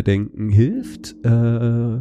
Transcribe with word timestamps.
Denken 0.00 0.48
hilft. 0.48 1.14
Äh, 1.24 2.00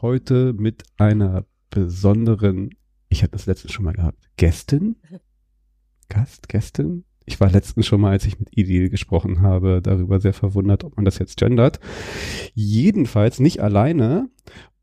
heute 0.00 0.52
mit 0.52 0.84
einer 0.98 1.44
besonderen, 1.70 2.70
ich 3.08 3.22
hatte 3.22 3.32
das 3.32 3.46
letztens 3.46 3.72
schon 3.72 3.84
mal 3.84 3.94
gehabt, 3.94 4.18
Gästin? 4.36 4.96
Gast, 6.08 6.48
Gästin? 6.48 7.04
Ich 7.24 7.40
war 7.40 7.50
letztens 7.50 7.86
schon 7.86 8.00
mal, 8.00 8.10
als 8.10 8.26
ich 8.26 8.38
mit 8.38 8.56
Idil 8.56 8.90
gesprochen 8.90 9.42
habe, 9.42 9.80
darüber 9.82 10.20
sehr 10.20 10.32
verwundert, 10.32 10.84
ob 10.84 10.96
man 10.96 11.04
das 11.04 11.18
jetzt 11.18 11.36
gendert. 11.38 11.80
Jedenfalls 12.54 13.40
nicht 13.40 13.60
alleine. 13.60 14.28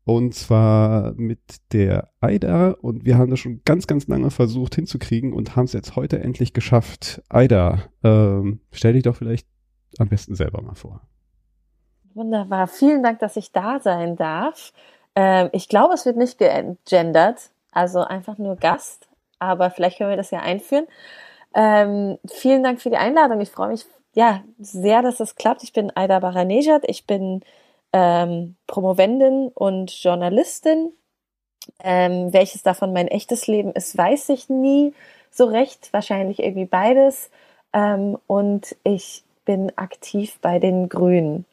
Und 0.04 0.34
zwar 0.34 1.14
mit 1.14 1.40
der 1.72 2.10
Aida. 2.20 2.72
Und 2.72 3.04
wir 3.04 3.18
haben 3.18 3.30
das 3.30 3.38
schon 3.38 3.60
ganz, 3.64 3.86
ganz 3.86 4.08
lange 4.08 4.30
versucht 4.30 4.74
hinzukriegen 4.74 5.32
und 5.32 5.54
haben 5.54 5.66
es 5.66 5.72
jetzt 5.72 5.94
heute 5.94 6.18
endlich 6.18 6.52
geschafft. 6.52 7.22
Aida, 7.28 7.84
ähm, 8.02 8.60
stell 8.72 8.94
dich 8.94 9.04
doch 9.04 9.14
vielleicht 9.14 9.46
am 9.98 10.08
besten 10.08 10.34
selber 10.34 10.62
mal 10.62 10.74
vor. 10.74 11.06
Wunderbar. 12.14 12.66
Vielen 12.66 13.02
Dank, 13.02 13.20
dass 13.20 13.36
ich 13.36 13.52
da 13.52 13.78
sein 13.80 14.16
darf. 14.16 14.72
Ähm, 15.14 15.48
ich 15.52 15.68
glaube, 15.68 15.94
es 15.94 16.06
wird 16.06 16.16
nicht 16.16 16.38
gegendert, 16.38 17.50
also 17.72 18.00
einfach 18.00 18.38
nur 18.38 18.56
Gast, 18.56 19.08
aber 19.38 19.70
vielleicht 19.70 19.98
können 19.98 20.10
wir 20.10 20.16
das 20.16 20.30
ja 20.30 20.40
einführen. 20.40 20.86
Ähm, 21.54 22.18
vielen 22.26 22.62
Dank 22.62 22.80
für 22.80 22.90
die 22.90 22.96
Einladung. 22.96 23.40
Ich 23.40 23.50
freue 23.50 23.68
mich 23.68 23.86
ja 24.14 24.42
sehr, 24.58 25.02
dass 25.02 25.20
es 25.20 25.36
klappt. 25.36 25.62
Ich 25.62 25.72
bin 25.72 25.92
Aida 25.96 26.18
Baranejad. 26.20 26.84
Ich 26.86 27.06
bin 27.06 27.42
ähm, 27.92 28.56
Promovendin 28.66 29.50
und 29.54 29.90
Journalistin. 30.02 30.92
Ähm, 31.82 32.32
welches 32.32 32.62
davon 32.62 32.92
mein 32.92 33.08
echtes 33.08 33.46
Leben 33.46 33.72
ist, 33.72 33.96
weiß 33.96 34.30
ich 34.30 34.48
nie 34.48 34.94
so 35.30 35.44
recht. 35.44 35.92
Wahrscheinlich 35.92 36.40
irgendwie 36.40 36.64
beides. 36.66 37.30
Ähm, 37.72 38.18
und 38.26 38.76
ich 38.84 39.24
bin 39.44 39.72
aktiv 39.76 40.38
bei 40.40 40.58
den 40.58 40.88
Grünen. 40.88 41.44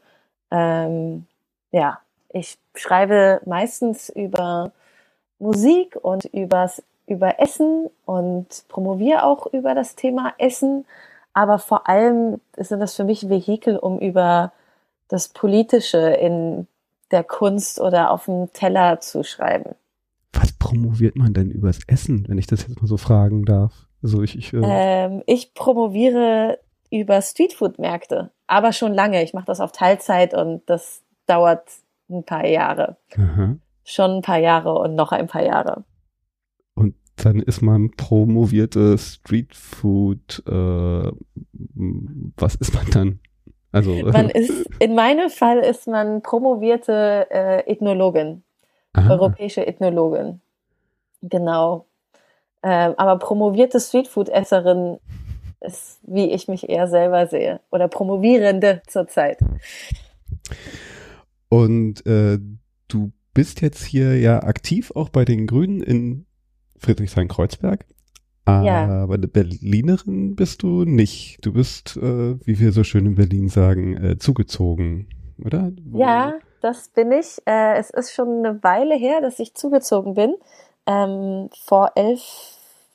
Ähm, 0.51 1.25
ja, 1.71 1.99
ich 2.29 2.57
schreibe 2.75 3.41
meistens 3.45 4.09
über 4.09 4.71
Musik 5.39 5.97
und 6.01 6.25
übers, 6.25 6.83
über 7.05 7.39
Essen 7.39 7.89
und 8.05 8.65
promoviere 8.67 9.23
auch 9.23 9.47
über 9.53 9.75
das 9.75 9.95
Thema 9.95 10.33
Essen. 10.37 10.85
Aber 11.33 11.59
vor 11.59 11.87
allem 11.87 12.41
sind 12.57 12.79
das 12.79 12.95
für 12.95 13.03
mich 13.03 13.29
Vehikel, 13.29 13.77
um 13.77 13.99
über 13.99 14.51
das 15.07 15.29
Politische 15.29 15.99
in 15.99 16.67
der 17.11 17.23
Kunst 17.23 17.79
oder 17.79 18.11
auf 18.11 18.25
dem 18.25 18.51
Teller 18.53 18.99
zu 18.99 19.23
schreiben. 19.23 19.75
Was 20.33 20.51
promoviert 20.53 21.15
man 21.15 21.33
denn 21.33 21.51
übers 21.51 21.79
Essen, 21.87 22.25
wenn 22.27 22.37
ich 22.37 22.47
das 22.47 22.67
jetzt 22.67 22.81
mal 22.81 22.87
so 22.87 22.97
fragen 22.97 23.45
darf? 23.45 23.87
Also 24.03 24.21
ich, 24.21 24.37
ich, 24.37 24.53
äh 24.53 24.61
ähm, 24.63 25.23
ich 25.25 25.53
promoviere 25.53 26.59
über 26.91 27.21
Streetfood-Märkte, 27.21 28.31
aber 28.47 28.73
schon 28.73 28.93
lange. 28.93 29.23
Ich 29.23 29.33
mache 29.33 29.45
das 29.45 29.59
auf 29.59 29.71
Teilzeit 29.71 30.33
und 30.33 30.67
das 30.67 31.03
dauert 31.27 31.69
ein 32.09 32.23
paar 32.23 32.45
Jahre. 32.45 32.97
Aha. 33.17 33.57
Schon 33.83 34.11
ein 34.11 34.21
paar 34.21 34.39
Jahre 34.39 34.73
und 34.73 34.95
noch 34.95 35.11
ein 35.11 35.27
paar 35.27 35.43
Jahre. 35.43 35.83
Und 36.73 36.95
dann 37.17 37.39
ist 37.39 37.61
man 37.61 37.91
promovierte 37.91 38.97
Streetfood. 38.97 40.43
Äh, 40.47 41.11
was 42.37 42.55
ist 42.55 42.73
man 42.73 42.89
dann? 42.91 43.19
Also 43.71 43.91
man 43.91 44.29
ist 44.33 44.65
in 44.79 44.95
meinem 44.95 45.29
Fall 45.29 45.59
ist 45.59 45.87
man 45.87 46.21
promovierte 46.21 47.27
äh, 47.29 47.71
Ethnologin, 47.71 48.43
Aha. 48.93 49.11
europäische 49.11 49.67
Ethnologin. 49.67 50.41
Genau. 51.21 51.85
Ähm, 52.63 52.93
aber 52.97 53.19
promovierte 53.19 53.79
Streetfood-Esserin 53.79 54.99
ist, 55.67 55.99
wie 56.03 56.31
ich 56.31 56.47
mich 56.47 56.69
eher 56.69 56.87
selber 56.87 57.27
sehe. 57.27 57.59
Oder 57.71 57.87
Promovierende 57.87 58.81
zurzeit. 58.87 59.39
Und 61.49 62.05
äh, 62.05 62.39
du 62.87 63.11
bist 63.33 63.61
jetzt 63.61 63.83
hier 63.83 64.17
ja 64.19 64.43
aktiv 64.43 64.91
auch 64.95 65.09
bei 65.09 65.25
den 65.25 65.45
Grünen 65.45 65.81
in 65.81 66.25
Friedrichshain-Kreuzberg. 66.79 67.85
Ja. 68.47 69.03
Aber 69.03 69.15
eine 69.15 69.27
Berlinerin 69.27 70.35
bist 70.35 70.63
du 70.63 70.85
nicht. 70.85 71.45
Du 71.45 71.51
bist, 71.51 71.97
äh, 71.97 72.39
wie 72.45 72.59
wir 72.59 72.71
so 72.71 72.85
schön 72.85 73.05
in 73.05 73.15
Berlin 73.15 73.49
sagen, 73.49 73.97
äh, 73.97 74.17
zugezogen, 74.17 75.09
oder? 75.43 75.71
Wo? 75.83 75.99
Ja, 75.99 76.35
das 76.61 76.87
bin 76.89 77.11
ich. 77.11 77.39
Äh, 77.45 77.75
es 77.77 77.89
ist 77.89 78.13
schon 78.13 78.45
eine 78.45 78.63
Weile 78.63 78.95
her, 78.95 79.19
dass 79.19 79.39
ich 79.39 79.53
zugezogen 79.53 80.13
bin. 80.13 80.35
Ähm, 80.85 81.49
vor 81.65 81.91
elf, 81.95 82.21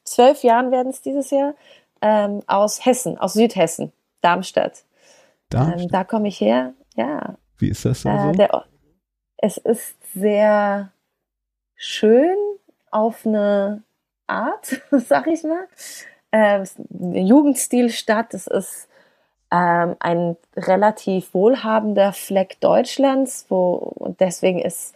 zwölf 0.04 0.42
Jahren 0.42 0.70
werden 0.70 0.88
es 0.88 1.02
dieses 1.02 1.30
Jahr 1.30 1.54
ähm, 2.02 2.42
aus 2.46 2.84
Hessen, 2.84 3.16
aus 3.18 3.34
Südhessen, 3.34 3.92
Darmstadt. 4.20 4.84
Darmstadt. 5.48 5.80
Ähm, 5.80 5.88
da 5.88 6.04
komme 6.04 6.28
ich 6.28 6.40
her, 6.40 6.74
ja. 6.96 7.36
Wie 7.58 7.68
ist 7.68 7.84
das 7.84 8.02
so? 8.02 8.08
Äh, 8.08 8.32
der, 8.32 8.64
es 9.38 9.56
ist 9.56 9.96
sehr 10.14 10.92
schön 11.76 12.36
auf 12.90 13.26
eine 13.26 13.82
Art, 14.26 14.82
sag 14.90 15.26
ich 15.26 15.42
mal. 15.42 15.66
Äh, 16.30 16.64
eine 17.00 17.20
Jugendstilstadt, 17.20 18.34
es 18.34 18.46
ist 18.46 18.88
ähm, 19.52 19.96
ein 20.00 20.36
relativ 20.56 21.34
wohlhabender 21.34 22.12
Fleck 22.12 22.60
Deutschlands, 22.60 23.46
wo 23.48 23.74
und 23.74 24.20
deswegen 24.20 24.58
ist 24.58 24.94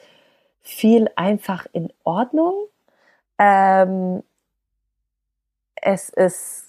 viel 0.63 1.11
einfach 1.15 1.67
in 1.73 1.93
Ordnung. 2.05 2.55
Ähm, 3.39 4.23
es 5.75 6.09
ist 6.09 6.66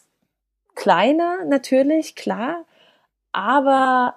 kleiner 0.78 1.44
natürlich, 1.46 2.16
klar, 2.16 2.64
aber 3.32 4.16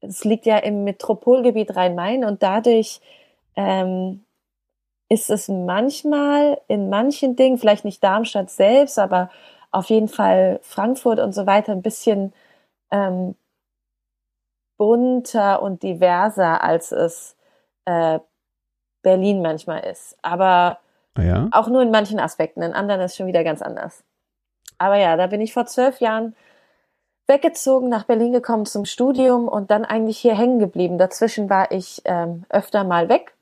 es 0.00 0.24
liegt 0.24 0.46
ja 0.46 0.58
im 0.58 0.84
Metropolgebiet 0.84 1.74
Rhein-Main 1.74 2.24
und 2.24 2.42
dadurch 2.42 3.00
ähm, 3.56 4.24
ist 5.08 5.30
es 5.30 5.48
manchmal 5.48 6.60
in 6.68 6.90
manchen 6.90 7.34
Dingen, 7.34 7.58
vielleicht 7.58 7.84
nicht 7.84 8.04
Darmstadt 8.04 8.50
selbst, 8.50 8.98
aber 8.98 9.30
auf 9.70 9.86
jeden 9.86 10.08
Fall 10.08 10.60
Frankfurt 10.62 11.18
und 11.18 11.32
so 11.32 11.46
weiter 11.46 11.72
ein 11.72 11.82
bisschen 11.82 12.32
ähm, 12.90 13.34
bunter 14.76 15.62
und 15.62 15.82
diverser, 15.82 16.62
als 16.62 16.92
es 16.92 17.36
äh, 17.86 18.18
Berlin 19.02 19.40
manchmal 19.40 19.80
ist. 19.80 20.16
Aber 20.20 20.78
ah 21.14 21.22
ja? 21.22 21.48
auch 21.52 21.68
nur 21.68 21.80
in 21.82 21.90
manchen 21.90 22.20
Aspekten. 22.20 22.62
In 22.62 22.74
anderen 22.74 23.00
ist 23.00 23.12
es 23.12 23.16
schon 23.16 23.26
wieder 23.26 23.44
ganz 23.44 23.62
anders. 23.62 24.04
Aber 24.82 24.96
ja, 24.96 25.16
da 25.16 25.28
bin 25.28 25.40
ich 25.40 25.52
vor 25.52 25.66
zwölf 25.66 26.00
Jahren 26.00 26.34
weggezogen, 27.28 27.88
nach 27.88 28.04
Berlin 28.04 28.32
gekommen 28.32 28.66
zum 28.66 28.84
Studium 28.84 29.46
und 29.46 29.70
dann 29.70 29.84
eigentlich 29.84 30.18
hier 30.18 30.36
hängen 30.36 30.58
geblieben. 30.58 30.98
Dazwischen 30.98 31.48
war 31.48 31.70
ich 31.70 32.02
ähm, 32.04 32.44
öfter 32.48 32.82
mal 32.82 33.08
weg, 33.08 33.36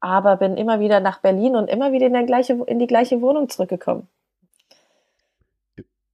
aber 0.00 0.38
bin 0.38 0.56
immer 0.56 0.80
wieder 0.80 0.98
nach 1.00 1.20
Berlin 1.20 1.56
und 1.56 1.68
immer 1.68 1.92
wieder 1.92 2.06
in, 2.06 2.26
gleiche, 2.26 2.54
in 2.66 2.78
die 2.78 2.86
gleiche 2.86 3.20
Wohnung 3.20 3.50
zurückgekommen. 3.50 4.08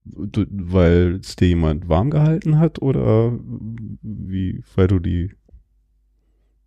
Weil 0.02 1.20
es 1.20 1.37
dir 1.37 1.46
jemand 1.46 1.88
warm 1.88 2.11
gehalten 2.11 2.58
hat 2.58 2.82
oder 2.82 3.31
wie, 4.02 4.64
weil 4.75 4.88
du 4.88 4.99
die 4.99 5.37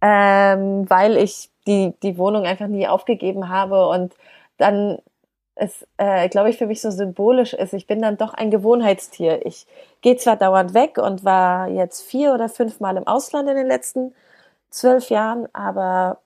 ähm, 0.01 0.89
weil 0.89 1.17
ich 1.17 1.49
die, 1.67 1.93
die 2.03 2.17
Wohnung 2.17 2.45
einfach 2.45 2.67
nie 2.67 2.87
aufgegeben 2.87 3.49
habe 3.49 3.85
und 3.89 4.15
dann 4.57 4.99
es, 5.59 5.85
äh, 5.97 6.29
glaube 6.29 6.49
ich, 6.49 6.57
für 6.57 6.67
mich 6.67 6.81
so 6.81 6.89
symbolisch 6.91 7.53
ist. 7.53 7.73
Ich 7.73 7.87
bin 7.87 8.01
dann 8.01 8.17
doch 8.17 8.33
ein 8.33 8.51
Gewohnheitstier. 8.51 9.45
Ich 9.45 9.67
gehe 10.01 10.17
zwar 10.17 10.37
dauernd 10.37 10.73
weg 10.73 10.97
und 10.97 11.25
war 11.25 11.67
jetzt 11.67 12.01
vier 12.01 12.33
oder 12.33 12.49
fünf 12.49 12.79
Mal 12.79 12.97
im 12.97 13.07
Ausland 13.07 13.49
in 13.49 13.55
den 13.57 13.67
letzten 13.67 14.13
zwölf 14.69 15.09
Jahren, 15.09 15.47
aber 15.53 16.19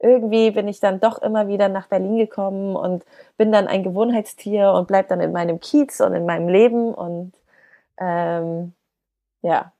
irgendwie 0.00 0.50
bin 0.50 0.68
ich 0.68 0.80
dann 0.80 1.00
doch 1.00 1.22
immer 1.22 1.48
wieder 1.48 1.68
nach 1.68 1.88
Berlin 1.88 2.18
gekommen 2.18 2.76
und 2.76 3.04
bin 3.36 3.52
dann 3.52 3.68
ein 3.68 3.82
Gewohnheitstier 3.82 4.72
und 4.72 4.88
bleib 4.88 5.08
dann 5.08 5.20
in 5.20 5.32
meinem 5.32 5.60
Kiez 5.60 6.00
und 6.00 6.14
in 6.14 6.26
meinem 6.26 6.48
Leben 6.48 6.94
und 6.94 7.32
ähm, 7.98 8.74
ja. 9.42 9.72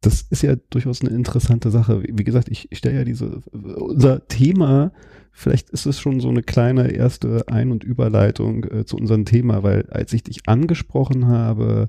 Das 0.00 0.22
ist 0.22 0.42
ja 0.42 0.56
durchaus 0.70 1.00
eine 1.00 1.10
interessante 1.10 1.70
Sache. 1.70 2.02
Wie 2.02 2.24
gesagt, 2.24 2.48
ich, 2.50 2.68
stelle 2.72 2.98
ja 2.98 3.04
diese, 3.04 3.40
unser 3.50 4.26
Thema, 4.28 4.92
vielleicht 5.32 5.70
ist 5.70 5.86
es 5.86 5.98
schon 5.98 6.20
so 6.20 6.28
eine 6.28 6.42
kleine 6.42 6.92
erste 6.92 7.48
Ein- 7.48 7.72
und 7.72 7.82
Überleitung 7.82 8.64
äh, 8.64 8.84
zu 8.84 8.96
unserem 8.96 9.24
Thema, 9.24 9.62
weil 9.62 9.86
als 9.90 10.12
ich 10.12 10.22
dich 10.22 10.48
angesprochen 10.48 11.26
habe, 11.26 11.86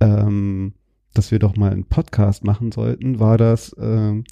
ähm, 0.00 0.74
dass 1.14 1.30
wir 1.30 1.38
doch 1.38 1.56
mal 1.56 1.72
einen 1.72 1.86
Podcast 1.86 2.44
machen 2.44 2.72
sollten, 2.72 3.18
war 3.18 3.38
das 3.38 3.72
äh, 3.74 4.22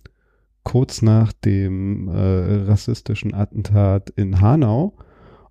kurz 0.62 1.02
nach 1.02 1.32
dem 1.32 2.08
äh, 2.08 2.64
rassistischen 2.64 3.34
Attentat 3.34 4.10
in 4.10 4.40
Hanau. 4.40 4.96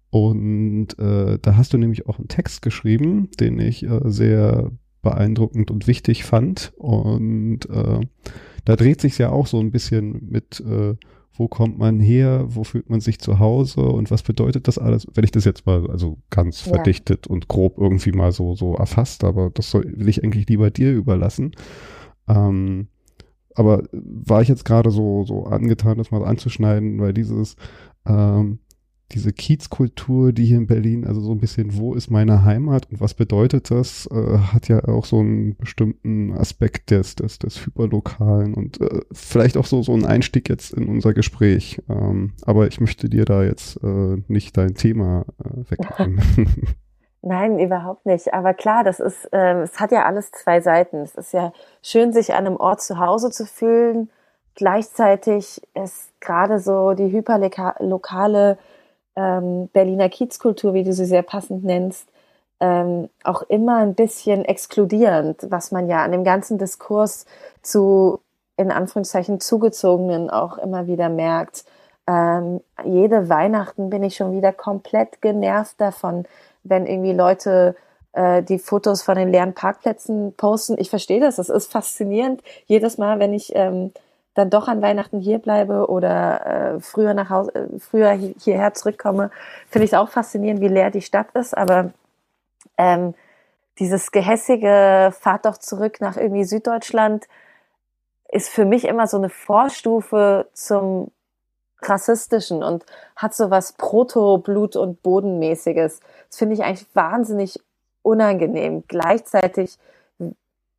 Und 0.09 0.99
äh, 0.99 1.39
da 1.41 1.57
hast 1.57 1.73
du 1.73 1.77
nämlich 1.77 2.07
auch 2.07 2.19
einen 2.19 2.27
Text 2.27 2.61
geschrieben, 2.61 3.29
den 3.39 3.59
ich 3.59 3.83
äh, 3.83 3.99
sehr 4.05 4.71
beeindruckend 5.03 5.69
und 5.69 5.85
wichtig 5.85 6.23
fand. 6.23 6.73
Und 6.77 7.69
äh, 7.69 7.99
da 8.65 8.75
dreht 8.75 9.01
sich 9.01 9.19
ja 9.19 9.29
auch 9.29 9.45
so 9.45 9.59
ein 9.59 9.69
bisschen 9.69 10.29
mit, 10.29 10.59
äh, 10.61 10.95
wo 11.35 11.47
kommt 11.47 11.77
man 11.77 11.99
her, 11.99 12.45
wo 12.47 12.63
fühlt 12.63 12.89
man 12.89 13.01
sich 13.01 13.19
zu 13.19 13.37
Hause 13.37 13.81
und 13.81 14.09
was 14.09 14.23
bedeutet 14.23 14.67
das 14.67 14.79
alles, 14.79 15.05
wenn 15.13 15.23
ich 15.23 15.31
das 15.31 15.45
jetzt 15.45 15.67
mal 15.67 15.89
also 15.89 16.17
ganz 16.31 16.65
ja. 16.65 16.73
verdichtet 16.73 17.27
und 17.27 17.47
grob 17.47 17.77
irgendwie 17.77 18.11
mal 18.11 18.31
so, 18.31 18.55
so 18.55 18.75
erfasst, 18.75 19.23
aber 19.23 19.51
das 19.51 19.69
soll, 19.69 19.85
will 19.95 20.09
ich 20.09 20.23
eigentlich 20.23 20.47
lieber 20.47 20.71
dir 20.71 20.91
überlassen. 20.91 21.51
Ähm, 22.27 22.87
aber 23.55 23.83
war 23.91 24.41
ich 24.41 24.47
jetzt 24.47 24.65
gerade 24.65 24.89
so, 24.89 25.25
so 25.25 25.43
angetan, 25.43 25.97
das 25.97 26.09
mal 26.09 26.25
anzuschneiden, 26.25 26.99
weil 26.99 27.13
dieses, 27.13 27.55
ähm, 28.07 28.59
diese 29.11 29.31
Kiezkultur, 29.31 30.33
die 30.33 30.45
hier 30.45 30.57
in 30.57 30.67
Berlin, 30.67 31.05
also 31.05 31.21
so 31.21 31.31
ein 31.31 31.39
bisschen, 31.39 31.77
wo 31.77 31.93
ist 31.93 32.09
meine 32.09 32.43
Heimat 32.43 32.89
und 32.89 32.99
was 32.99 33.13
bedeutet 33.13 33.69
das, 33.69 34.07
äh, 34.11 34.37
hat 34.53 34.67
ja 34.67 34.83
auch 34.85 35.05
so 35.05 35.19
einen 35.19 35.55
bestimmten 35.55 36.33
Aspekt 36.33 36.89
des, 36.89 37.15
des, 37.15 37.37
des 37.37 37.65
Hyperlokalen 37.65 38.53
und 38.53 38.81
äh, 38.81 39.01
vielleicht 39.11 39.57
auch 39.57 39.65
so, 39.65 39.83
so 39.83 39.93
ein 39.93 40.05
Einstieg 40.05 40.49
jetzt 40.49 40.73
in 40.73 40.87
unser 40.87 41.13
Gespräch. 41.13 41.81
Ähm, 41.89 42.33
aber 42.43 42.67
ich 42.67 42.79
möchte 42.79 43.09
dir 43.09 43.25
da 43.25 43.43
jetzt 43.43 43.83
äh, 43.83 44.17
nicht 44.27 44.57
dein 44.57 44.73
Thema 44.73 45.25
äh, 45.43 45.71
wegnehmen. 45.71 46.21
Nein, 47.25 47.57
überhaupt 47.57 48.05
nicht. 48.05 48.33
Aber 48.33 48.53
klar, 48.53 48.83
das 48.83 48.99
ist, 48.99 49.31
äh, 49.31 49.61
es 49.61 49.79
hat 49.79 49.93
ja 49.93 50.05
alles 50.05 50.31
zwei 50.31 50.59
Seiten. 50.59 50.97
Es 50.97 51.15
ist 51.15 51.31
ja 51.33 51.53
schön, 51.81 52.11
sich 52.11 52.33
an 52.33 52.45
einem 52.45 52.57
Ort 52.57 52.81
zu 52.81 52.99
Hause 52.99 53.31
zu 53.31 53.45
fühlen. 53.45 54.09
Gleichzeitig 54.55 55.61
ist 55.73 56.11
gerade 56.19 56.59
so 56.59 56.91
die 56.91 57.11
hyperlokale 57.11 58.57
ähm, 59.15 59.69
Berliner 59.69 60.09
Kiezkultur, 60.09 60.73
wie 60.73 60.83
du 60.83 60.93
sie 60.93 61.05
sehr 61.05 61.21
passend 61.21 61.63
nennst, 61.63 62.07
ähm, 62.59 63.09
auch 63.23 63.41
immer 63.43 63.77
ein 63.77 63.95
bisschen 63.95 64.45
exkludierend, 64.45 65.47
was 65.49 65.71
man 65.71 65.89
ja 65.89 66.03
an 66.03 66.11
dem 66.11 66.23
ganzen 66.23 66.57
Diskurs 66.57 67.25
zu, 67.61 68.19
in 68.57 68.71
Anführungszeichen, 68.71 69.39
zugezogenen 69.39 70.29
auch 70.29 70.57
immer 70.57 70.87
wieder 70.87 71.09
merkt. 71.09 71.65
Ähm, 72.07 72.61
jede 72.85 73.29
Weihnachten 73.29 73.89
bin 73.89 74.03
ich 74.03 74.15
schon 74.15 74.31
wieder 74.31 74.53
komplett 74.53 75.21
genervt 75.21 75.79
davon, 75.79 76.25
wenn 76.63 76.85
irgendwie 76.85 77.13
Leute 77.13 77.75
äh, 78.13 78.43
die 78.43 78.59
Fotos 78.59 79.01
von 79.01 79.15
den 79.15 79.29
leeren 79.29 79.53
Parkplätzen 79.53 80.33
posten. 80.35 80.75
Ich 80.77 80.89
verstehe 80.89 81.19
das, 81.19 81.35
das 81.37 81.49
ist 81.49 81.71
faszinierend. 81.71 82.41
Jedes 82.65 82.97
Mal, 82.97 83.19
wenn 83.19 83.33
ich 83.33 83.53
ähm, 83.55 83.91
dann 84.33 84.49
doch 84.49 84.67
an 84.67 84.81
Weihnachten 84.81 85.19
hier 85.19 85.39
bleibe 85.39 85.87
oder 85.89 86.45
äh, 86.75 86.79
früher 86.79 87.13
nach 87.13 87.29
Hause, 87.29 87.53
äh, 87.53 87.79
früher 87.79 88.11
hierher 88.11 88.73
zurückkomme, 88.73 89.31
finde 89.69 89.85
ich 89.85 89.91
es 89.91 89.97
auch 89.97 90.09
faszinierend, 90.09 90.61
wie 90.61 90.67
leer 90.67 90.91
die 90.91 91.01
Stadt 91.01 91.27
ist. 91.35 91.55
Aber 91.55 91.91
ähm, 92.77 93.13
dieses 93.79 94.11
gehässige 94.11 95.13
Fahrt 95.19 95.45
doch 95.45 95.57
zurück 95.57 96.01
nach 96.01 96.17
irgendwie 96.17 96.43
Süddeutschland 96.43 97.27
ist 98.29 98.49
für 98.49 98.65
mich 98.65 98.85
immer 98.85 99.07
so 99.07 99.17
eine 99.17 99.29
Vorstufe 99.29 100.47
zum 100.53 101.11
rassistischen 101.81 102.63
und 102.63 102.85
hat 103.15 103.35
so 103.35 103.49
was 103.49 103.73
Proto-Blut- 103.73 104.75
und 104.75 105.03
Bodenmäßiges. 105.03 105.99
Das 106.29 106.37
finde 106.37 106.55
ich 106.55 106.63
eigentlich 106.63 106.87
wahnsinnig 106.95 107.59
unangenehm. 108.01 108.83
Gleichzeitig 108.87 109.77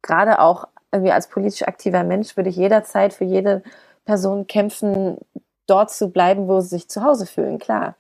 gerade 0.02 0.40
auch 0.40 0.66
irgendwie 0.94 1.12
als 1.12 1.28
politisch 1.28 1.66
aktiver 1.66 2.04
Mensch 2.04 2.36
würde 2.36 2.50
ich 2.50 2.56
jederzeit 2.56 3.12
für 3.12 3.24
jede 3.24 3.62
Person 4.04 4.46
kämpfen, 4.46 5.18
dort 5.66 5.90
zu 5.90 6.10
bleiben, 6.10 6.48
wo 6.48 6.60
sie 6.60 6.68
sich 6.68 6.88
zu 6.88 7.02
Hause 7.02 7.26
fühlen, 7.26 7.58
klar. 7.58 7.96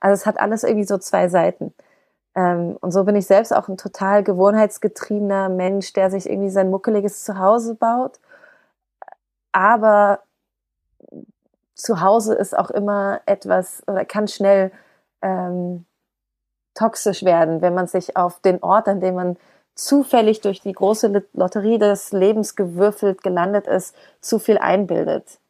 Also 0.00 0.14
es 0.14 0.26
hat 0.26 0.38
alles 0.38 0.64
irgendwie 0.64 0.86
so 0.86 0.98
zwei 0.98 1.28
Seiten. 1.28 1.74
Ähm, 2.34 2.76
und 2.80 2.92
so 2.92 3.04
bin 3.04 3.16
ich 3.16 3.26
selbst 3.26 3.54
auch 3.54 3.68
ein 3.68 3.76
total 3.76 4.22
gewohnheitsgetriebener 4.22 5.48
Mensch, 5.48 5.92
der 5.92 6.10
sich 6.10 6.28
irgendwie 6.28 6.50
sein 6.50 6.70
muckeliges 6.70 7.24
Zuhause 7.24 7.74
baut. 7.74 8.20
Aber 9.52 10.20
zu 11.74 12.00
Hause 12.00 12.34
ist 12.34 12.56
auch 12.56 12.70
immer 12.70 13.20
etwas 13.26 13.82
oder 13.86 14.04
kann 14.04 14.28
schnell 14.28 14.72
ähm, 15.22 15.86
toxisch 16.74 17.24
werden, 17.24 17.62
wenn 17.62 17.74
man 17.74 17.86
sich 17.86 18.16
auf 18.16 18.40
den 18.40 18.62
Ort, 18.62 18.88
an 18.88 19.00
dem 19.00 19.14
man 19.14 19.36
zufällig 19.74 20.40
durch 20.40 20.60
die 20.60 20.72
große 20.72 21.24
Lotterie 21.32 21.78
des 21.78 22.12
Lebens 22.12 22.56
gewürfelt 22.56 23.22
gelandet 23.22 23.66
ist, 23.66 23.94
zu 24.20 24.38
viel 24.38 24.58
einbildet. 24.58 25.40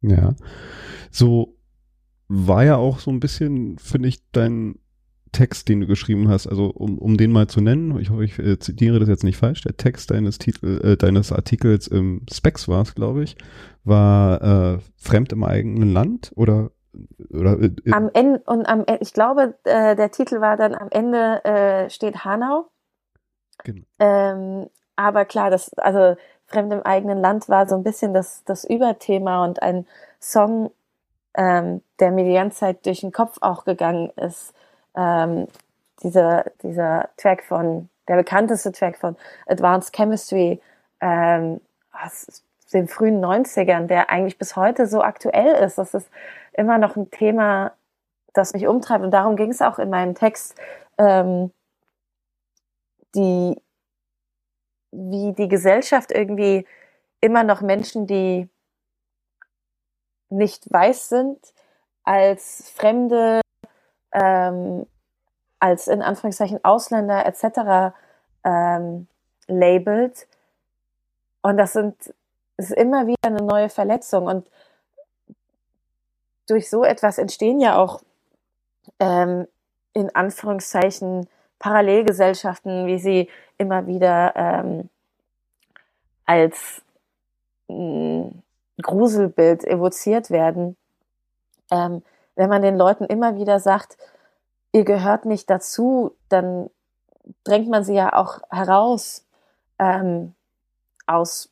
Ja, 0.00 0.34
so 1.10 1.56
war 2.28 2.64
ja 2.64 2.76
auch 2.76 2.98
so 3.00 3.10
ein 3.10 3.20
bisschen, 3.20 3.78
finde 3.78 4.08
ich, 4.08 4.22
dein 4.32 4.78
Text, 5.32 5.68
den 5.68 5.80
du 5.80 5.86
geschrieben 5.86 6.28
hast, 6.28 6.46
also 6.46 6.66
um, 6.66 6.98
um 6.98 7.16
den 7.16 7.32
mal 7.32 7.48
zu 7.48 7.60
nennen, 7.60 7.98
ich 7.98 8.10
hoffe, 8.10 8.24
ich 8.24 8.38
äh, 8.38 8.58
zitiere 8.58 8.98
das 8.98 9.08
jetzt 9.08 9.24
nicht 9.24 9.36
falsch, 9.36 9.62
der 9.62 9.76
Text 9.76 10.10
deines 10.10 10.38
Titel, 10.38 10.80
äh, 10.82 10.96
deines 10.96 11.32
Artikels 11.32 11.86
im 11.86 12.22
Specs 12.32 12.68
war 12.68 12.82
es, 12.82 12.94
glaube 12.94 13.24
ich, 13.24 13.36
war 13.84 14.76
äh, 14.76 14.78
Fremd 14.96 15.32
im 15.32 15.44
eigenen 15.44 15.92
Land 15.92 16.32
oder 16.34 16.70
oder 17.30 17.58
äh, 17.60 17.70
äh, 17.84 17.92
am 17.92 18.10
Ende 18.12 18.42
und 18.46 18.66
am 18.66 18.80
Ende, 18.80 18.98
ich 19.00 19.12
glaube, 19.12 19.54
äh, 19.64 19.96
der 19.96 20.10
Titel 20.10 20.40
war 20.40 20.56
dann 20.56 20.74
am 20.74 20.88
Ende 20.90 21.44
äh, 21.44 21.90
steht 21.90 22.24
Hanau. 22.24 22.66
Genau. 23.64 23.84
Ähm, 23.98 24.70
aber 24.96 25.24
klar, 25.24 25.50
das 25.50 25.72
also 25.74 26.16
Fremd 26.46 26.72
im 26.72 26.82
eigenen 26.82 27.18
Land 27.20 27.48
war 27.48 27.68
so 27.68 27.76
ein 27.76 27.82
bisschen 27.82 28.14
das 28.14 28.44
das 28.44 28.64
Überthema 28.64 29.44
und 29.44 29.62
ein 29.62 29.86
Song, 30.20 30.70
ähm, 31.34 31.82
der 32.00 32.10
mir 32.10 32.24
die 32.24 32.34
ganze 32.34 32.58
Zeit 32.58 32.86
durch 32.86 33.00
den 33.00 33.12
Kopf 33.12 33.38
auch 33.40 33.64
gegangen 33.64 34.10
ist. 34.16 34.54
Ähm, 34.96 35.46
dieser 36.02 36.44
dieser 36.62 37.10
Track 37.16 37.44
von 37.44 37.88
der 38.06 38.16
bekannteste 38.16 38.72
Track 38.72 38.96
von 38.96 39.16
Advanced 39.46 39.92
Chemistry. 39.94 40.60
Ähm, 41.00 41.60
was, 41.92 42.42
den 42.72 42.88
frühen 42.88 43.24
90ern, 43.24 43.86
der 43.86 44.10
eigentlich 44.10 44.38
bis 44.38 44.56
heute 44.56 44.86
so 44.86 45.02
aktuell 45.02 45.64
ist. 45.64 45.78
Das 45.78 45.94
ist 45.94 46.08
immer 46.58 46.78
noch 46.78 46.96
ein 46.96 47.10
Thema, 47.10 47.72
das 48.34 48.52
mich 48.52 48.66
umtreibt. 48.66 49.04
Und 49.04 49.10
darum 49.12 49.36
ging 49.36 49.50
es 49.50 49.62
auch 49.62 49.78
in 49.78 49.90
meinem 49.90 50.14
Text, 50.14 50.54
ähm, 50.98 51.52
die, 53.14 53.56
wie 54.90 55.32
die 55.32 55.48
Gesellschaft 55.48 56.12
irgendwie 56.12 56.66
immer 57.20 57.44
noch 57.44 57.60
Menschen, 57.60 58.06
die 58.06 58.48
nicht 60.30 60.70
weiß 60.70 61.08
sind, 61.08 61.38
als 62.04 62.70
Fremde, 62.70 63.40
ähm, 64.12 64.86
als 65.58 65.88
in 65.88 66.02
Anführungszeichen 66.02 66.64
Ausländer 66.64 67.24
etc. 67.26 67.94
Ähm, 68.44 69.08
labelt. 69.46 70.28
Und 71.42 71.56
das 71.56 71.72
sind 71.72 72.14
ist 72.58 72.72
immer 72.72 73.06
wieder 73.06 73.16
eine 73.22 73.42
neue 73.42 73.68
Verletzung 73.68 74.26
und 74.26 74.50
durch 76.48 76.68
so 76.68 76.84
etwas 76.84 77.18
entstehen 77.18 77.60
ja 77.60 77.76
auch 77.76 78.00
ähm, 79.00 79.46
in 79.92 80.14
Anführungszeichen 80.14 81.28
Parallelgesellschaften, 81.58 82.86
wie 82.86 82.98
sie 82.98 83.28
immer 83.56 83.86
wieder 83.86 84.32
ähm, 84.36 84.88
als 86.24 86.82
mh, 87.68 87.76
mm, 87.76 88.42
Gruselbild 88.80 89.64
evoziert 89.64 90.30
werden. 90.30 90.76
Ähm, 91.70 92.02
wenn 92.36 92.48
man 92.48 92.62
den 92.62 92.76
Leuten 92.76 93.04
immer 93.04 93.34
wieder 93.34 93.58
sagt, 93.58 93.98
ihr 94.72 94.84
gehört 94.84 95.24
nicht 95.24 95.50
dazu, 95.50 96.14
dann 96.28 96.70
drängt 97.42 97.68
man 97.68 97.82
sie 97.82 97.94
ja 97.94 98.12
auch 98.12 98.40
heraus 98.50 99.26
ähm, 99.80 100.34
aus 101.06 101.50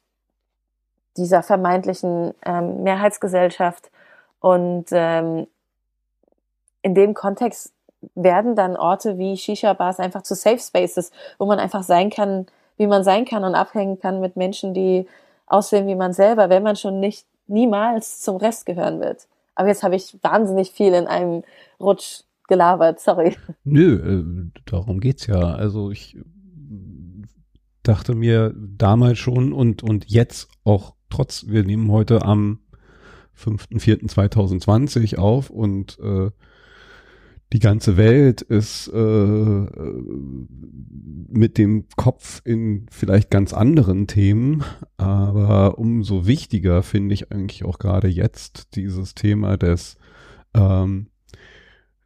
dieser 1.17 1.43
vermeintlichen 1.43 2.35
ähm, 2.45 2.83
Mehrheitsgesellschaft. 2.83 3.91
Und 4.41 4.87
ähm, 4.91 5.47
in 6.83 6.95
dem 6.95 7.15
Kontext 7.15 7.73
werden 8.15 8.55
dann 8.55 8.77
Orte 8.77 9.19
wie 9.19 9.37
Shisha-Bars 9.37 9.99
einfach 9.99 10.23
zu 10.23 10.35
Safe 10.35 10.59
Spaces, 10.59 11.11
wo 11.39 11.47
man 11.47 11.59
einfach 11.59 11.83
sein 11.83 12.11
kann, 12.11 12.47
wie 12.77 12.87
man 12.87 13.05
sein 13.05 13.25
kann 13.25 13.45
und 13.45 13.55
abhängen 13.55 13.99
kann 13.99 14.21
mit 14.21 14.37
Menschen, 14.37 14.75
die 14.75 15.07
aussehen 15.47 15.87
wie 15.87 15.95
man 15.95 16.13
selber, 16.13 16.49
wenn 16.51 16.63
man 16.63 16.77
schon 16.77 17.01
nicht 17.01 17.27
niemals 17.47 18.21
zum 18.21 18.37
Rest 18.37 18.67
gehören 18.67 19.01
wird. 19.01 19.27
Aber 19.55 19.69
jetzt 19.69 19.83
habe 19.83 19.97
ich 19.97 20.17
wahnsinnig 20.23 20.71
viel 20.71 20.93
in 20.93 21.07
einem 21.07 21.43
Rutsch 21.81 22.23
gelabert, 22.49 23.01
sorry. 23.01 23.37
Nö, 23.65 23.97
äh, 23.97 24.61
darum 24.67 25.01
geht's 25.01 25.27
ja. 25.27 25.55
Also 25.55 25.91
ich 25.91 26.17
dachte 27.83 28.15
mir 28.15 28.53
damals 28.57 29.19
schon 29.19 29.53
und, 29.53 29.83
und 29.83 30.11
jetzt 30.11 30.49
auch 30.65 30.95
trotz, 31.09 31.47
wir 31.47 31.65
nehmen 31.65 31.91
heute 31.91 32.23
am 32.23 32.61
5.4.2020 33.39 35.17
auf 35.19 35.51
und 35.51 35.99
äh, 36.01 36.31
die 37.53 37.61
ganze 37.61 37.97
Welt 37.97 38.43
ist 38.43 38.89
äh, 38.89 39.67
mit 41.29 41.59
dem 41.59 41.87
Kopf 41.97 42.43
in 42.45 42.87
vielleicht 42.91 43.31
ganz 43.31 43.53
anderen 43.53 44.09
Themen, 44.09 44.65
aber 44.97 45.79
umso 45.79 46.27
wichtiger 46.27 46.83
finde 46.83 47.15
ich 47.15 47.31
eigentlich 47.31 47.65
auch 47.65 47.79
gerade 47.79 48.09
jetzt 48.09 48.75
dieses 48.75 49.15
Thema 49.15 49.57
des 49.57 49.97
ähm, 50.55 51.07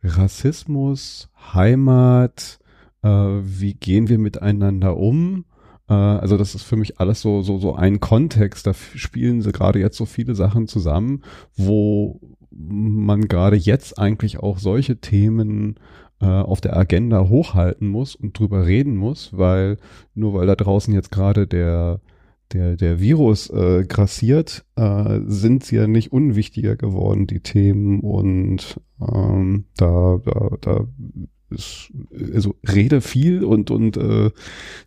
Rassismus, 0.02 1.30
Heimat, 1.54 2.58
äh, 3.02 3.08
wie 3.08 3.74
gehen 3.74 4.08
wir 4.08 4.18
miteinander 4.18 4.96
um? 4.96 5.46
Äh, 5.90 5.94
also 5.94 6.38
das 6.38 6.54
ist 6.54 6.62
für 6.62 6.76
mich 6.76 7.00
alles 7.00 7.20
so 7.20 7.42
so 7.42 7.58
so 7.58 7.74
ein 7.74 8.00
Kontext. 8.00 8.66
Da 8.66 8.72
spielen 8.72 9.42
sie 9.42 9.52
gerade 9.52 9.80
jetzt 9.80 9.96
so 9.98 10.06
viele 10.06 10.34
Sachen 10.34 10.68
zusammen, 10.68 11.22
wo 11.56 12.20
man 12.50 13.28
gerade 13.28 13.56
jetzt 13.56 13.98
eigentlich 13.98 14.38
auch 14.38 14.58
solche 14.58 15.00
Themen 15.00 15.78
äh, 16.20 16.26
auf 16.26 16.60
der 16.60 16.76
Agenda 16.76 17.28
hochhalten 17.28 17.88
muss 17.88 18.14
und 18.14 18.38
drüber 18.38 18.66
reden 18.66 18.96
muss, 18.96 19.36
weil 19.36 19.78
nur 20.14 20.34
weil 20.34 20.46
da 20.46 20.56
draußen 20.56 20.94
jetzt 20.94 21.10
gerade 21.10 21.46
der 21.46 22.00
der 22.52 22.76
der 22.76 23.00
Virus 23.00 23.48
äh, 23.50 23.84
grassiert, 23.86 24.64
äh, 24.76 25.20
sind 25.26 25.64
sie 25.64 25.76
ja 25.76 25.86
nicht 25.86 26.12
unwichtiger 26.12 26.76
geworden 26.76 27.26
die 27.26 27.40
Themen 27.40 28.00
und 28.00 28.80
ähm, 29.00 29.66
da 29.76 30.18
da 30.24 30.56
da 30.60 30.86
also 32.32 32.54
rede 32.66 33.00
viel 33.00 33.44
und 33.44 33.70
und 33.70 33.96
äh, 33.96 34.26
äh, 34.26 34.32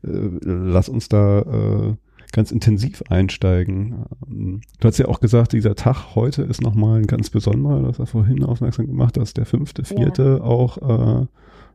lass 0.01 0.89
uns 0.89 1.09
da 1.09 1.39
äh, 1.41 1.95
ganz 2.31 2.51
intensiv 2.51 3.03
einsteigen. 3.09 4.05
Ähm, 4.27 4.61
du 4.79 4.87
hast 4.87 4.97
ja 4.97 5.07
auch 5.07 5.19
gesagt, 5.19 5.53
dieser 5.53 5.75
Tag 5.75 6.15
heute 6.15 6.43
ist 6.43 6.61
nochmal 6.61 6.99
ein 6.99 7.07
ganz 7.07 7.29
besonderer. 7.29 7.79
Du 7.79 7.87
hast 7.87 7.99
ja 7.99 8.05
vorhin 8.05 8.43
aufmerksam 8.43 8.87
gemacht, 8.87 9.15
dass 9.17 9.33
der 9.33 9.45
fünfte, 9.45 9.83
vierte 9.83 10.39
ja. 10.39 10.43
auch 10.43 10.77
äh, 10.77 11.25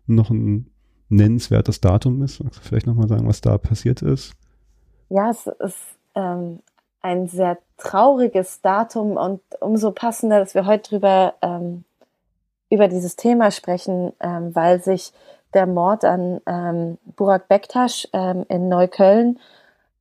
noch 0.07 0.30
ein 0.30 0.71
nennenswertes 1.09 1.80
Datum 1.80 2.23
ist. 2.23 2.42
Magst 2.42 2.61
du 2.61 2.64
vielleicht 2.64 2.87
nochmal 2.87 3.09
sagen, 3.09 3.26
was 3.26 3.40
da 3.40 3.57
passiert 3.57 4.02
ist? 4.02 4.35
Ja, 5.09 5.30
es 5.30 5.47
ist 5.47 5.99
ähm, 6.14 6.61
ein 7.00 7.28
sehr 7.28 7.59
trauriges 7.78 8.61
Datum 8.61 9.12
und 9.12 9.40
umso 9.61 9.92
passender, 9.92 10.40
dass 10.40 10.54
wir 10.54 10.66
heute 10.66 10.90
drüber 10.90 11.35
ähm, 11.40 11.85
über 12.71 12.89
dieses 12.89 13.17
Thema 13.17 13.51
sprechen, 13.51 14.13
ähm, 14.21 14.55
weil 14.55 14.83
sich 14.83 15.13
der 15.55 15.67
Mord 15.67 16.05
an 16.05 16.41
ähm, 16.47 16.99
Burak 17.17 17.49
Bektasch 17.49 18.07
ähm, 18.13 18.45
in 18.49 18.69
Neukölln 18.69 19.39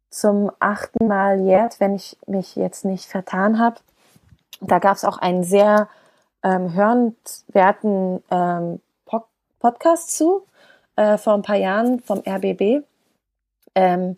zum 0.10 0.52
achten 0.60 1.08
Mal 1.08 1.42
jährt, 1.42 1.80
wenn 1.80 1.96
ich 1.96 2.18
mich 2.28 2.56
jetzt 2.56 2.86
nicht 2.86 3.06
vertan 3.06 3.60
habe. 3.60 3.78
Da 4.62 4.80
gab 4.80 4.96
es 4.96 5.06
auch 5.06 5.18
einen 5.18 5.44
sehr 5.44 5.88
ähm, 6.44 6.74
hörenswerten 6.74 8.24
ähm, 8.32 8.82
Podcast 9.60 10.16
zu 10.16 10.44
äh, 10.96 11.18
vor 11.18 11.34
ein 11.34 11.42
paar 11.42 11.56
Jahren 11.56 12.00
vom 12.00 12.22
RBB. 12.26 12.84
Ähm, 13.76 14.18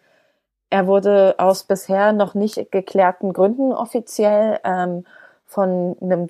er 0.70 0.88
wurde 0.88 1.36
aus 1.38 1.64
bisher 1.64 2.14
noch 2.14 2.36
nicht 2.36 2.72
geklärten 2.72 3.34
Gründen 3.34 3.74
offiziell 3.74 4.60
ähm, 4.64 5.06
von 5.46 5.98
einem 6.02 6.30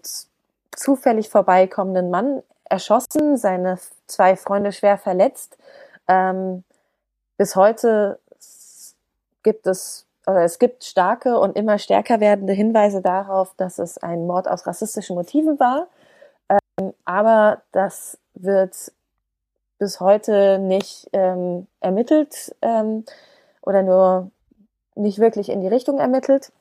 zufällig 0.76 1.30
vorbeikommenden 1.30 2.10
Mann 2.10 2.44
erschossen, 2.66 3.38
seine 3.38 3.78
zwei 4.08 4.36
Freunde 4.36 4.72
schwer 4.72 4.98
verletzt. 4.98 5.58
Ähm, 6.08 6.64
bis 7.38 7.56
heute 7.56 8.20
gibt 9.44 9.68
es, 9.68 10.06
oder 10.28 10.44
es 10.44 10.60
gibt 10.60 10.84
starke 10.84 11.40
und 11.40 11.56
immer 11.56 11.80
stärker 11.80 12.20
werdende 12.20 12.54
Hinweise 12.54 13.02
darauf, 13.02 13.54
dass 13.56 13.80
es 13.80 13.98
ein 13.98 14.28
Mord 14.28 14.48
aus 14.48 14.68
rassistischen 14.68 15.16
Motiven 15.16 15.60
war. 15.60 15.88
Ähm, 16.50 16.94
aber 17.06 17.62
das 17.72 18.18
wird 18.34 18.92
bis 19.80 20.00
heute 20.00 20.60
nicht 20.60 21.10
ähm, 21.14 21.68
ermittelt 21.80 22.56
ähm, 22.62 23.06
oder 23.62 23.82
nur 23.82 24.32
nicht 24.96 25.20
wirklich 25.20 25.50
in 25.50 25.62
die 25.62 25.68
Richtung 25.68 26.00
ermittelt, 26.00 26.52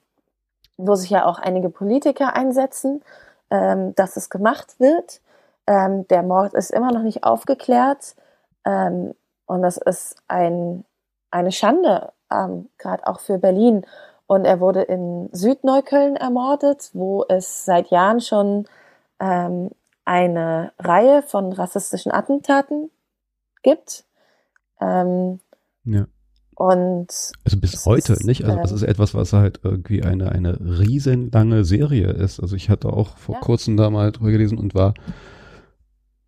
wo 0.76 0.94
sich 0.94 1.10
ja 1.10 1.26
auch 1.26 1.40
einige 1.40 1.68
Politiker 1.68 2.34
einsetzen, 2.34 3.02
ähm, 3.50 3.94
dass 3.94 4.16
es 4.16 4.30
gemacht 4.30 4.78
wird. 4.78 5.20
Ähm, 5.66 6.06
der 6.08 6.22
Mord 6.22 6.54
ist 6.54 6.70
immer 6.70 6.92
noch 6.92 7.02
nicht 7.02 7.24
aufgeklärt 7.24 8.16
ähm, 8.64 9.14
und 9.46 9.62
das 9.62 9.76
ist 9.76 10.16
ein, 10.28 10.84
eine 11.30 11.52
Schande 11.52 12.12
ähm, 12.30 12.68
gerade 12.78 13.06
auch 13.06 13.20
für 13.20 13.38
Berlin. 13.38 13.86
Und 14.26 14.44
er 14.44 14.60
wurde 14.60 14.82
in 14.82 15.30
Südneukölln 15.32 16.16
ermordet, 16.16 16.90
wo 16.92 17.24
es 17.28 17.64
seit 17.64 17.88
Jahren 17.88 18.20
schon 18.20 18.66
ähm, 19.20 19.70
eine 20.04 20.72
Reihe 20.78 21.22
von 21.22 21.52
rassistischen 21.52 22.12
Attentaten 22.12 22.90
gibt. 23.62 24.04
Ähm, 24.80 25.40
ja. 25.84 26.06
Und 26.58 27.06
also 27.44 27.56
bis 27.60 27.86
heute 27.86 28.14
ist, 28.14 28.24
nicht. 28.24 28.44
Also 28.44 28.56
das 28.56 28.72
ähm, 28.72 28.76
ist 28.78 28.82
etwas, 28.82 29.14
was 29.14 29.32
halt 29.32 29.60
irgendwie 29.62 30.02
eine 30.02 30.32
eine 30.32 30.58
riesenlange 30.60 31.64
Serie 31.64 32.08
ist. 32.08 32.40
Also 32.40 32.56
ich 32.56 32.68
hatte 32.68 32.92
auch 32.92 33.16
vor 33.16 33.36
ja. 33.36 33.40
kurzem 33.40 33.76
da 33.76 33.90
mal 33.90 34.10
drüber 34.10 34.32
gelesen 34.32 34.58
und 34.58 34.74
war 34.74 34.94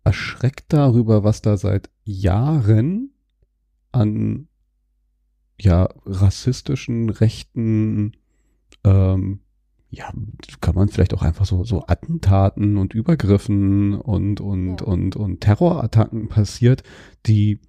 erschreckt 0.05 0.71
darüber, 0.71 1.25
was 1.25 1.41
da 1.41 1.57
seit 1.57 1.89
Jahren 2.05 3.11
an 3.91 4.47
ja, 5.59 5.89
rassistischen, 6.05 7.09
rechten, 7.09 8.13
ähm, 8.85 9.41
ja, 9.89 10.13
kann 10.61 10.75
man 10.75 10.87
vielleicht 10.87 11.13
auch 11.13 11.23
einfach 11.23 11.45
so, 11.45 11.65
so 11.65 11.83
Attentaten 11.87 12.77
und 12.77 12.93
Übergriffen 12.93 13.95
und, 13.95 14.39
und, 14.39 14.79
ja. 14.79 14.87
und, 14.87 15.17
und 15.17 15.41
Terrorattacken 15.41 16.29
passiert, 16.29 16.83
die 17.25 17.59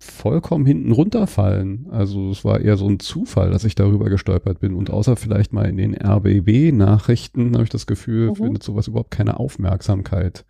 vollkommen 0.00 0.64
hinten 0.64 0.92
runterfallen. 0.92 1.86
Also 1.90 2.30
es 2.30 2.42
war 2.44 2.60
eher 2.60 2.78
so 2.78 2.88
ein 2.88 3.00
Zufall, 3.00 3.50
dass 3.50 3.64
ich 3.64 3.74
darüber 3.74 4.08
gestolpert 4.08 4.58
bin. 4.58 4.74
Und 4.74 4.90
außer 4.90 5.14
vielleicht 5.16 5.52
mal 5.52 5.68
in 5.68 5.76
den 5.76 5.94
RBB-Nachrichten 5.94 7.52
habe 7.52 7.64
ich 7.64 7.70
das 7.70 7.86
Gefühl, 7.86 8.30
mhm. 8.30 8.36
findet 8.36 8.62
sowas 8.62 8.88
überhaupt 8.88 9.10
keine 9.10 9.38
Aufmerksamkeit. 9.38 10.46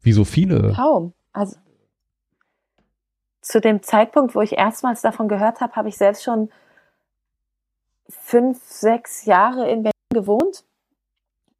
Wie 0.00 0.12
so 0.12 0.24
viele. 0.24 0.72
Kaum. 0.74 1.12
Also 1.34 1.56
zu 3.42 3.60
dem 3.60 3.82
Zeitpunkt, 3.82 4.34
wo 4.34 4.40
ich 4.40 4.52
erstmals 4.52 5.02
davon 5.02 5.28
gehört 5.28 5.60
habe, 5.60 5.74
habe 5.74 5.88
ich 5.88 5.96
selbst 5.96 6.22
schon 6.22 6.50
fünf, 8.08 8.62
sechs 8.64 9.26
Jahre 9.26 9.68
in 9.68 9.82
Berlin 9.82 9.92
gewohnt. 10.10 10.64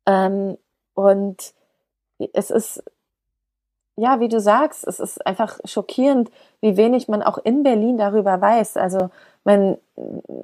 Ähm, 0.07 0.57
und 0.95 1.55
es 2.33 2.51
ist, 2.51 2.83
ja, 3.97 4.21
wie 4.21 4.29
du 4.29 4.41
sagst, 4.41 4.87
es 4.87 5.01
ist 5.01 5.27
einfach 5.27 5.59
schockierend, 5.65 6.31
wie 6.61 6.77
wenig 6.77 7.09
man 7.09 7.23
auch 7.23 7.39
in 7.39 7.63
Berlin 7.63 7.99
darüber 7.99 8.41
weiß. 8.41 8.77
Also, 8.77 9.11
mein, 9.45 9.77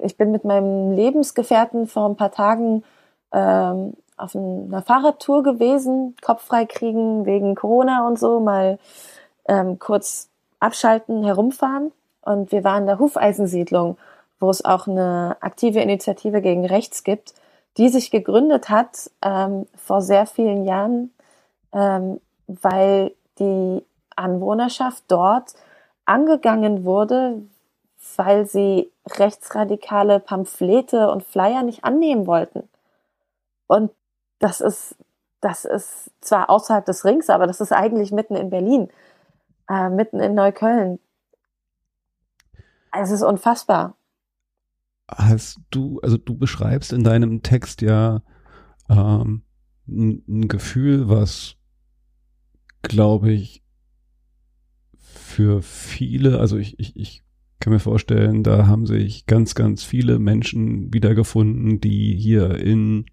ich 0.03 0.17
bin 0.17 0.31
mit 0.31 0.45
meinem 0.45 0.91
Lebensgefährten 0.91 1.87
vor 1.87 2.07
ein 2.07 2.15
paar 2.15 2.31
Tagen 2.31 2.83
ähm, 3.31 3.93
auf 4.17 4.35
einer 4.35 4.81
Fahrradtour 4.81 5.43
gewesen, 5.43 6.15
Kopf 6.21 6.43
frei 6.43 6.65
kriegen 6.65 7.25
wegen 7.25 7.55
Corona 7.55 8.05
und 8.07 8.19
so, 8.19 8.39
mal 8.39 8.77
ähm, 9.47 9.79
kurz 9.79 10.29
abschalten, 10.59 11.23
herumfahren. 11.23 11.91
Und 12.21 12.51
wir 12.51 12.63
waren 12.63 12.81
in 12.81 12.87
der 12.87 12.99
Hufeisensiedlung, 12.99 13.97
wo 14.39 14.49
es 14.49 14.63
auch 14.63 14.87
eine 14.87 15.37
aktive 15.39 15.79
Initiative 15.79 16.41
gegen 16.41 16.65
Rechts 16.65 17.03
gibt, 17.03 17.33
die 17.77 17.89
sich 17.89 18.11
gegründet 18.11 18.69
hat 18.69 19.09
ähm, 19.21 19.67
vor 19.75 20.01
sehr 20.01 20.25
vielen 20.25 20.65
Jahren, 20.65 21.13
ähm, 21.73 22.19
weil 22.47 23.13
die 23.39 23.83
Anwohnerschaft 24.15 25.03
dort 25.07 25.53
angegangen 26.05 26.83
wurde, 26.83 27.41
weil 28.15 28.45
sie 28.45 28.91
rechtsradikale 29.07 30.19
Pamphlete 30.19 31.09
und 31.11 31.23
Flyer 31.23 31.63
nicht 31.63 31.83
annehmen 31.83 32.27
wollten. 32.27 32.67
Und 33.67 33.91
das 34.39 34.61
ist, 34.61 34.95
das 35.41 35.65
ist 35.65 36.11
zwar 36.21 36.49
außerhalb 36.49 36.85
des 36.85 37.05
Rings, 37.05 37.29
aber 37.29 37.47
das 37.47 37.61
ist 37.61 37.71
eigentlich 37.71 38.11
mitten 38.11 38.35
in 38.35 38.49
Berlin 38.49 38.89
äh, 39.69 39.89
mitten 39.89 40.19
in 40.19 40.33
Neukölln. 40.33 40.99
Es 42.91 43.11
ist 43.11 43.21
unfassbar. 43.21 43.95
Hast 45.07 45.59
du, 45.69 45.99
also 46.01 46.17
du 46.17 46.35
beschreibst 46.35 46.91
in 46.91 47.03
deinem 47.03 47.41
Text 47.43 47.81
ja 47.81 48.21
ähm, 48.89 49.43
ein, 49.87 50.23
ein 50.27 50.47
Gefühl, 50.47 51.07
was, 51.07 51.55
glaube 52.81 53.31
ich, 53.31 53.63
für 54.97 55.61
viele, 55.61 56.39
also 56.39 56.57
ich, 56.57 56.79
ich, 56.79 56.95
ich 56.95 57.23
kann 57.59 57.73
mir 57.73 57.79
vorstellen, 57.79 58.43
da 58.43 58.67
haben 58.67 58.85
sich 58.85 59.25
ganz, 59.25 59.55
ganz 59.55 59.83
viele 59.83 60.19
Menschen 60.19 60.93
wiedergefunden, 60.93 61.81
die 61.81 62.15
hier 62.15 62.55
in 62.55 63.05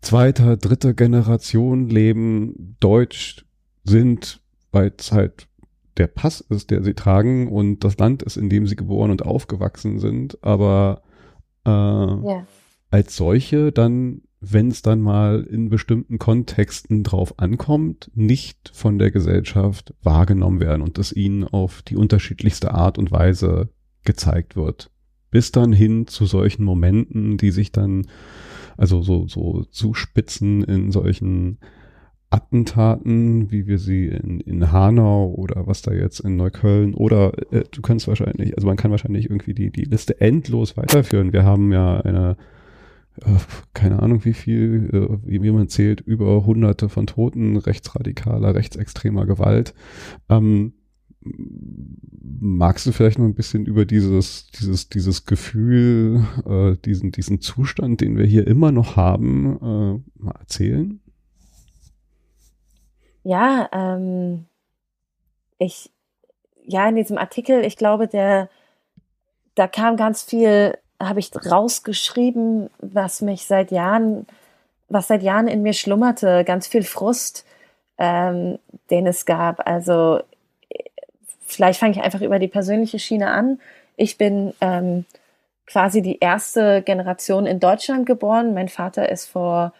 zweiter, 0.00 0.56
dritter 0.56 0.94
Generation 0.94 1.88
leben, 1.88 2.76
deutsch 2.80 3.44
sind, 3.84 4.40
weil 4.70 4.92
es 4.96 5.12
halt 5.12 5.48
der 5.96 6.06
Pass 6.06 6.40
ist, 6.40 6.70
der 6.70 6.82
sie 6.82 6.94
tragen 6.94 7.48
und 7.48 7.82
das 7.82 7.98
Land 7.98 8.22
ist, 8.22 8.36
in 8.36 8.48
dem 8.48 8.66
sie 8.66 8.76
geboren 8.76 9.10
und 9.10 9.22
aufgewachsen 9.22 9.98
sind, 9.98 10.42
aber 10.42 11.02
äh, 11.66 11.70
ja. 11.70 12.46
als 12.90 13.16
solche 13.16 13.72
dann, 13.72 14.22
wenn 14.40 14.68
es 14.68 14.82
dann 14.82 15.00
mal 15.00 15.42
in 15.42 15.68
bestimmten 15.68 16.18
Kontexten 16.18 17.02
drauf 17.02 17.38
ankommt, 17.38 18.10
nicht 18.14 18.70
von 18.72 18.98
der 18.98 19.10
Gesellschaft 19.10 19.94
wahrgenommen 20.02 20.60
werden 20.60 20.82
und 20.82 20.98
es 20.98 21.12
ihnen 21.12 21.44
auf 21.44 21.82
die 21.82 21.96
unterschiedlichste 21.96 22.72
Art 22.72 22.98
und 22.98 23.10
Weise 23.10 23.68
gezeigt 24.04 24.56
wird. 24.56 24.90
Bis 25.30 25.52
dann 25.52 25.72
hin 25.72 26.06
zu 26.06 26.24
solchen 26.24 26.64
Momenten, 26.64 27.36
die 27.36 27.50
sich 27.50 27.72
dann 27.72 28.06
also 28.76 29.02
so, 29.02 29.26
so 29.26 29.64
zuspitzen 29.64 30.62
in 30.62 30.92
solchen 30.92 31.58
Attentaten, 32.30 33.50
wie 33.50 33.66
wir 33.66 33.78
sie 33.78 34.06
in, 34.06 34.40
in 34.40 34.70
Hanau 34.70 35.34
oder 35.34 35.66
was 35.66 35.82
da 35.82 35.92
jetzt 35.92 36.20
in 36.20 36.36
Neukölln 36.36 36.94
oder 36.94 37.32
äh, 37.52 37.64
du 37.70 37.82
kannst 37.82 38.06
wahrscheinlich, 38.06 38.54
also 38.54 38.66
man 38.66 38.76
kann 38.76 38.90
wahrscheinlich 38.90 39.30
irgendwie 39.30 39.54
die, 39.54 39.70
die 39.70 39.84
Liste 39.84 40.20
endlos 40.20 40.76
weiterführen. 40.76 41.32
Wir 41.32 41.44
haben 41.44 41.72
ja 41.72 42.00
eine, 42.00 42.36
keine 43.74 44.02
Ahnung 44.02 44.24
wie 44.24 44.34
viel, 44.34 44.90
äh, 44.92 45.40
wie 45.40 45.50
man 45.50 45.68
zählt, 45.68 46.00
über 46.00 46.44
hunderte 46.46 46.88
von 46.88 47.06
Toten 47.06 47.56
rechtsradikaler, 47.56 48.54
rechtsextremer 48.54 49.26
Gewalt. 49.26 49.74
Ähm, 50.28 50.74
magst 52.40 52.86
du 52.86 52.92
vielleicht 52.92 53.18
noch 53.18 53.26
ein 53.26 53.34
bisschen 53.34 53.66
über 53.66 53.84
dieses, 53.84 54.48
dieses, 54.48 54.88
dieses 54.88 55.24
Gefühl, 55.24 56.24
äh, 56.46 56.76
diesen, 56.84 57.12
diesen 57.12 57.40
Zustand, 57.40 58.00
den 58.00 58.16
wir 58.16 58.24
hier 58.24 58.46
immer 58.46 58.72
noch 58.72 58.96
haben, 58.96 59.56
äh, 59.56 60.22
mal 60.22 60.36
erzählen? 60.38 61.00
Ja, 63.24 63.68
ähm, 63.72 64.46
ich, 65.58 65.90
ja, 66.64 66.88
in 66.88 66.96
diesem 66.96 67.18
Artikel, 67.18 67.64
ich 67.64 67.76
glaube, 67.76 68.06
der, 68.08 68.48
da 69.54 69.66
kam 69.66 69.96
ganz 69.96 70.22
viel, 70.22 70.78
habe 71.00 71.20
ich 71.20 71.30
rausgeschrieben, 71.34 72.70
was 72.78 73.20
mich 73.20 73.46
seit 73.46 73.70
Jahren, 73.70 74.26
was 74.88 75.08
seit 75.08 75.22
Jahren 75.22 75.48
in 75.48 75.62
mir 75.62 75.72
schlummerte, 75.72 76.44
ganz 76.44 76.66
viel 76.66 76.82
Frust, 76.82 77.44
ähm, 77.98 78.58
den 78.90 79.06
es 79.06 79.24
gab. 79.24 79.66
Also 79.66 80.20
vielleicht 81.46 81.80
fange 81.80 81.92
ich 81.92 82.02
einfach 82.02 82.20
über 82.20 82.38
die 82.38 82.48
persönliche 82.48 82.98
Schiene 82.98 83.30
an. 83.30 83.60
Ich 83.96 84.18
bin 84.18 84.54
ähm, 84.60 85.04
quasi 85.66 86.02
die 86.02 86.18
erste 86.18 86.82
Generation 86.82 87.46
in 87.46 87.60
Deutschland 87.60 88.06
geboren. 88.06 88.54
Mein 88.54 88.68
Vater 88.68 89.08
ist 89.08 89.26
vor 89.26 89.72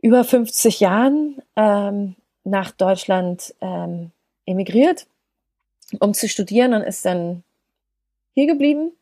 über 0.00 0.24
50 0.24 0.80
Jahren 0.80 1.40
ähm, 1.56 2.16
nach 2.44 2.72
Deutschland 2.72 3.54
ähm, 3.60 4.10
emigriert, 4.46 5.06
um 6.00 6.12
zu 6.14 6.28
studieren 6.28 6.74
und 6.74 6.82
ist 6.82 7.04
dann 7.04 7.44
hier 8.34 8.46
geblieben. 8.46 8.92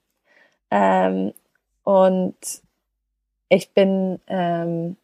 Ähm, 0.71 1.33
und 1.85 2.37
ich 3.49 3.73
bin, 3.75 4.21
ähm, 4.29 4.97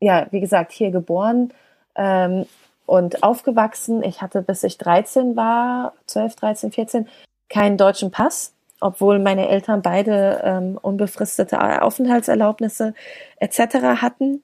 ja, 0.00 0.26
wie 0.30 0.40
gesagt, 0.40 0.72
hier 0.72 0.90
geboren 0.90 1.52
ähm, 1.94 2.46
und 2.86 3.22
aufgewachsen. 3.22 4.02
Ich 4.02 4.22
hatte, 4.22 4.42
bis 4.42 4.64
ich 4.64 4.78
13 4.78 5.36
war, 5.36 5.94
12, 6.06 6.36
13, 6.36 6.72
14, 6.72 7.08
keinen 7.48 7.76
deutschen 7.76 8.10
Pass, 8.10 8.52
obwohl 8.80 9.18
meine 9.18 9.48
Eltern 9.48 9.82
beide 9.82 10.40
ähm, 10.44 10.78
unbefristete 10.80 11.82
Aufenthaltserlaubnisse 11.82 12.94
etc. 13.38 14.02
hatten. 14.02 14.42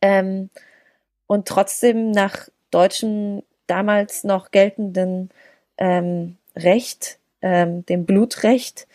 Ähm, 0.00 0.50
und 1.26 1.46
trotzdem 1.46 2.10
nach 2.10 2.48
deutschem 2.70 3.42
damals 3.66 4.24
noch 4.24 4.50
geltenden 4.50 5.30
ähm, 5.78 6.36
Recht, 6.56 7.19
ähm, 7.42 7.84
dem 7.86 8.06
Blutrecht, 8.06 8.86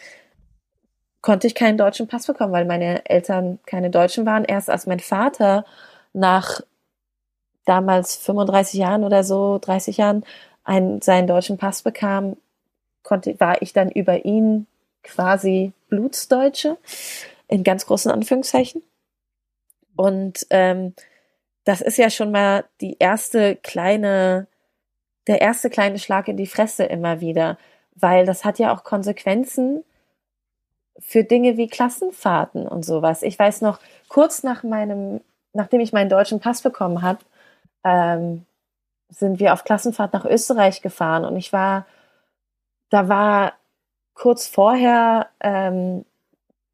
konnte 1.21 1.47
ich 1.47 1.55
keinen 1.55 1.77
deutschen 1.77 2.07
Pass 2.07 2.27
bekommen, 2.27 2.53
weil 2.53 2.65
meine 2.65 3.05
Eltern 3.09 3.59
keine 3.65 3.89
Deutschen 3.89 4.25
waren. 4.25 4.45
Erst 4.45 4.69
als 4.69 4.85
mein 4.85 4.99
Vater 4.99 5.65
nach 6.13 6.61
damals 7.65 8.15
35 8.17 8.79
Jahren 8.79 9.03
oder 9.03 9.23
so, 9.23 9.57
30 9.59 9.97
Jahren, 9.97 10.23
einen, 10.63 11.01
seinen 11.01 11.27
deutschen 11.27 11.57
Pass 11.57 11.81
bekam, 11.81 12.37
konnte, 13.03 13.39
war 13.39 13.61
ich 13.61 13.73
dann 13.73 13.89
über 13.89 14.25
ihn 14.25 14.67
quasi 15.03 15.73
Blutsdeutsche, 15.89 16.77
in 17.47 17.63
ganz 17.63 17.85
großen 17.85 18.11
Anführungszeichen. 18.11 18.81
Und 19.95 20.45
ähm, 20.49 20.93
das 21.63 21.81
ist 21.81 21.97
ja 21.97 22.09
schon 22.09 22.31
mal 22.31 22.65
die 22.81 22.97
erste 22.99 23.55
kleine, 23.55 24.47
der 25.27 25.41
erste 25.41 25.69
kleine 25.69 25.99
Schlag 25.99 26.27
in 26.27 26.37
die 26.37 26.47
Fresse 26.47 26.83
immer 26.83 27.21
wieder, 27.21 27.57
weil 27.95 28.25
das 28.25 28.45
hat 28.45 28.59
ja 28.59 28.73
auch 28.73 28.83
Konsequenzen 28.83 29.83
für 30.99 31.23
Dinge 31.23 31.57
wie 31.57 31.67
Klassenfahrten 31.67 32.67
und 32.67 32.85
sowas. 32.85 33.21
Ich 33.21 33.37
weiß 33.37 33.61
noch, 33.61 33.79
kurz 34.07 34.43
nach 34.43 34.63
meinem, 34.63 35.21
nachdem 35.53 35.81
ich 35.81 35.93
meinen 35.93 36.09
deutschen 36.09 36.39
Pass 36.39 36.61
bekommen 36.61 37.01
habe, 37.01 37.19
ähm, 37.83 38.45
sind 39.09 39.39
wir 39.39 39.53
auf 39.53 39.63
Klassenfahrt 39.63 40.13
nach 40.13 40.25
Österreich 40.25 40.81
gefahren 40.81 41.25
und 41.25 41.35
ich 41.37 41.53
war, 41.53 41.85
da 42.89 43.07
war 43.09 43.53
kurz 44.13 44.47
vorher, 44.47 45.27
ähm, 45.41 46.05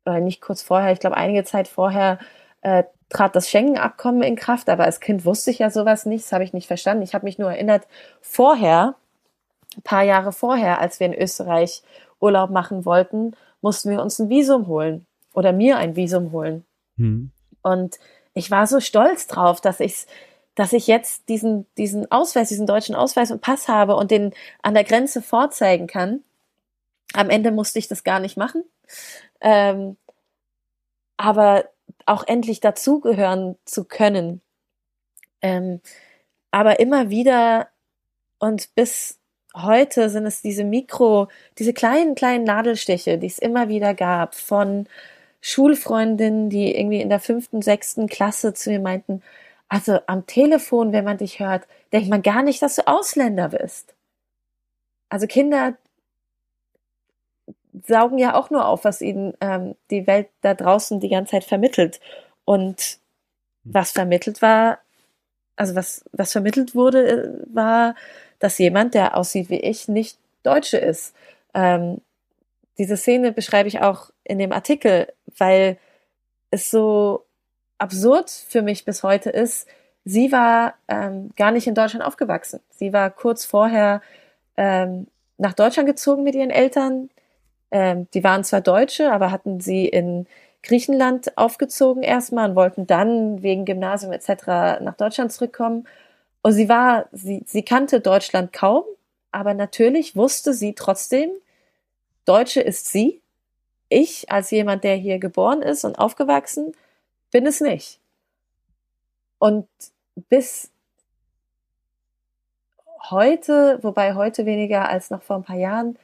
oder 0.06 0.20
nicht 0.20 0.42
kurz 0.42 0.62
vorher, 0.62 0.92
ich 0.92 1.00
glaube 1.00 1.18
einige 1.18 1.44
Zeit 1.44 1.68
vorher, 1.68 2.20
äh, 2.62 2.84
trat 3.10 3.36
das 3.36 3.50
Schengen-Abkommen 3.50 4.24
in 4.24 4.36
Kraft, 4.36 4.70
aber 4.70 4.86
als 4.86 5.00
Kind 5.02 5.26
wusste 5.26 5.52
ich 5.52 5.60
ja 5.60 5.70
sowas 5.70 6.06
nicht, 6.06 6.26
das 6.26 6.32
habe 6.32 6.44
ich 6.44 6.54
nicht 6.54 6.68
verstanden. 6.68 7.04
Ich 7.04 7.14
habe 7.14 7.26
mich 7.26 7.38
nur 7.38 7.52
erinnert, 7.52 7.88
vorher, 8.22 8.96
ein 9.78 9.82
paar 9.84 10.04
Jahre 10.04 10.32
vorher, 10.32 10.80
als 10.80 11.00
wir 11.00 11.08
in 11.08 11.14
Österreich 11.14 11.84
Urlaub 12.20 12.50
machen 12.50 12.86
wollten, 12.86 13.36
mussten 13.62 13.90
wir 13.90 14.02
uns 14.02 14.20
ein 14.20 14.30
Visum 14.30 14.68
holen 14.68 15.06
oder 15.34 15.54
mir 15.54 15.78
ein 15.78 15.96
Visum 15.96 16.32
holen. 16.32 16.66
Mhm. 16.98 17.32
Und 17.62 18.00
ich 18.34 18.52
war 18.52 18.68
so 18.68 18.80
stolz 18.80 19.28
drauf, 19.28 19.62
dass 19.62 19.80
ich 19.80 20.06
dass 20.56 20.74
ich 20.74 20.88
jetzt 20.88 21.30
diesen, 21.30 21.66
diesen 21.78 22.12
Ausweis, 22.12 22.50
diesen 22.50 22.68
deutschen 22.68 22.96
Ausweis 22.96 23.32
und 23.32 23.42
Pass 23.42 23.68
habe 23.68 23.96
und 23.96 24.12
den 24.12 24.34
an 24.62 24.74
der 24.74 24.84
Grenze 24.84 25.22
vorzeigen 25.22 25.88
kann. 25.88 26.24
Am 27.14 27.30
Ende 27.30 27.52
musste 27.52 27.80
ich 27.80 27.88
das 27.88 28.04
gar 28.04 28.20
nicht 28.20 28.38
machen. 28.38 28.64
Ähm, 29.40 29.98
aber 31.18 31.70
auch 32.06 32.26
endlich 32.28 32.60
dazugehören 32.60 33.58
zu 33.66 33.86
können. 33.86 34.42
Ähm, 35.42 35.82
aber 36.52 36.80
immer 36.80 37.10
wieder 37.10 37.70
und 38.40 38.76
bis 38.76 39.21
heute 39.56 40.10
sind 40.10 40.26
es 40.26 40.42
diese 40.42 40.64
Mikro, 40.64 41.28
diese 41.58 41.74
kleinen, 41.74 42.16
kleinen 42.16 42.44
Nadelstiche, 42.44 43.18
die 43.18 43.28
es 43.28 43.40
immer 43.40 43.70
wieder 43.70 43.94
gab 43.94 44.36
von 44.36 44.88
Schulfreundinnen, 45.42 46.50
die 46.50 46.76
irgendwie 46.76 47.02
in 47.02 47.10
der 47.10 47.20
fünften, 47.20 47.62
sechsten 47.62 48.08
Klasse 48.08 48.54
zu 48.54 48.70
mir 48.70 48.80
meinten, 48.80 49.22
also 49.72 50.00
am 50.06 50.28
Telefon, 50.28 50.92
wenn 50.92 51.06
man 51.06 51.18
dich 51.18 51.40
hört, 51.40 51.66
denkt 51.94 52.10
man 52.10 52.22
gar 52.22 52.44
nicht, 52.44 52.62
dass 52.62 52.76
du 52.76 52.88
Ausländer 52.88 53.50
bist. 53.50 53.96
Also 55.08 55.28
Kinder 55.28 55.78
saugen 57.88 58.18
ja 58.18 58.36
auch 58.36 58.50
nur 58.50 58.66
auf, 58.66 58.84
was 58.84 59.02
ihnen 59.02 59.34
ähm, 59.40 59.76
die 59.90 60.08
Welt 60.08 60.28
da 60.42 60.54
draußen 60.54 61.00
die 61.00 61.08
ganze 61.08 61.32
Zeit 61.32 61.46
vermittelt. 61.46 62.02
Und 62.44 62.82
hm. 63.64 63.74
was 63.74 63.92
vermittelt 63.92 64.42
war, 64.42 64.80
also 65.56 65.76
was, 65.76 66.04
was 66.12 66.34
vermittelt 66.34 66.76
wurde, 66.76 67.08
äh, 67.08 67.56
war, 67.56 67.96
dass 68.42 68.58
jemand, 68.58 68.94
der 68.94 69.16
aussieht 69.16 69.50
wie 69.50 69.62
ich, 69.62 69.88
nicht 69.88 70.18
Deutsche 70.44 70.78
ist. 70.78 71.16
Ähm, 71.54 72.02
diese 72.78 72.98
Szene 72.98 73.32
beschreibe 73.32 73.70
ich 73.70 73.82
auch 73.82 74.10
in 74.24 74.40
dem 74.40 74.52
Artikel, 74.52 75.08
weil 75.38 75.78
es 76.50 76.70
so 76.70 77.24
absurd 77.78 78.30
für 78.30 78.62
mich 78.62 78.84
bis 78.84 79.04
heute 79.04 79.30
ist. 79.30 79.68
Sie 80.04 80.32
war 80.32 80.74
ähm, 80.90 81.32
gar 81.38 81.52
nicht 81.52 81.68
in 81.68 81.76
Deutschland 81.76 82.06
aufgewachsen. 82.06 82.60
Sie 82.72 82.92
war 82.92 83.10
kurz 83.10 83.46
vorher 83.46 84.02
ähm, 84.58 85.08
nach 85.38 85.54
Deutschland 85.54 85.88
gezogen 85.88 86.24
mit 86.24 86.36
ihren 86.36 86.50
Eltern, 86.50 87.10
ähm, 87.72 88.08
die 88.14 88.24
waren 88.24 88.44
zwar 88.44 88.62
Deutsche, 88.62 89.12
aber 89.12 89.32
hatten 89.32 89.60
sie 89.62 89.88
in 89.88 90.28
Griechenland 90.62 91.38
aufgezogen 91.38 92.04
erstmal 92.04 92.50
und 92.50 92.56
wollten 92.56 92.86
dann 92.86 93.42
wegen 93.42 93.66
Gymnasium 93.66 94.12
etc. 94.12 94.82
nach 94.82 94.96
Deutschland 94.98 95.32
zurückkommen. 95.32 95.88
Und 96.42 96.54
sie 96.54 96.70
war, 96.70 97.08
sie, 97.12 97.44
sie 97.46 97.64
kannte 97.64 98.02
Deutschland 98.02 98.52
kaum, 98.54 98.84
aber 99.32 99.54
natürlich 99.54 100.16
wusste 100.16 100.54
sie 100.54 100.74
trotzdem, 100.74 101.32
Deutsche 102.26 102.62
ist 102.62 102.92
sie. 102.92 103.22
Ich 103.90 104.32
als 104.32 104.52
jemand, 104.52 104.84
der 104.84 104.96
hier 104.96 105.20
geboren 105.20 105.62
ist 105.62 105.84
und 105.84 106.00
aufgewachsen, 106.00 106.74
bin 107.30 107.46
es 107.46 107.62
nicht. 107.62 108.00
Und 109.38 109.68
bis 110.30 110.72
heute, 113.10 113.80
wobei 113.82 114.16
heute 114.16 114.46
weniger 114.46 114.88
als 114.88 115.10
noch 115.10 115.24
vor 115.24 115.38
ein 115.38 115.44
paar 115.44 115.58
Jahren, 115.58 115.98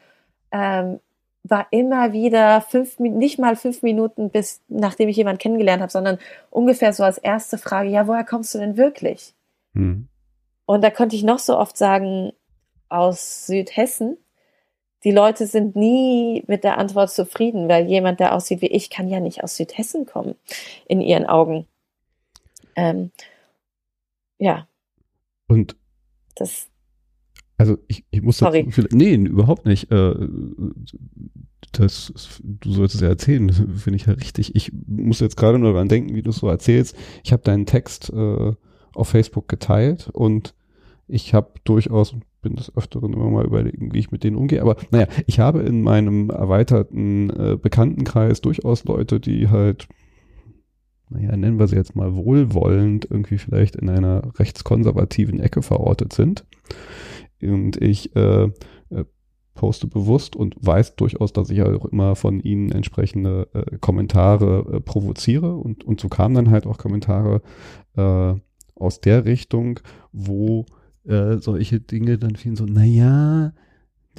ähm, 0.52 1.00
war 1.44 1.68
immer 1.72 2.14
wieder 2.14 2.62
fünf, 2.62 3.00
nicht 3.00 3.40
mal 3.40 3.56
fünf 3.56 3.84
Minuten 3.84 4.30
bis 4.30 4.62
nachdem 4.68 5.08
ich 5.08 5.18
jemanden 5.18 5.40
kennengelernt 5.40 5.82
habe, 5.82 5.92
sondern 5.92 6.20
ungefähr 6.50 6.92
so 6.94 7.04
als 7.04 7.18
erste 7.18 7.58
Frage, 7.58 7.90
ja, 7.90 8.08
woher 8.08 8.26
kommst 8.26 8.54
du 8.54 8.58
denn 8.58 8.76
wirklich? 8.76 9.34
Hm. 9.74 10.08
Und 10.68 10.84
da 10.84 10.92
konnte 10.92 11.16
ich 11.16 11.24
noch 11.24 11.40
so 11.40 11.58
oft 11.58 11.78
sagen, 11.78 12.34
aus 12.90 13.48
Südhessen. 13.48 14.18
Die 15.06 15.12
Leute 15.12 15.48
sind 15.48 15.78
nie 15.78 16.44
mit 16.48 16.66
der 16.66 16.78
Antwort 16.78 17.10
zufrieden, 17.10 17.70
weil 17.70 17.88
jemand, 17.88 18.20
der 18.20 18.36
aussieht 18.36 18.62
wie 18.62 18.68
ich, 18.68 18.90
kann 18.90 19.08
ja 19.08 19.22
nicht 19.22 19.44
aus 19.44 19.56
Südhessen 19.56 20.06
kommen, 20.06 20.36
in 20.88 21.00
ihren 21.00 21.26
Augen. 21.26 21.68
Ähm, 22.76 23.12
ja. 24.40 24.68
Und 25.48 25.78
das. 26.36 26.68
Also 27.58 27.78
ich, 27.88 28.04
ich 28.12 28.22
muss 28.22 28.40
Sorry. 28.40 28.66
dazu 28.66 28.84
nee, 28.92 29.16
überhaupt 29.16 29.66
nicht. 29.66 29.90
Äh, 29.90 30.16
das, 31.72 32.42
du 32.42 32.72
sollst 32.72 32.96
es 32.96 33.02
ja 33.02 33.08
erzählen, 33.08 33.50
finde 33.54 33.96
ich 33.96 34.06
ja 34.06 34.14
richtig. 34.14 34.54
Ich 34.54 34.74
muss 34.86 35.22
jetzt 35.22 35.38
gerade 35.38 35.60
nur 35.60 35.72
daran 35.72 35.88
denken, 35.88 36.14
wie 36.14 36.24
du 36.24 36.32
es 36.32 36.38
so 36.38 36.50
erzählst. 36.50 36.98
Ich 37.24 37.32
habe 37.32 37.44
deinen 37.44 37.66
Text 37.66 38.12
äh, 38.14 38.52
auf 38.94 39.08
Facebook 39.08 39.48
geteilt 39.48 40.10
und 40.12 40.54
ich 41.08 41.34
habe 41.34 41.54
durchaus, 41.64 42.16
bin 42.42 42.56
des 42.56 42.76
Öfteren 42.76 43.14
immer 43.14 43.30
mal 43.30 43.46
überlegen, 43.46 43.94
wie 43.94 44.00
ich 44.00 44.12
mit 44.12 44.24
denen 44.24 44.36
umgehe. 44.36 44.62
Aber 44.62 44.76
naja, 44.92 45.08
ich 45.26 45.40
habe 45.40 45.62
in 45.62 45.82
meinem 45.82 46.30
erweiterten 46.30 47.30
äh, 47.30 47.58
Bekanntenkreis 47.58 48.42
durchaus 48.42 48.84
Leute, 48.84 49.20
die 49.20 49.50
halt, 49.50 49.88
naja, 51.10 51.36
nennen 51.38 51.60
wir 51.60 51.68
sie 51.68 51.78
jetzt 51.78 51.96
mal 51.96 52.16
wohlwollend, 52.16 53.08
irgendwie 53.10 53.38
vielleicht 53.38 53.76
in 53.78 53.90
einer 53.90 54.38
rechtskonservativen 54.38 55.40
Ecke 55.40 55.62
verortet 55.62 56.14
sind. 56.14 56.46
Und 57.42 57.82
ich 57.82 58.16
äh, 58.16 58.50
äh, 58.90 59.06
poste 59.54 59.88
bewusst 59.88 60.36
und 60.36 60.56
weiß 60.60 60.96
durchaus, 60.96 61.32
dass 61.32 61.50
ich 61.50 61.62
auch 61.62 61.86
immer 61.86 62.16
von 62.16 62.42
ihnen 62.42 62.72
entsprechende 62.72 63.48
äh, 63.54 63.78
Kommentare 63.78 64.66
äh, 64.74 64.82
provoziere. 64.82 65.56
Und, 65.56 65.86
und 65.86 66.02
so 66.02 66.10
kamen 66.10 66.36
dann 66.36 66.50
halt 66.50 66.68
auch 66.68 66.78
Kommentare 66.78 67.42
äh, 67.96 68.34
aus 68.76 69.02
der 69.02 69.26
Richtung, 69.26 69.80
wo 70.12 70.66
äh, 71.08 71.38
solche 71.40 71.80
Dinge 71.80 72.18
dann 72.18 72.36
fielen 72.36 72.56
so, 72.56 72.66
naja, 72.66 73.54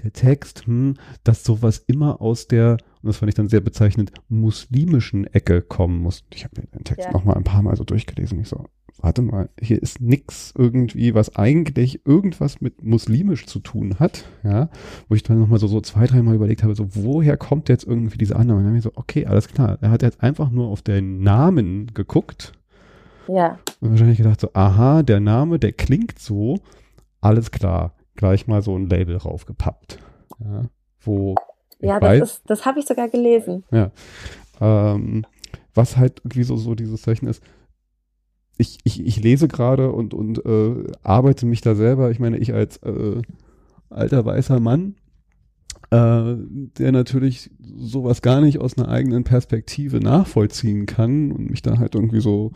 der 0.03 0.13
Text, 0.13 0.67
hm, 0.67 0.95
dass 1.25 1.45
sowas 1.45 1.83
immer 1.87 2.21
aus 2.21 2.47
der, 2.47 2.73
und 3.03 3.09
das 3.09 3.17
fand 3.17 3.29
ich 3.31 3.35
dann 3.35 3.49
sehr 3.49 3.61
bezeichnend, 3.61 4.13
muslimischen 4.29 5.27
Ecke 5.27 5.61
kommen 5.63 5.99
muss. 6.01 6.25
Ich 6.33 6.45
habe 6.45 6.55
den 6.61 6.85
Text 6.85 7.07
Ja. 7.07 7.13
noch 7.13 7.25
mal 7.25 7.35
ein 7.35 7.45
paar 7.45 7.63
Mal 7.63 7.77
so 7.77 7.85
durchgelesen. 7.85 8.41
Ich 8.41 8.49
so, 8.49 8.65
warte 9.01 9.23
mal, 9.23 9.49
hier 9.61 9.83
ist 9.83 10.01
nix 10.01 10.53
irgendwie, 10.57 11.15
was 11.15 11.35
eigentlich 11.37 12.07
irgendwas 12.07 12.61
mit 12.61 12.85
muslimisch 12.85 13.47
zu 13.47 13.59
tun 13.59 13.97
hat, 13.99 14.25
ja, 14.45 14.71
wo 15.09 15.15
ich 15.17 15.25
dann 15.25 15.41
noch 15.41 15.49
mal 15.49 15.59
so, 15.59 15.67
so 15.67 15.81
zwei, 15.81 16.07
dreimal 16.07 16.35
überlegt 16.37 16.63
habe, 16.63 16.75
so, 16.77 16.95
woher 16.95 17.37
kommt 17.37 17.69
jetzt 17.69 17.85
irgendwie 17.85 18.19
diese 18.19 18.37
Annahme? 18.37 18.59
Und 18.59 18.65
dann 18.65 18.71
habe 18.73 18.79
ich 18.79 18.85
so, 18.85 18.93
okay, 18.95 19.27
alles 19.27 19.49
klar, 19.49 19.79
er 19.81 19.91
hat 19.91 20.03
jetzt 20.03 20.23
einfach 20.23 20.51
nur 20.51 20.69
auf 20.69 20.83
den 20.83 21.23
Namen 21.23 21.93
geguckt 21.95 22.53
Ja, 23.27 23.59
und 23.81 23.91
wahrscheinlich 23.91 24.19
gedacht 24.19 24.41
so, 24.41 24.51
aha, 24.55 25.03
der 25.03 25.21
Name, 25.21 25.59
der 25.59 25.73
klingt 25.73 26.19
so, 26.19 26.61
alles 27.21 27.51
klar, 27.51 27.95
gleich 28.15 28.47
mal 28.47 28.63
so 28.63 28.77
ein 28.77 28.89
Label 28.89 29.17
raufgepappt. 29.17 29.99
Ja, 30.41 30.65
wo 31.01 31.35
ja, 31.81 32.01
weiß, 32.01 32.21
das 32.21 32.31
ist, 32.33 32.43
das 32.47 32.67
habe 32.67 32.81
ich 32.81 32.87
sogar 32.87 33.09
gelesen. 33.09 33.65
ähm, 34.61 35.25
was 35.75 35.97
halt 35.97 36.21
irgendwie 36.21 36.43
so, 36.43 36.57
so 36.57 36.75
dieses 36.75 37.03
Zeichen 37.03 37.27
ist, 37.27 37.43
ich, 38.57 38.79
ich, 38.83 39.05
ich 39.07 39.23
lese 39.23 39.47
gerade 39.47 39.93
und, 39.93 40.15
und 40.15 40.45
äh, 40.45 40.93
arbeite 41.03 41.47
mich 41.47 41.61
da 41.61 41.77
selber, 41.77 42.11
ich 42.11 42.19
meine, 42.19 42.39
ich 42.39 42.53
als 42.53 42.79
äh, 42.79 43.23
alter 43.89 44.25
weißer 44.25 44.59
Mann, 44.59 44.97
äh, 45.91 46.35
der 46.79 46.93
natürlich 46.93 47.51
sowas 47.61 48.21
gar 48.21 48.41
nicht 48.41 48.59
aus 48.59 48.77
einer 48.77 48.89
eigenen 48.89 49.23
Perspektive 49.23 50.01
nachvollziehen 50.01 50.87
kann 50.87 51.31
und 51.31 51.51
mich 51.51 51.63
da 51.63 51.79
halt 51.79 51.95
irgendwie 51.95 52.21
so 52.21 52.53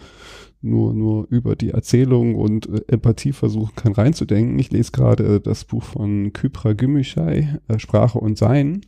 nur, 0.62 0.94
nur 0.94 1.26
über 1.28 1.56
die 1.56 1.70
Erzählung 1.70 2.34
und 2.34 2.68
äh, 2.68 2.80
Empathie 2.88 3.32
versuchen 3.32 3.74
kann 3.74 3.92
reinzudenken. 3.92 4.58
Ich 4.58 4.70
lese 4.70 4.92
gerade 4.92 5.36
äh, 5.36 5.40
das 5.40 5.64
Buch 5.64 5.82
von 5.82 6.32
Kypra 6.32 6.70
Gümüşay, 6.70 7.58
äh, 7.68 7.78
Sprache 7.78 8.18
und 8.18 8.38
Sein 8.38 8.82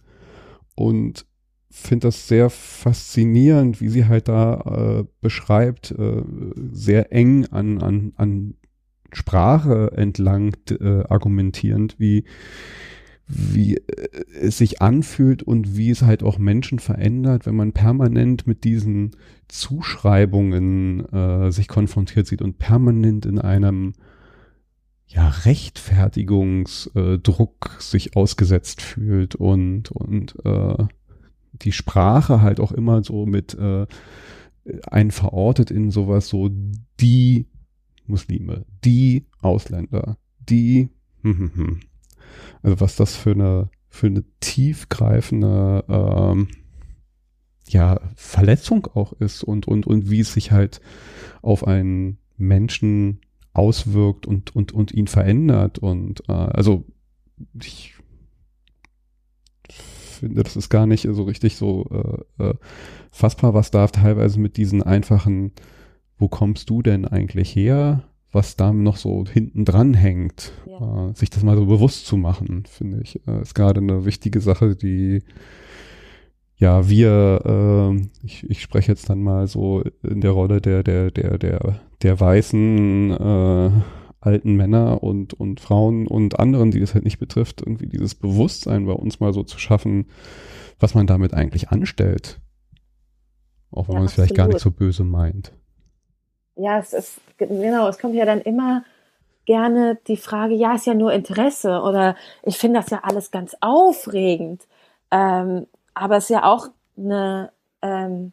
und 0.75 1.27
finde 1.71 2.09
das 2.09 2.29
sehr 2.29 2.51
faszinierend, 2.51 3.81
wie 3.81 3.89
sie 3.89 4.07
halt 4.07 4.29
da 4.29 5.01
äh, 5.01 5.05
beschreibt, 5.21 5.91
äh, 5.91 6.23
sehr 6.71 7.13
eng 7.13 7.47
an, 7.47 7.83
an, 7.83 8.13
an 8.17 8.55
Sprache 9.13 9.93
entlang 9.97 10.57
äh, 10.71 11.03
argumentierend, 11.09 11.97
wie, 11.99 12.25
wie 13.27 13.77
äh, 13.77 14.25
es 14.41 14.59
sich 14.59 14.83
anfühlt 14.83 15.43
und 15.43 15.77
wie 15.77 15.91
es 15.91 16.03
halt 16.03 16.23
auch 16.23 16.39
Menschen 16.39 16.79
verändert, 16.79 17.47
wenn 17.47 17.57
man 17.57 17.73
permanent 17.73 18.47
mit 18.47 18.65
diesen 18.65 19.13
Zuschreibungen 19.49 21.07
äh, 21.13 21.51
sich 21.51 21.69
konfrontiert 21.69 22.27
sieht 22.27 22.43
und 22.43 22.59
permanent 22.59 23.25
in 23.27 23.39
einem 23.39 23.95
ja, 25.07 25.29
Rechtfertigungsdruck 25.29 27.77
sich 27.79 28.17
ausgesetzt 28.17 28.83
fühlt 28.83 29.35
und, 29.35 29.91
und 29.91 30.35
äh, 30.45 30.85
die 31.53 31.73
Sprache 31.73 32.43
halt 32.43 32.59
auch 32.59 32.73
immer 32.73 33.05
so 33.05 33.27
mit 33.27 33.55
äh, 33.55 33.87
einen 34.91 35.11
verortet 35.11 35.71
in 35.71 35.91
sowas 35.91 36.29
so 36.29 36.51
die 37.01 37.47
Muslime, 38.07 38.65
die 38.85 39.27
Ausländer, 39.41 40.19
die 40.41 40.89
hm, 41.23 41.39
hm, 41.39 41.51
hm. 41.55 41.81
Also 42.63 42.81
was 42.81 42.97
das 42.97 43.17
für 43.17 43.33
eine 43.33 43.71
für 43.89 44.09
eine 44.09 44.25
tiefgreifende 44.41 45.85
ähm, 45.89 46.49
ja 47.69 48.01
Verletzung 48.17 48.87
auch 48.95 49.13
ist 49.15 49.45
und 49.45 49.69
und 49.69 49.87
und 49.87 50.11
wie 50.11 50.21
es 50.21 50.33
sich 50.35 50.53
halt 50.53 50.81
auf 51.43 51.67
einen 51.67 52.19
Menschen 52.37 53.21
auswirkt 53.53 54.27
und 54.27 54.55
und 54.55 54.73
und 54.73 54.93
ihn 54.93 55.07
verändert 55.07 55.79
und 55.79 56.29
äh, 56.29 56.33
also 56.33 56.85
ich 57.61 57.95
finde, 60.15 60.43
das 60.43 60.57
ist 60.57 60.71
gar 60.71 60.87
nicht 60.87 61.07
so 61.11 61.23
richtig 61.25 61.57
so 61.57 62.25
äh, 62.39 62.45
äh, 62.45 62.55
fassbar, 63.11 63.55
was 63.55 63.71
da 63.71 63.87
teilweise 63.87 64.41
mit 64.41 64.57
diesen 64.57 64.83
einfachen, 64.83 65.53
wo 66.19 66.29
kommst 66.29 66.71
du 66.71 66.83
denn 66.83 67.05
eigentlich 67.05 67.55
her, 67.55 68.05
was 68.35 68.57
da 68.57 68.73
noch 68.73 68.97
so 68.97 69.25
hinten 69.27 69.65
dran 69.65 69.95
hängt, 69.95 70.53
Ja. 70.67 71.11
äh, 71.11 71.15
sich 71.15 71.31
das 71.31 71.43
mal 71.43 71.57
so 71.57 71.67
bewusst 71.67 72.07
zu 72.07 72.17
machen, 72.17 72.65
finde 72.67 73.01
ich, 73.03 73.21
äh, 73.27 73.41
ist 73.43 73.55
gerade 73.55 73.81
eine 73.81 74.05
wichtige 74.05 74.41
Sache, 74.41 74.77
die 74.77 75.23
ja, 76.57 76.89
wir, 76.89 77.41
äh, 77.45 78.07
ich, 78.25 78.49
ich 78.49 78.63
spreche 78.63 78.93
jetzt 78.93 79.11
dann 79.11 79.23
mal 79.23 79.47
so 79.49 79.83
in 80.03 80.21
der 80.21 80.31
Rolle 80.31 80.61
der, 80.61 80.83
der, 80.85 81.11
der, 81.11 81.37
der, 81.37 81.81
der 82.03 82.21
weißen 82.21 83.11
äh, 83.11 83.71
alten 84.21 84.55
Männer 84.55 85.03
und, 85.03 85.35
und 85.35 85.61
Frauen 85.61 86.07
und 86.07 86.39
anderen, 86.39 86.71
die 86.71 86.81
das 86.81 86.95
halt 86.95 87.05
nicht 87.05 87.19
betrifft, 87.19 87.61
irgendwie 87.61 87.87
dieses 87.87 88.15
Bewusstsein 88.15 88.87
bei 88.87 88.93
uns 88.93 89.19
mal 89.21 89.33
so 89.33 89.43
zu 89.43 89.59
schaffen, 89.59 90.07
was 90.79 90.95
man 90.95 91.07
damit 91.07 91.35
eigentlich 91.35 91.71
anstellt. 91.71 92.41
Auch 93.71 93.89
wenn 93.89 93.95
Ja, 93.95 93.99
man 94.01 94.07
es 94.07 94.13
vielleicht 94.15 94.35
gar 94.37 94.47
nicht 94.49 94.61
so 94.61 94.71
böse 94.71 95.03
meint. 95.05 95.53
Ja, 96.57 96.79
es 96.79 96.93
ist, 96.93 97.21
genau, 97.39 97.89
es 97.89 97.99
kommt 97.99 98.15
ja 98.15 98.25
dann 98.25 98.41
immer 98.41 98.85
gerne 99.45 99.99
die 100.07 100.17
Frage, 100.17 100.55
ja, 100.55 100.75
ist 100.75 100.87
ja 100.87 100.95
nur 100.95 101.13
Interesse 101.13 101.81
oder 101.83 102.17
ich 102.43 102.59
finde 102.59 102.81
das 102.81 102.91
ja 102.91 103.01
alles 103.03 103.31
ganz 103.31 103.57
aufregend. 103.61 104.63
Ähm, 105.11 105.67
aber 105.95 106.17
es 106.17 106.25
ist 106.25 106.31
ja 106.31 106.45
auch 106.45 106.69
eine, 106.97 107.53
ähm, 107.83 108.33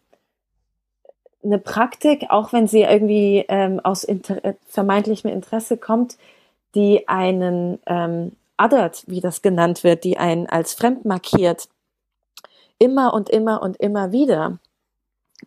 eine 1.43 1.57
Praktik, 1.57 2.27
auch 2.29 2.53
wenn 2.53 2.67
sie 2.67 2.81
irgendwie 2.81 3.45
ähm, 3.49 3.79
aus 3.79 4.03
Inter 4.03 4.43
äh, 4.45 4.53
vermeintlichem 4.67 5.29
Interesse 5.29 5.77
kommt, 5.77 6.17
die 6.75 7.07
einen 7.07 7.79
ähm, 7.87 8.33
othert, 8.57 9.03
wie 9.07 9.21
das 9.21 9.41
genannt 9.41 9.83
wird, 9.83 10.03
die 10.03 10.17
einen 10.17 10.47
als 10.47 10.73
fremd 10.73 11.05
markiert, 11.05 11.67
immer 12.77 13.13
und 13.13 13.29
immer 13.29 13.61
und 13.61 13.77
immer 13.77 14.11
wieder. 14.11 14.59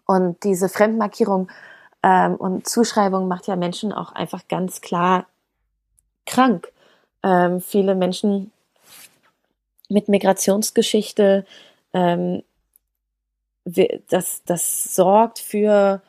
Und 0.07 0.43
diese 0.43 0.69
Fremdmarkierung 0.69 1.49
ähm, 2.05 2.35
und 2.37 2.69
Zuschreibung 2.69 3.29
macht 3.29 3.47
ja 3.47 3.57
Menschen 3.57 3.91
auch 3.91 4.13
einfach 4.13 4.47
ganz 4.47 4.83
klar 4.83 5.27
krank. 6.27 6.71
Ähm, 7.23 7.63
viele 7.63 7.95
Menschen 7.95 8.53
mit 9.89 10.09
Migrationsgeschichte, 10.09 11.47
ähm, 11.95 12.43
das, 13.65 14.43
das 14.45 14.95
sorgt 14.95 15.39
für 15.39 16.03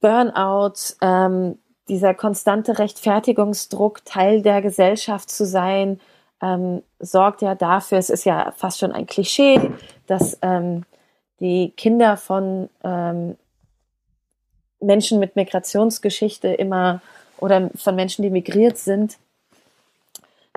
Burnout, 0.00 0.94
ähm, 1.00 1.58
dieser 1.88 2.14
konstante 2.14 2.78
Rechtfertigungsdruck, 2.78 4.04
Teil 4.04 4.42
der 4.42 4.62
Gesellschaft 4.62 5.28
zu 5.28 5.44
sein, 5.44 6.00
ähm, 6.40 6.84
sorgt 7.00 7.42
ja 7.42 7.56
dafür, 7.56 7.98
es 7.98 8.10
ist 8.10 8.24
ja 8.24 8.52
fast 8.56 8.78
schon 8.78 8.92
ein 8.92 9.06
Klischee, 9.06 9.72
dass 10.06 10.38
ähm, 10.42 10.84
die 11.40 11.72
Kinder 11.76 12.16
von 12.16 12.70
ähm, 12.84 13.36
Menschen 14.80 15.18
mit 15.18 15.36
Migrationsgeschichte 15.36 16.48
immer 16.48 17.00
oder 17.38 17.70
von 17.74 17.96
Menschen, 17.96 18.22
die 18.22 18.30
migriert 18.30 18.78
sind, 18.78 19.18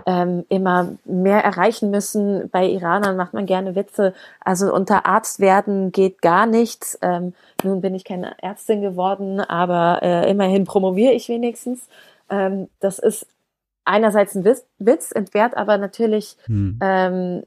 ähm, 0.06 0.46
immer 0.50 0.96
mehr 1.06 1.44
erreichen 1.44 1.92
müssen. 1.92 2.50
Bei 2.50 2.68
Iranern 2.68 3.16
macht 3.16 3.34
man 3.34 3.46
gerne 3.46 3.76
Witze. 3.76 4.14
Also 4.40 4.74
unter 4.74 5.06
Arzt 5.06 5.40
werden 5.40 5.92
geht 5.92 6.22
gar 6.22 6.46
nichts. 6.46 6.98
Ähm, 7.02 7.34
nun 7.64 7.82
bin 7.82 7.96
ich 7.96 8.04
keine 8.04 8.36
Ärztin 8.42 8.82
geworden, 8.82 9.40
aber 9.40 10.00
äh, 10.02 10.30
immerhin 10.30 10.66
promoviere 10.66 11.14
ich 11.14 11.30
wenigstens. 11.30 11.88
Ähm, 12.30 12.70
das 12.80 13.00
ist 13.00 13.28
einerseits 13.86 14.36
ein 14.36 14.46
Witz, 14.46 14.66
Witz 14.80 15.12
entbehrt 15.12 15.56
aber 15.56 15.78
natürlich, 15.78 16.38
hm. 16.46 16.80
ähm, 16.82 17.44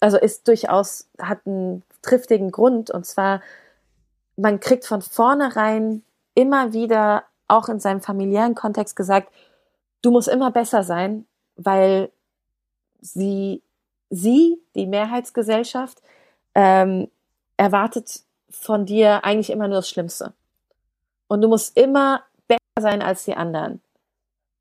also 0.00 0.18
ist 0.18 0.48
durchaus, 0.48 1.08
hat 1.18 1.40
einen 1.46 1.82
triftigen 2.02 2.50
Grund 2.50 2.90
und 2.90 3.04
zwar, 3.06 3.42
man 4.40 4.60
kriegt 4.60 4.86
von 4.86 5.02
vornherein 5.02 6.02
immer 6.34 6.72
wieder, 6.72 7.24
auch 7.48 7.68
in 7.68 7.80
seinem 7.80 8.00
familiären 8.00 8.54
Kontext 8.54 8.96
gesagt, 8.96 9.32
du 10.02 10.10
musst 10.10 10.28
immer 10.28 10.50
besser 10.50 10.82
sein, 10.82 11.26
weil 11.56 12.10
sie, 13.00 13.62
sie, 14.08 14.58
die 14.74 14.86
Mehrheitsgesellschaft, 14.86 16.00
ähm, 16.54 17.08
erwartet 17.56 18.20
von 18.48 18.86
dir 18.86 19.24
eigentlich 19.24 19.50
immer 19.50 19.68
nur 19.68 19.78
das 19.78 19.88
Schlimmste. 19.88 20.32
Und 21.28 21.42
du 21.42 21.48
musst 21.48 21.76
immer 21.76 22.22
besser 22.48 22.60
sein 22.80 23.02
als 23.02 23.24
die 23.24 23.34
anderen. 23.34 23.80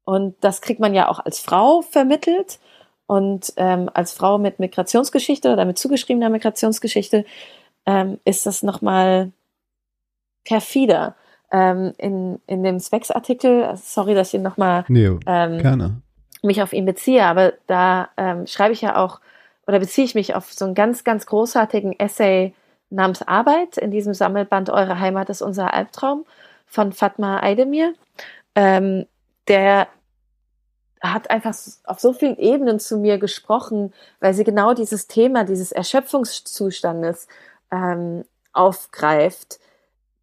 Und 0.04 0.36
das 0.44 0.62
kriegt 0.62 0.80
man 0.80 0.94
ja 0.94 1.08
auch 1.08 1.20
als 1.20 1.40
Frau 1.40 1.82
vermittelt. 1.82 2.60
Und 3.06 3.54
ähm, 3.58 3.90
als 3.94 4.14
Frau 4.14 4.38
mit 4.38 4.60
Migrationsgeschichte 4.60 5.54
oder 5.54 5.66
mit 5.66 5.80
zugeschriebener 5.80 6.30
Migrationsgeschichte 6.30 7.26
ähm, 7.86 8.20
ist 8.26 8.46
das 8.46 8.62
nochmal 8.62 9.32
perfider. 10.44 11.16
Ähm, 11.52 11.94
in, 11.98 12.40
in 12.46 12.64
dem 12.64 12.80
Specs-Artikel, 12.80 13.76
sorry, 13.76 14.14
dass 14.14 14.34
ich 14.34 14.40
nochmal 14.40 14.86
ähm, 15.26 15.58
mich 16.44 16.62
auf 16.62 16.74
ihn 16.74 16.86
beziehe, 16.86 17.26
aber 17.26 17.54
da 17.66 18.10
ähm, 18.18 18.46
schreibe 18.46 18.74
ich 18.74 18.82
ja 18.82 18.96
auch 18.96 19.20
oder 19.68 19.80
beziehe 19.80 20.06
ich 20.06 20.16
mich 20.16 20.36
auf 20.36 20.52
so 20.52 20.66
einen 20.66 20.74
ganz, 20.74 21.04
ganz 21.04 21.26
großartigen 21.26 22.00
Essay 22.00 22.54
namens 22.90 23.22
Arbeit 23.22 23.78
in 23.78 23.92
diesem 23.92 24.14
Sammelband 24.14 24.70
Eure 24.70 25.00
Heimat 25.00 25.30
ist 25.30 25.42
unser 25.42 25.74
Albtraum 25.74 26.26
von 26.66 26.92
Fatma 26.92 27.40
Aydemir. 27.42 27.94
Ähm, 28.56 29.06
der 29.48 29.88
hat 31.02 31.30
einfach 31.30 31.56
auf 31.86 32.00
so 32.00 32.14
vielen 32.14 32.38
Ebenen 32.38 32.80
zu 32.80 32.98
mir 32.98 33.20
gesprochen, 33.20 33.94
weil 34.20 34.34
sie 34.34 34.44
genau 34.44 34.74
dieses 34.74 35.08
Thema 35.08 35.44
dieses 35.44 35.72
Erschöpfungszustandes 35.72 37.28
ähm, 37.72 38.26
aufgreift, 38.52 39.60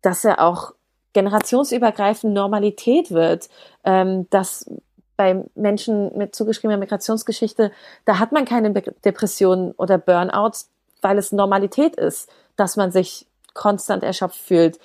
dass 0.07 0.25
er 0.25 0.40
auch 0.40 0.73
generationsübergreifend 1.14 2.33
Normalität 2.33 3.11
wird, 3.11 3.49
ähm, 3.83 4.31
dass 4.31 4.71
bei 5.16 5.42
Menschen 5.57 6.16
mit 6.16 6.37
zugeschriebener 6.37 6.79
Migrationsgeschichte, 6.79 7.73
da 8.05 8.21
hat 8.21 8.31
man 8.31 8.45
keine 8.45 8.71
Depressionen 8.71 9.73
oder 9.73 9.99
Burnouts, 9.99 10.71
weil 11.03 11.19
es 11.19 11.33
Normalität 11.33 11.97
ist, 11.97 12.31
dass 12.55 12.77
man 12.77 12.92
sich 12.92 13.27
konstant 13.53 14.05
erschöpft 14.05 14.38
fühlt, 14.38 14.79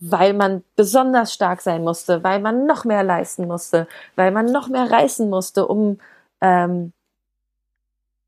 weil 0.00 0.32
man 0.32 0.64
besonders 0.74 1.32
stark 1.32 1.60
sein 1.60 1.84
musste, 1.84 2.24
weil 2.24 2.40
man 2.40 2.66
noch 2.66 2.84
mehr 2.84 3.04
leisten 3.04 3.46
musste, 3.46 3.86
weil 4.16 4.32
man 4.32 4.46
noch 4.46 4.66
mehr 4.68 4.90
reißen 4.90 5.30
musste, 5.30 5.68
um 5.68 6.00
ähm, 6.40 6.92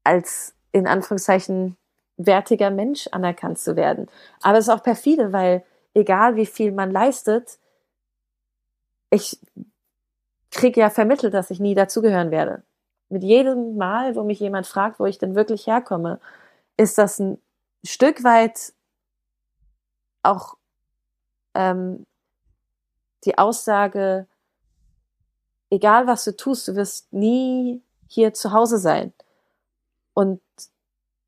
als 0.05 0.55
in 0.71 0.87
Anführungszeichen 0.87 1.77
wertiger 2.19 2.71
Mensch 2.71 3.09
anerkannt 3.11 3.59
zu 3.59 3.75
werden. 3.75 4.07
Aber 4.43 4.59
es 4.59 4.69
ist 4.69 4.73
auch 4.73 4.85
perfide, 4.85 5.33
weil 5.33 5.65
egal 5.97 6.37
wie 6.37 6.47
viel 6.47 6.73
man 6.73 6.91
leistet, 6.91 7.59
ich 9.11 9.41
kriege 10.51 10.81
ja 10.81 10.91
vermittelt, 10.91 11.33
dass 11.33 11.51
ich 11.51 11.59
nie 11.59 11.75
dazugehören 11.75 12.31
werde. 12.31 12.63
Mit 13.09 13.23
jedem 13.23 13.77
Mal, 13.77 14.15
wo 14.15 14.23
mich 14.23 14.39
jemand 14.41 14.67
fragt, 14.67 15.01
wo 15.01 15.07
ich 15.07 15.19
denn 15.19 15.35
wirklich 15.35 15.67
herkomme, 15.67 16.21
ist 16.77 16.99
das 16.99 17.19
ein 17.19 17.39
Stück 17.83 18.25
weit 18.25 18.75
auch 20.23 20.57
ähm, 21.55 22.05
die 23.25 23.39
Aussage, 23.39 24.27
egal 25.71 26.07
was 26.07 26.25
du 26.25 26.37
tust, 26.37 26.69
du 26.69 26.77
wirst 26.77 27.13
nie 27.13 27.83
hier 28.09 28.35
zu 28.35 28.53
Hause 28.53 28.79
sein. 28.79 29.15
Und 30.13 30.43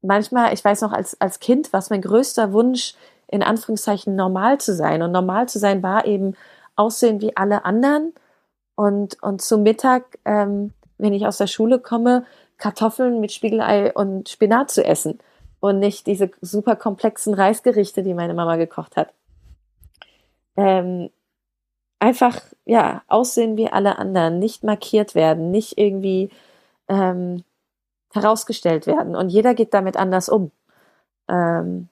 manchmal, 0.03 0.53
ich 0.53 0.65
weiß 0.65 0.83
noch 0.83 0.93
als, 0.93 1.19
als 1.21 1.41
Kind, 1.41 1.73
was 1.73 1.91
mein 1.91 2.03
größter 2.03 2.53
Wunsch, 2.53 2.95
in 3.29 3.43
Anführungszeichen 3.43 4.17
normal 4.17 4.59
zu 4.59 4.75
sein. 4.75 5.03
Und 5.03 5.13
normal 5.13 5.49
zu 5.49 5.59
sein 5.59 5.83
war 5.83 6.07
eben 6.07 6.35
aussehen 6.77 7.21
wie 7.21 7.37
alle 7.37 7.65
anderen 7.65 8.13
und, 8.75 9.23
und 9.23 9.43
zum 9.43 9.63
Mittag, 9.63 10.19
ähm, 10.25 10.73
wenn 10.99 11.13
ich 11.13 11.27
aus 11.27 11.39
der 11.39 11.47
Schule 11.47 11.79
komme, 11.79 12.25
Kartoffeln 12.59 13.21
mit 13.21 13.33
Spiegelei 13.33 13.93
und 13.93 14.29
Spinat 14.29 14.71
zu 14.71 14.85
essen 14.85 15.19
und 15.61 15.79
nicht 15.79 16.07
diese 16.07 16.31
super 16.41 16.77
komplexen 16.77 17.35
Reisgerichte, 17.35 18.03
die 18.03 18.15
meine 18.15 18.35
Mama 18.35 18.57
gekocht 18.57 18.97
hat. 18.97 19.13
Ähm, 20.57 21.11
einfach, 21.99 22.41
ja, 22.65 23.03
aussehen 23.09 23.57
wie 23.57 23.69
alle 23.69 23.99
anderen, 23.99 24.39
nicht 24.39 24.65
markiert 24.65 25.15
werden, 25.15 25.51
nicht 25.51 25.79
irgendwie 25.79 26.31
ähm, 26.89 27.45
herausgestellt 28.13 28.87
werden. 28.87 29.17
Und 29.17 29.29
jeder 29.31 29.55
geht 29.55 29.75
damit 29.75 29.97
anders 29.97 30.29
um. 30.29 30.51
Ähm, 31.29 31.89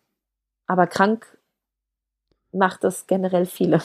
aber 0.66 0.86
krank 0.86 1.38
macht 2.52 2.84
es 2.84 3.06
generell 3.06 3.46
viele. 3.46 3.82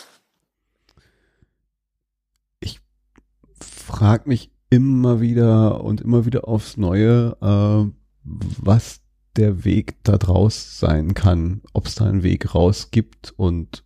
frage 3.91 4.29
mich 4.29 4.51
immer 4.69 5.21
wieder 5.21 5.83
und 5.83 6.01
immer 6.01 6.25
wieder 6.25 6.47
aufs 6.47 6.77
Neue, 6.77 7.35
äh, 7.41 7.91
was 8.23 9.01
der 9.35 9.65
Weg 9.65 9.95
da 10.03 10.17
draus 10.17 10.79
sein 10.79 11.13
kann, 11.13 11.61
ob 11.73 11.87
es 11.87 11.95
da 11.95 12.05
einen 12.05 12.23
Weg 12.23 12.55
raus 12.55 12.89
gibt 12.91 13.33
und 13.37 13.83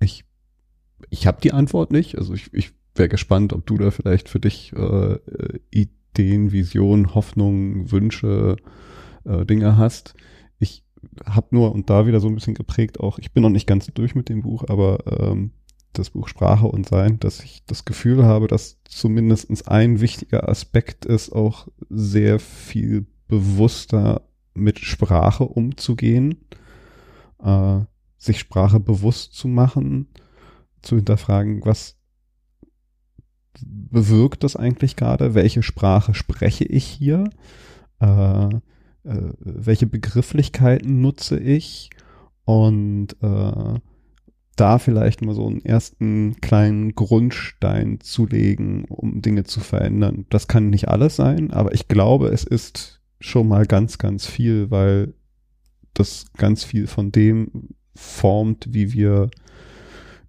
ich, 0.00 0.24
ich 1.10 1.26
habe 1.26 1.40
die 1.40 1.52
Antwort 1.52 1.92
nicht. 1.92 2.18
Also 2.18 2.34
ich, 2.34 2.52
ich 2.52 2.72
wäre 2.94 3.08
gespannt, 3.08 3.52
ob 3.52 3.66
du 3.66 3.76
da 3.76 3.90
vielleicht 3.90 4.28
für 4.28 4.40
dich 4.40 4.72
äh, 4.74 5.18
Ideen, 5.70 6.52
Visionen, 6.52 7.14
Hoffnungen, 7.14 7.90
Wünsche, 7.90 8.56
äh, 9.24 9.44
Dinge 9.44 9.76
hast. 9.76 10.14
Habe 11.26 11.48
nur 11.50 11.72
und 11.72 11.90
da 11.90 12.06
wieder 12.06 12.20
so 12.20 12.28
ein 12.28 12.34
bisschen 12.34 12.54
geprägt 12.54 13.00
auch, 13.00 13.18
ich 13.18 13.32
bin 13.32 13.42
noch 13.42 13.50
nicht 13.50 13.66
ganz 13.66 13.86
durch 13.86 14.14
mit 14.14 14.28
dem 14.28 14.42
Buch, 14.42 14.64
aber 14.68 14.98
ähm, 15.06 15.52
das 15.92 16.10
Buch 16.10 16.28
Sprache 16.28 16.66
und 16.66 16.88
Sein, 16.88 17.20
dass 17.20 17.40
ich 17.40 17.64
das 17.66 17.84
Gefühl 17.84 18.24
habe, 18.24 18.46
dass 18.46 18.78
zumindest 18.84 19.68
ein 19.68 20.00
wichtiger 20.00 20.48
Aspekt 20.48 21.04
ist, 21.04 21.32
auch 21.32 21.68
sehr 21.90 22.38
viel 22.38 23.06
bewusster 23.28 24.22
mit 24.54 24.78
Sprache 24.80 25.44
umzugehen, 25.44 26.36
äh, 27.42 27.80
sich 28.16 28.38
Sprache 28.38 28.80
bewusst 28.80 29.34
zu 29.34 29.48
machen, 29.48 30.08
zu 30.82 30.96
hinterfragen, 30.96 31.64
was 31.64 31.96
bewirkt 33.64 34.44
das 34.44 34.56
eigentlich 34.56 34.96
gerade, 34.96 35.34
welche 35.34 35.62
Sprache 35.62 36.14
spreche 36.14 36.64
ich 36.64 36.84
hier, 36.84 37.28
äh, 38.00 38.48
äh, 39.04 39.32
welche 39.38 39.86
Begrifflichkeiten 39.86 41.00
nutze 41.00 41.38
ich 41.38 41.90
und 42.44 43.08
äh, 43.20 43.80
da 44.56 44.78
vielleicht 44.78 45.22
mal 45.22 45.34
so 45.34 45.46
einen 45.46 45.64
ersten 45.64 46.36
kleinen 46.40 46.94
Grundstein 46.94 48.00
zu 48.00 48.26
legen, 48.26 48.84
um 48.88 49.22
Dinge 49.22 49.44
zu 49.44 49.60
verändern. 49.60 50.26
Das 50.30 50.46
kann 50.46 50.70
nicht 50.70 50.88
alles 50.88 51.16
sein, 51.16 51.50
aber 51.50 51.72
ich 51.74 51.88
glaube, 51.88 52.28
es 52.28 52.44
ist 52.44 53.00
schon 53.18 53.48
mal 53.48 53.66
ganz, 53.66 53.98
ganz 53.98 54.26
viel, 54.26 54.70
weil 54.70 55.14
das 55.94 56.26
ganz 56.36 56.64
viel 56.64 56.86
von 56.86 57.12
dem 57.12 57.70
formt, 57.94 58.68
wie 58.70 58.92
wir 58.92 59.30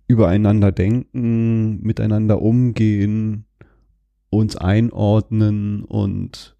übereinander 0.07 0.71
denken, 0.71 1.81
miteinander 1.81 2.41
umgehen, 2.41 3.45
uns 4.29 4.55
einordnen 4.55 5.83
und 5.83 6.55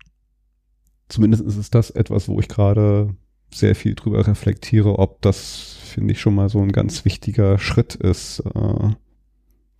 zumindest 1.14 1.44
ist 1.44 1.58
es 1.58 1.70
das 1.70 1.92
etwas, 1.92 2.28
wo 2.28 2.40
ich 2.40 2.48
gerade 2.48 3.16
sehr 3.52 3.76
viel 3.76 3.94
drüber 3.94 4.26
reflektiere, 4.26 4.98
ob 4.98 5.22
das 5.22 5.78
finde 5.84 6.14
ich 6.14 6.20
schon 6.20 6.34
mal 6.34 6.50
so 6.50 6.60
ein 6.60 6.72
ganz 6.72 7.06
wichtiger 7.06 7.60
Schritt 7.60 7.94
ist, 7.94 8.40
äh, 8.40 8.90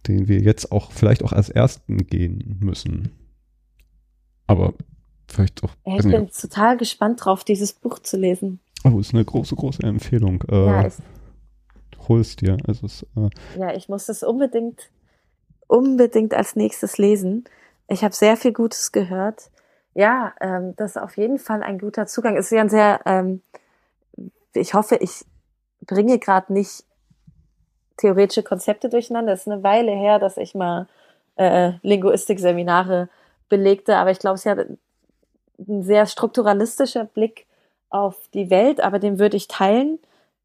den 0.08 0.28
wir 0.28 0.42
jetzt 0.42 0.72
auch 0.72 0.92
vielleicht 0.92 1.24
auch 1.24 1.32
als 1.32 1.50
ersten 1.50 2.06
gehen 2.06 2.58
müssen. 2.60 3.10
Aber 4.46 4.76
vielleicht 5.28 5.64
auch. 5.64 5.72
Ja, 5.88 5.96
ich 5.96 6.04
bin 6.04 6.22
nicht. 6.22 6.40
total 6.40 6.78
gespannt 6.78 7.26
drauf, 7.26 7.44
dieses 7.44 7.74
Buch 7.74 7.98
zu 7.98 8.18
lesen. 8.18 8.60
Oh, 8.84 9.00
ist 9.00 9.16
eine 9.16 9.26
große, 9.26 9.56
große 9.56 9.82
Empfehlung. 9.82 10.44
Äh, 10.52 10.66
ja, 10.66 10.82
ist, 10.82 11.02
holst 12.08 12.42
dir. 12.42 12.58
Also 12.68 12.86
es, 12.86 13.08
äh, 13.16 13.30
ja, 13.58 13.74
ich 13.74 13.90
muss 13.90 14.06
das 14.06 14.22
unbedingt, 14.22 14.92
unbedingt 15.66 16.36
als 16.36 16.56
nächstes 16.56 17.00
lesen. 17.00 17.46
Ich 17.88 18.04
habe 18.04 18.14
sehr 18.14 18.38
viel 18.38 18.54
Gutes 18.54 18.92
gehört. 18.92 19.50
Ja, 19.96 20.34
ähm, 20.42 20.76
das 20.76 20.92
ist 20.92 21.02
auf 21.02 21.18
jeden 21.18 21.40
Fall 21.40 21.62
ein 21.64 21.78
guter 21.78 22.08
Zugang. 22.08 22.36
Es 22.36 22.46
ist 22.46 22.52
ja 22.52 22.62
ein 22.62 22.70
sehr, 22.70 23.02
ähm, 23.06 23.42
ich 24.54 24.74
hoffe, 24.74 24.96
ich 24.96 25.26
bringe 25.82 26.20
gerade 26.20 26.52
nicht 26.52 26.84
theoretische 27.98 28.44
Konzepte 28.44 28.90
durcheinander. 28.90 29.34
Es 29.34 29.42
ist 29.42 29.52
eine 29.52 29.64
Weile 29.64 29.92
her, 29.92 30.20
dass 30.20 30.38
ich 30.38 30.56
mal 30.56 30.88
äh, 31.36 31.74
Linguistik-Seminare 31.82 33.10
belegte, 33.50 33.98
aber 33.98 34.12
ich 34.12 34.20
glaube, 34.20 34.36
es 34.36 34.42
ist 34.42 34.46
ja 34.46 34.66
ein 35.68 35.84
sehr 35.84 36.08
strukturalistischer 36.08 37.06
Blick 37.06 37.46
auf 37.90 38.16
die 38.34 38.50
Welt, 38.50 38.82
aber 38.82 38.98
den 38.98 39.20
würde 39.20 39.38
ich 39.38 39.48
teilen. 39.48 40.00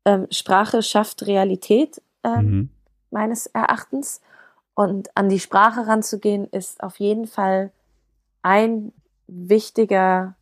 Ähm, 0.04 0.26
Sprache 0.30 0.82
schafft 0.82 1.26
Realität 1.26 2.02
ähm, 2.22 2.44
mhm. 2.44 2.68
meines 3.11 3.46
Erachtens. 3.46 4.20
Und 4.74 5.16
an 5.16 5.28
die 5.28 5.40
Sprache 5.40 5.87
ranzugehen, 5.87 6.46
ist 6.50 6.82
auf 6.82 7.00
jeden 7.00 7.26
Fall 7.26 7.70
ein 8.42 8.92
wichtiger, 9.29 10.35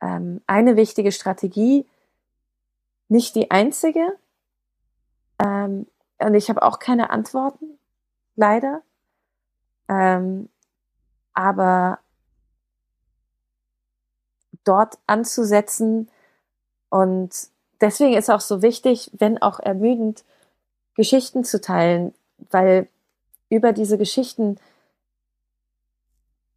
ähm, 0.00 0.40
eine 0.46 0.76
wichtige 0.76 1.12
Strategie, 1.12 1.86
nicht 3.08 3.34
die 3.34 3.50
einzige. 3.50 4.18
Ähm, 5.38 5.86
und 6.18 6.34
ich 6.34 6.48
habe 6.48 6.62
auch 6.62 6.78
keine 6.78 7.10
Antworten, 7.10 7.78
leider. 8.36 8.82
Ähm, 9.88 10.48
aber 11.32 12.00
dort 14.64 14.98
anzusetzen 15.06 16.10
und 16.90 17.48
deswegen 17.80 18.14
ist 18.14 18.30
auch 18.30 18.40
so 18.40 18.62
wichtig, 18.62 19.10
wenn 19.14 19.40
auch 19.40 19.60
ermüdend, 19.60 20.24
Geschichten 20.94 21.44
zu 21.44 21.60
teilen, 21.60 22.14
weil 22.50 22.88
über 23.48 23.72
diese 23.72 23.96
Geschichten 23.96 24.58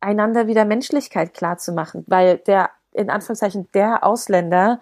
einander 0.04 0.48
wieder 0.48 0.66
Menschlichkeit 0.66 1.34
klar 1.34 1.58
zu 1.58 1.72
machen, 1.72 2.04
weil 2.08 2.38
der, 2.40 2.70
in 2.92 3.10
Anführungszeichen, 3.10 3.70
der 3.74 4.04
Ausländer 4.04 4.82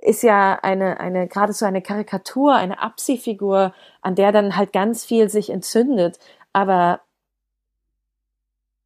ist 0.00 0.22
ja 0.22 0.58
eine, 0.62 1.00
eine, 1.00 1.28
geradezu 1.28 1.64
eine 1.64 1.80
Karikatur, 1.80 2.54
eine 2.54 2.80
Abziehfigur, 2.80 3.72
an 4.00 4.14
der 4.14 4.32
dann 4.32 4.56
halt 4.56 4.72
ganz 4.72 5.04
viel 5.04 5.28
sich 5.28 5.48
entzündet. 5.48 6.18
Aber 6.52 7.00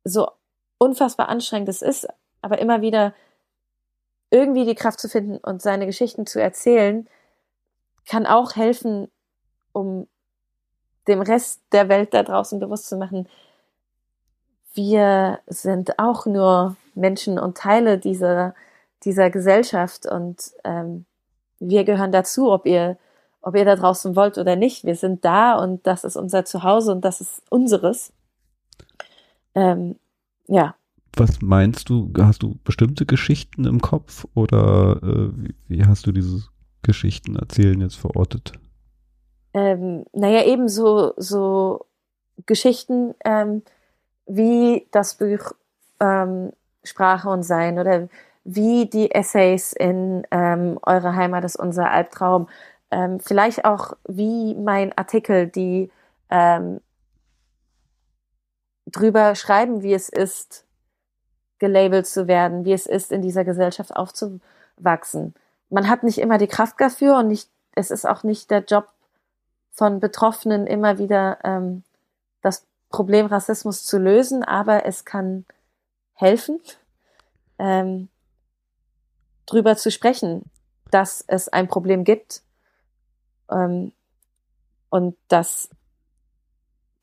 so 0.04 0.28
unfassbar 0.78 1.28
anstrengend 1.28 1.68
es 1.68 1.82
ist, 1.82 2.06
aber 2.42 2.58
immer 2.58 2.82
wieder 2.82 3.14
irgendwie 4.30 4.66
die 4.66 4.74
Kraft 4.74 5.00
zu 5.00 5.08
finden 5.08 5.38
und 5.38 5.62
seine 5.62 5.86
Geschichten 5.86 6.26
zu 6.26 6.40
erzählen, 6.40 7.08
kann 8.06 8.26
auch 8.26 8.54
helfen, 8.54 9.10
um 9.72 10.06
dem 11.08 11.22
Rest 11.22 11.62
der 11.72 11.88
Welt 11.88 12.12
da 12.12 12.22
draußen 12.22 12.58
bewusst 12.58 12.88
zu 12.88 12.96
machen, 12.96 13.28
wir 14.76 15.40
sind 15.46 15.98
auch 15.98 16.26
nur 16.26 16.76
Menschen 16.94 17.38
und 17.38 17.56
Teile 17.56 17.98
dieser, 17.98 18.54
dieser 19.04 19.30
Gesellschaft 19.30 20.06
und 20.06 20.52
ähm, 20.64 21.04
wir 21.58 21.84
gehören 21.84 22.12
dazu, 22.12 22.50
ob 22.50 22.66
ihr, 22.66 22.98
ob 23.40 23.56
ihr 23.56 23.64
da 23.64 23.76
draußen 23.76 24.14
wollt 24.16 24.38
oder 24.38 24.56
nicht. 24.56 24.84
Wir 24.84 24.96
sind 24.96 25.24
da 25.24 25.54
und 25.54 25.86
das 25.86 26.04
ist 26.04 26.16
unser 26.16 26.44
Zuhause 26.44 26.92
und 26.92 27.04
das 27.04 27.20
ist 27.20 27.42
unseres. 27.50 28.12
Ähm, 29.54 29.96
ja. 30.48 30.74
Was 31.16 31.40
meinst 31.40 31.88
du? 31.88 32.12
Hast 32.18 32.42
du 32.42 32.58
bestimmte 32.62 33.06
Geschichten 33.06 33.64
im 33.64 33.80
Kopf 33.80 34.26
oder 34.34 35.00
äh, 35.02 35.30
wie, 35.36 35.54
wie, 35.68 35.84
hast 35.86 36.06
du 36.06 36.12
diese 36.12 36.44
Geschichten 36.82 37.36
erzählen 37.36 37.80
jetzt 37.80 37.96
verortet? 37.96 38.52
Ähm, 39.54 40.04
naja, 40.12 40.44
eben 40.44 40.68
so, 40.68 41.14
so 41.16 41.86
Geschichten 42.44 43.14
ähm, 43.24 43.62
wie 44.26 44.86
das 44.90 45.14
Buch 45.14 45.52
ähm, 46.00 46.52
Sprache 46.84 47.28
und 47.28 47.42
Sein 47.42 47.78
oder 47.78 48.08
wie 48.44 48.86
die 48.86 49.10
Essays 49.10 49.72
in 49.72 50.26
ähm, 50.30 50.78
Eure 50.82 51.16
Heimat 51.16 51.44
ist 51.44 51.56
unser 51.56 51.90
Albtraum, 51.90 52.48
ähm, 52.90 53.18
vielleicht 53.18 53.64
auch 53.64 53.94
wie 54.06 54.54
mein 54.54 54.96
Artikel, 54.96 55.48
die 55.48 55.90
ähm, 56.30 56.80
drüber 58.86 59.34
schreiben, 59.34 59.82
wie 59.82 59.94
es 59.94 60.08
ist, 60.08 60.64
gelabelt 61.58 62.06
zu 62.06 62.28
werden, 62.28 62.64
wie 62.64 62.72
es 62.72 62.86
ist, 62.86 63.10
in 63.10 63.22
dieser 63.22 63.44
Gesellschaft 63.44 63.96
aufzuwachsen. 63.96 65.34
Man 65.68 65.88
hat 65.88 66.04
nicht 66.04 66.18
immer 66.18 66.38
die 66.38 66.46
Kraft 66.46 66.80
dafür 66.80 67.18
und 67.18 67.28
nicht, 67.28 67.50
es 67.72 67.90
ist 67.90 68.06
auch 68.06 68.22
nicht 68.22 68.50
der 68.50 68.60
Job 68.60 68.88
von 69.72 69.98
Betroffenen, 69.98 70.66
immer 70.66 70.98
wieder 70.98 71.38
ähm, 71.42 71.82
das 72.42 72.64
Problem 72.90 73.26
Rassismus 73.26 73.84
zu 73.84 73.98
lösen, 73.98 74.42
aber 74.42 74.86
es 74.86 75.04
kann 75.04 75.44
helfen, 76.14 76.60
ähm, 77.58 78.08
drüber 79.46 79.76
zu 79.76 79.90
sprechen, 79.90 80.50
dass 80.90 81.24
es 81.26 81.48
ein 81.48 81.68
Problem 81.68 82.04
gibt 82.04 82.42
ähm, 83.50 83.92
und 84.90 85.16
dass 85.28 85.68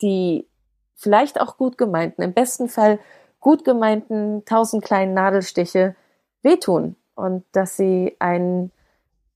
die 0.01 0.47
vielleicht 0.95 1.39
auch 1.39 1.57
gut 1.57 1.77
gemeinten, 1.77 2.21
im 2.21 2.33
besten 2.33 2.69
Fall 2.69 2.99
gut 3.39 3.65
gemeinten 3.65 4.45
tausend 4.45 4.83
kleinen 4.83 5.13
Nadelstiche 5.13 5.95
wehtun 6.41 6.95
und 7.15 7.45
dass 7.51 7.77
sie 7.77 8.15
einen, 8.19 8.71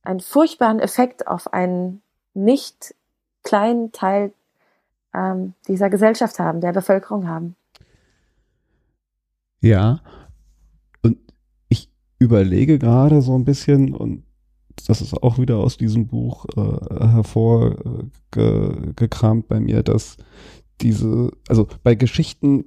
einen 0.04 0.22
furchtbaren 0.22 0.80
Effekt 0.80 1.28
auf 1.28 1.54
einen 1.54 2.02
nicht 2.34 2.96
kleinen 3.44 3.92
Teil 3.92 4.34
ähm, 5.14 5.54
dieser 5.68 5.90
Gesellschaft 5.90 6.40
haben, 6.40 6.62
der 6.62 6.74
Bevölkerung 6.74 7.28
haben. 7.28 7.56
Ja, 9.62 10.02
und 11.02 11.18
ich 11.70 11.90
überlege 12.20 12.80
gerade 12.80 13.22
so 13.22 13.36
ein 13.36 13.46
bisschen, 13.46 13.94
und 13.94 14.24
das 14.88 15.02
ist 15.02 15.22
auch 15.24 15.40
wieder 15.40 15.58
aus 15.58 15.78
diesem 15.78 16.08
Buch 16.08 16.46
äh, 16.56 17.06
hervorgekramt 17.06 19.48
bei 19.48 19.60
mir, 19.60 19.84
dass 19.84 20.18
diese, 20.82 21.32
also 21.48 21.68
bei 21.84 21.96
Geschichten 21.96 22.66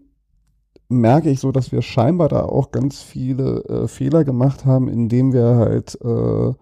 merke 0.88 1.30
ich 1.30 1.38
so, 1.38 1.52
dass 1.52 1.70
wir 1.70 1.82
scheinbar 1.82 2.28
da 2.28 2.42
auch 2.42 2.72
ganz 2.72 3.00
viele 3.00 3.62
äh, 3.64 3.86
Fehler 3.88 4.24
gemacht 4.24 4.64
haben, 4.64 4.88
indem 4.88 5.32
wir 5.32 5.54
halt 5.56 5.96
äh, 6.02 6.52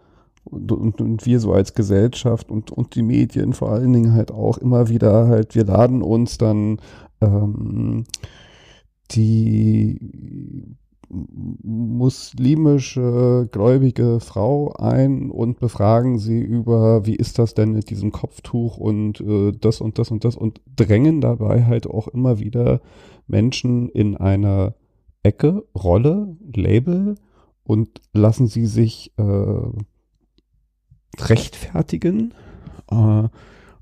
und, 0.50 0.72
und, 0.72 1.00
und, 1.00 1.26
wir 1.26 1.40
so 1.40 1.52
als 1.52 1.74
Gesellschaft 1.74 2.50
und, 2.50 2.70
und 2.70 2.94
die 2.94 3.02
Medien 3.02 3.52
vor 3.52 3.70
allen 3.72 3.92
Dingen 3.92 4.12
halt 4.14 4.30
auch 4.30 4.58
immer 4.58 4.88
wieder 4.88 5.28
halt, 5.28 5.54
wir 5.54 5.64
laden 5.64 6.02
uns 6.02 6.38
dann 6.38 6.80
ähm, 7.20 8.04
die 9.10 10.76
muslimische 11.62 13.48
gläubige 13.50 14.20
Frau 14.20 14.72
ein 14.72 15.30
und 15.30 15.58
befragen 15.58 16.18
sie 16.18 16.40
über, 16.40 17.06
wie 17.06 17.16
ist 17.16 17.38
das 17.38 17.54
denn 17.54 17.72
mit 17.72 17.88
diesem 17.88 18.12
Kopftuch 18.12 18.76
und 18.76 19.20
äh, 19.20 19.52
das 19.52 19.80
und 19.80 19.98
das 19.98 20.10
und 20.10 20.24
das 20.24 20.36
und 20.36 20.60
drängen 20.76 21.22
dabei 21.22 21.64
halt 21.64 21.86
auch 21.86 22.08
immer 22.08 22.38
wieder 22.40 22.82
Menschen 23.26 23.88
in 23.88 24.18
einer 24.18 24.74
Ecke, 25.22 25.64
Rolle, 25.74 26.36
Label 26.54 27.14
und 27.64 28.02
lassen 28.12 28.46
sie 28.46 28.66
sich 28.66 29.12
äh, 29.16 29.62
rechtfertigen. 31.20 32.34
Äh, 32.90 33.28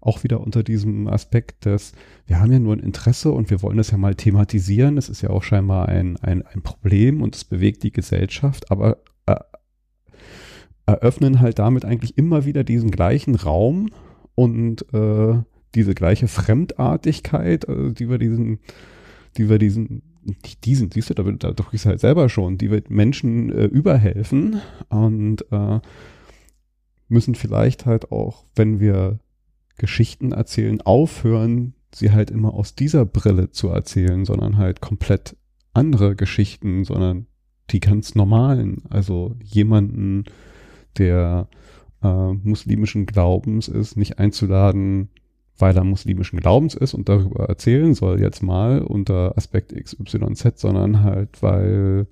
auch 0.07 0.23
wieder 0.23 0.41
unter 0.41 0.63
diesem 0.63 1.09
Aspekt 1.09 1.65
des, 1.65 1.93
wir 2.27 2.41
haben 2.41 2.53
ja 2.53 2.61
nur 2.61 2.75
ein 2.75 2.81
Interesse 2.81 3.33
und 3.33 3.51
wir 3.51 3.61
wollen 3.61 3.77
das 3.77 3.91
ja 3.91 3.99
mal 3.99 4.15
thematisieren. 4.15 4.99
Es 4.99 5.09
ist 5.09 5.21
ja 5.21 5.31
auch 5.31 5.43
scheinbar 5.43 5.89
ein, 5.89 6.17
ein, 6.19 6.43
ein 6.47 6.63
Problem 6.63 7.23
und 7.23 7.35
es 7.35 7.45
bewegt 7.45 7.83
die 7.83 7.91
Gesellschaft, 7.91 8.71
aber 8.71 8.99
äh, 9.27 9.35
eröffnen 10.87 11.41
halt 11.41 11.59
damit 11.59 11.85
eigentlich 11.85 12.17
immer 12.17 12.45
wieder 12.45 12.63
diesen 12.63 12.93
gleichen 12.93 13.35
Raum 13.35 13.91
und 14.37 14.87
äh, 14.95 15.41
diese 15.75 15.95
gleiche 15.95 16.29
Fremdartigkeit, 16.29 17.69
äh, 17.69 17.93
die 17.93 18.09
wir 18.09 18.19
diesen, 18.19 18.61
die 19.37 19.49
wir 19.51 19.59
diesen, 19.59 20.03
diesen, 20.65 20.91
siehst 20.93 21.11
du, 21.11 21.15
da, 21.15 21.23
da 21.25 21.53
doch 21.53 21.73
ich 21.73 21.85
halt 21.85 22.01
selber 22.01 22.29
schon, 22.29 22.59
die 22.59 22.71
wir 22.71 22.83
Menschen 22.89 23.51
äh, 23.51 23.65
überhelfen 23.65 24.61
und 24.89 25.45
äh, 25.51 25.81
müssen 27.09 27.35
vielleicht 27.35 27.87
halt 27.87 28.11
auch, 28.13 28.45
wenn 28.55 28.81
wir 28.81 29.19
Geschichten 29.79 30.33
erzählen, 30.33 30.81
aufhören, 30.81 31.75
sie 31.95 32.13
halt 32.13 32.31
immer 32.31 32.55
aus 32.55 32.75
dieser 32.75 33.05
Brille 33.05 33.51
zu 33.51 33.69
erzählen, 33.69 34.25
sondern 34.25 34.57
halt 34.57 34.81
komplett 34.81 35.37
andere 35.73 36.17
Geschichten, 36.17 36.85
sondern 36.85 37.27
die 37.71 37.81
ganz 37.81 38.15
normalen. 38.15 38.83
Also 38.89 39.37
jemanden, 39.43 40.25
der 40.99 41.49
äh, 42.03 42.33
muslimischen 42.33 43.07
Glaubens 43.07 43.69
ist, 43.69 43.97
nicht 43.97 44.19
einzuladen, 44.19 45.09
weil 45.59 45.77
er 45.77 45.85
muslimischen 45.85 46.41
Glaubens 46.41 46.75
ist 46.75 46.95
und 46.95 47.09
darüber 47.09 47.47
erzählen 47.49 47.95
soll 47.95 48.21
jetzt 48.21 48.43
mal 48.43 48.83
unter 48.83 49.37
Aspekt 49.37 49.75
XYZ, 49.75 50.59
sondern 50.61 51.03
halt, 51.03 51.43
weil 51.43 52.07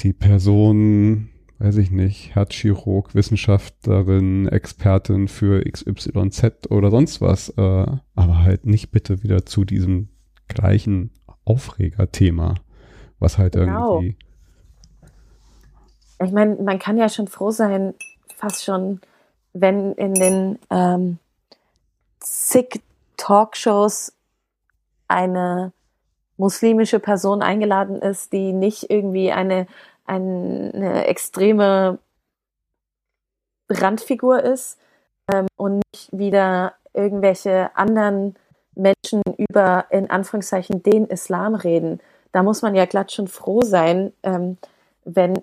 die 0.00 0.12
Person 0.12 1.28
weiß 1.64 1.78
ich 1.78 1.90
nicht, 1.90 2.34
Herzchirurg, 2.34 3.14
Wissenschaftlerin, 3.14 4.46
Expertin 4.48 5.28
für 5.28 5.64
XYZ 5.64 6.70
oder 6.70 6.90
sonst 6.90 7.22
was, 7.22 7.48
äh, 7.56 7.86
aber 8.14 8.42
halt 8.42 8.66
nicht 8.66 8.90
bitte 8.90 9.22
wieder 9.22 9.46
zu 9.46 9.64
diesem 9.64 10.08
gleichen 10.46 11.10
Aufregerthema, 11.46 12.56
was 13.18 13.38
halt 13.38 13.54
genau. 13.54 13.94
irgendwie. 13.94 14.16
Ich 16.22 16.32
meine, 16.32 16.56
man 16.56 16.78
kann 16.78 16.98
ja 16.98 17.08
schon 17.08 17.28
froh 17.28 17.50
sein, 17.50 17.94
fast 18.36 18.62
schon, 18.62 19.00
wenn 19.54 19.94
in 19.94 20.12
den 20.12 20.58
ähm, 20.68 21.18
zig 22.20 22.82
Talkshows 23.16 24.12
eine 25.08 25.72
muslimische 26.36 27.00
Person 27.00 27.40
eingeladen 27.40 28.02
ist, 28.02 28.34
die 28.34 28.52
nicht 28.52 28.90
irgendwie 28.90 29.32
eine 29.32 29.66
eine 30.06 31.06
extreme 31.06 31.98
Randfigur 33.70 34.42
ist 34.42 34.78
ähm, 35.32 35.46
und 35.56 35.82
nicht 35.92 36.08
wieder 36.12 36.74
irgendwelche 36.92 37.74
anderen 37.76 38.36
Menschen 38.74 39.22
über, 39.36 39.86
in 39.90 40.10
Anführungszeichen, 40.10 40.82
den 40.82 41.06
Islam 41.06 41.54
reden. 41.54 42.00
Da 42.32 42.42
muss 42.42 42.62
man 42.62 42.74
ja 42.74 42.84
glatt 42.86 43.12
schon 43.12 43.28
froh 43.28 43.62
sein, 43.62 44.12
ähm, 44.22 44.58
wenn 45.04 45.42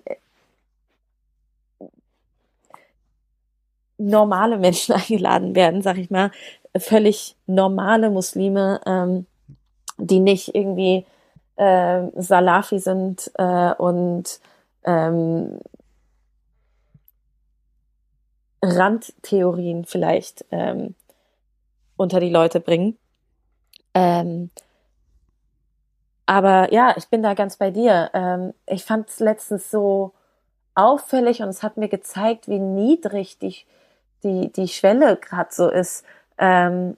normale 3.98 4.58
Menschen 4.58 4.94
eingeladen 4.96 5.54
werden, 5.54 5.82
sag 5.82 5.98
ich 5.98 6.10
mal, 6.10 6.30
völlig 6.76 7.36
normale 7.46 8.10
Muslime, 8.10 8.80
ähm, 8.86 9.26
die 9.98 10.20
nicht 10.20 10.54
irgendwie 10.54 11.06
äh, 11.56 12.02
Salafi 12.16 12.78
sind 12.78 13.30
äh, 13.34 13.72
und 13.74 14.40
ähm, 14.84 15.60
Randtheorien 18.62 19.84
vielleicht 19.84 20.44
ähm, 20.50 20.94
unter 21.96 22.20
die 22.20 22.30
Leute 22.30 22.60
bringen. 22.60 22.96
Ähm, 23.94 24.50
aber 26.26 26.72
ja, 26.72 26.94
ich 26.96 27.08
bin 27.08 27.22
da 27.22 27.34
ganz 27.34 27.56
bei 27.56 27.70
dir. 27.70 28.10
Ähm, 28.14 28.54
ich 28.66 28.84
fand 28.84 29.08
es 29.08 29.20
letztens 29.20 29.70
so 29.70 30.12
auffällig 30.74 31.42
und 31.42 31.48
es 31.48 31.62
hat 31.62 31.76
mir 31.76 31.88
gezeigt, 31.88 32.48
wie 32.48 32.58
niedrig 32.58 33.38
die, 33.38 33.56
die, 34.22 34.52
die 34.52 34.68
Schwelle 34.68 35.16
gerade 35.16 35.50
so 35.52 35.68
ist. 35.68 36.04
Ähm, 36.38 36.96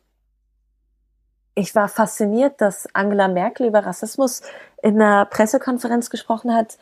ich 1.55 1.74
war 1.74 1.89
fasziniert, 1.89 2.61
dass 2.61 2.89
Angela 2.95 3.28
Merkel 3.28 3.66
über 3.66 3.87
Rassismus 3.87 4.43
in 4.82 5.01
einer 5.01 5.24
Pressekonferenz 5.24 6.11
gesprochen 6.11 6.55
hat 6.55 6.78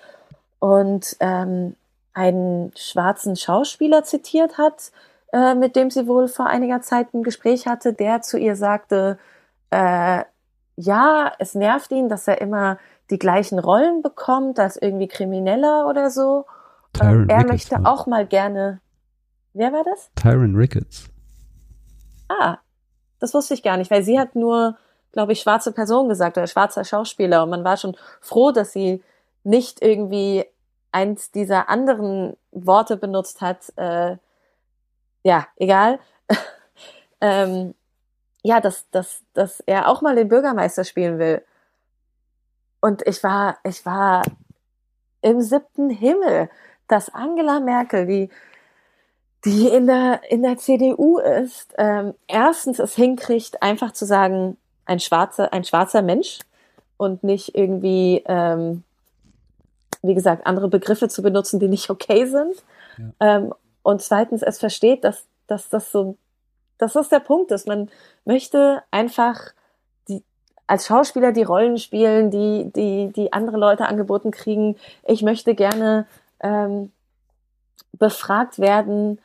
und 0.63 1.17
ähm, 1.19 1.75
einen 2.13 2.71
schwarzen 2.77 3.35
Schauspieler 3.35 4.05
zitiert 4.05 4.59
hat, 4.59 4.93
äh, 5.33 5.57
mit 5.57 5.75
dem 5.75 5.91
sie 5.91 6.07
wohl 6.07 6.29
vor 6.29 6.47
einiger 6.47 6.81
Zeit 6.83 7.13
ein 7.13 7.25
Gespräch 7.25 7.67
hatte, 7.67 7.93
der 7.93 8.23
zu 8.23 8.39
ihr 8.39 8.55
sagte, 8.55 9.19
äh, 9.71 10.23
ja, 10.77 11.33
es 11.41 11.57
nervt 11.57 11.91
ihn, 11.91 12.09
dass 12.09 12.29
er 12.29 12.41
immer 12.41 12.79
die 13.11 13.19
gleichen 13.19 13.59
Rollen 13.59 14.03
bekommt 14.03 14.61
als 14.61 14.77
irgendwie 14.77 15.09
Krimineller 15.09 15.89
oder 15.89 16.11
so. 16.11 16.47
Ähm, 17.01 17.29
er 17.29 17.39
Ricketts 17.39 17.51
möchte 17.51 17.85
auch 17.85 18.07
mal 18.07 18.25
gerne. 18.25 18.81
Wer 19.55 19.73
war 19.73 19.83
das? 19.83 20.13
Tyron 20.15 20.55
Ricketts. 20.55 21.09
Ah, 22.29 22.59
das 23.19 23.35
wusste 23.35 23.55
ich 23.55 23.65
gar 23.65 23.79
nicht, 23.79 23.91
weil 23.91 24.05
sie 24.05 24.21
hat 24.21 24.37
nur, 24.37 24.77
glaube 25.11 25.33
ich, 25.33 25.41
schwarze 25.41 25.73
Person 25.73 26.09
gesagt 26.09 26.37
oder 26.39 26.47
schwarzer 26.47 26.85
Schauspieler 26.85 27.43
und 27.43 27.51
man 27.51 27.65
war 27.65 27.77
schon 27.77 27.97
froh, 28.21 28.53
dass 28.53 28.73
sie 28.73 29.03
nicht 29.45 29.82
irgendwie 29.82 30.45
eins 30.93 31.30
dieser 31.30 31.68
anderen 31.68 32.36
Worte 32.51 32.97
benutzt 32.97 33.40
hat. 33.40 33.72
Äh, 33.76 34.16
ja, 35.22 35.47
egal. 35.57 35.99
ähm, 37.20 37.74
ja, 38.43 38.61
dass, 38.61 38.88
dass, 38.90 39.22
dass 39.34 39.61
er 39.61 39.88
auch 39.88 40.03
mal 40.03 40.16
den 40.16 40.28
Bürgermeister 40.28 40.84
spielen 40.84 41.18
will. 41.18 41.45
Und 42.80 43.07
ich 43.07 43.22
war, 43.22 43.59
ich 43.64 43.86
war 43.86 44.22
im 45.22 45.40
siebten 45.40 45.90
Himmel, 45.90 46.51
dass 46.88 47.14
Angela 47.14 47.61
Merkel, 47.61 48.07
die 48.07 48.30
die 49.45 49.68
in 49.68 49.86
der, 49.86 50.20
in 50.30 50.43
der 50.43 50.57
CDU 50.57 51.18
ist, 51.18 51.74
ähm, 51.76 52.14
erstens 52.28 52.78
es 52.78 52.95
hinkriegt, 52.95 53.62
einfach 53.62 53.93
zu 53.93 54.07
sagen, 54.07 54.57
ein 54.84 55.01
schwarzer, 55.01 55.53
ein 55.53 55.64
schwarzer 55.64 56.03
Mensch 56.03 56.38
und 56.97 57.24
nicht 57.24 57.57
irgendwie, 57.57 58.22
ähm, 58.26 58.84
wie 60.03 60.14
gesagt, 60.14 60.46
andere 60.46 60.68
Begriffe 60.68 61.09
zu 61.09 61.22
benutzen, 61.22 61.61
die 61.61 61.68
nicht 61.68 61.88
okay 61.88 62.26
sind. 62.26 62.55
Ja. 62.98 63.36
Ähm, 63.36 63.55
und 63.82 64.03
zweitens 64.03 64.42
es 64.42 64.59
versteht, 64.59 65.05
dass, 65.05 65.26
dass 65.46 65.68
das 65.68 65.90
so, 65.90 66.16
dass 66.78 66.94
das 66.94 67.09
der 67.09 67.20
Punkt 67.20 67.50
ist. 67.53 67.66
Man 67.66 67.88
möchte 68.24 68.82
einfach 68.90 69.53
die, 70.09 70.22
als 70.66 70.86
Schauspieler 70.86 71.32
die 71.32 71.42
Rollen 71.42 71.78
spielen, 71.78 72.30
die, 72.30 72.70
die, 72.74 73.12
die 73.12 73.32
andere 73.32 73.57
Leute 73.57 73.86
angeboten 73.86 74.30
kriegen. 74.30 74.76
Ich 75.05 75.22
möchte 75.22 75.55
gerne 75.55 76.07
ähm, 76.40 76.92
befragt 77.92 78.59
werden, 78.59 79.20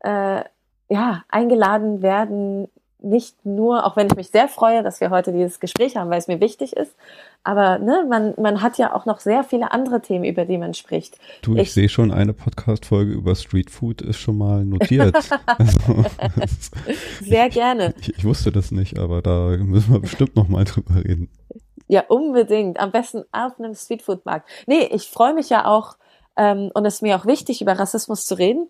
äh, 0.00 0.42
ja, 0.88 1.24
eingeladen 1.28 2.02
werden, 2.02 2.68
nicht 2.98 3.44
nur, 3.44 3.84
auch 3.84 3.96
wenn 3.96 4.06
ich 4.06 4.16
mich 4.16 4.30
sehr 4.30 4.48
freue, 4.48 4.82
dass 4.82 5.00
wir 5.00 5.10
heute 5.10 5.32
dieses 5.32 5.60
Gespräch 5.60 5.96
haben, 5.96 6.10
weil 6.10 6.18
es 6.18 6.28
mir 6.28 6.40
wichtig 6.40 6.76
ist, 6.76 6.94
aber 7.44 7.78
ne, 7.78 8.06
man, 8.08 8.34
man 8.36 8.62
hat 8.62 8.78
ja 8.78 8.94
auch 8.94 9.04
noch 9.04 9.18
sehr 9.20 9.42
viele 9.42 9.72
andere 9.72 10.00
Themen, 10.00 10.24
über 10.24 10.44
die 10.44 10.58
man 10.58 10.74
spricht. 10.74 11.18
Du, 11.42 11.54
ich, 11.54 11.62
ich 11.62 11.72
sehe 11.72 11.88
schon, 11.88 12.12
eine 12.12 12.32
Podcast-Folge 12.32 13.12
über 13.12 13.34
Streetfood 13.34 14.00
ist 14.00 14.18
schon 14.18 14.38
mal 14.38 14.64
notiert. 14.64 15.16
also, 15.46 16.04
sehr 17.20 17.48
gerne. 17.50 17.94
Ich, 18.00 18.18
ich, 18.18 18.24
wusste 18.24 18.52
das 18.52 18.70
nicht, 18.70 18.98
aber 18.98 19.22
da 19.22 19.56
müssen 19.58 19.92
wir 19.92 20.00
bestimmt 20.00 20.36
noch 20.36 20.48
mal 20.48 20.64
drüber 20.64 21.04
reden. 21.04 21.30
Ja, 21.88 22.04
unbedingt. 22.08 22.78
Am 22.78 22.92
besten 22.92 23.24
auf 23.32 23.58
einem 23.58 23.74
Streetfood-Markt. 23.74 24.48
Nee, 24.66 24.88
ich 24.92 25.08
freue 25.08 25.34
mich 25.34 25.50
ja 25.50 25.66
auch, 25.66 25.96
ähm, 26.36 26.70
und 26.74 26.86
es 26.86 26.94
ist 26.94 27.02
mir 27.02 27.16
auch 27.16 27.26
wichtig, 27.26 27.60
über 27.60 27.78
Rassismus 27.78 28.24
zu 28.24 28.38
reden. 28.38 28.68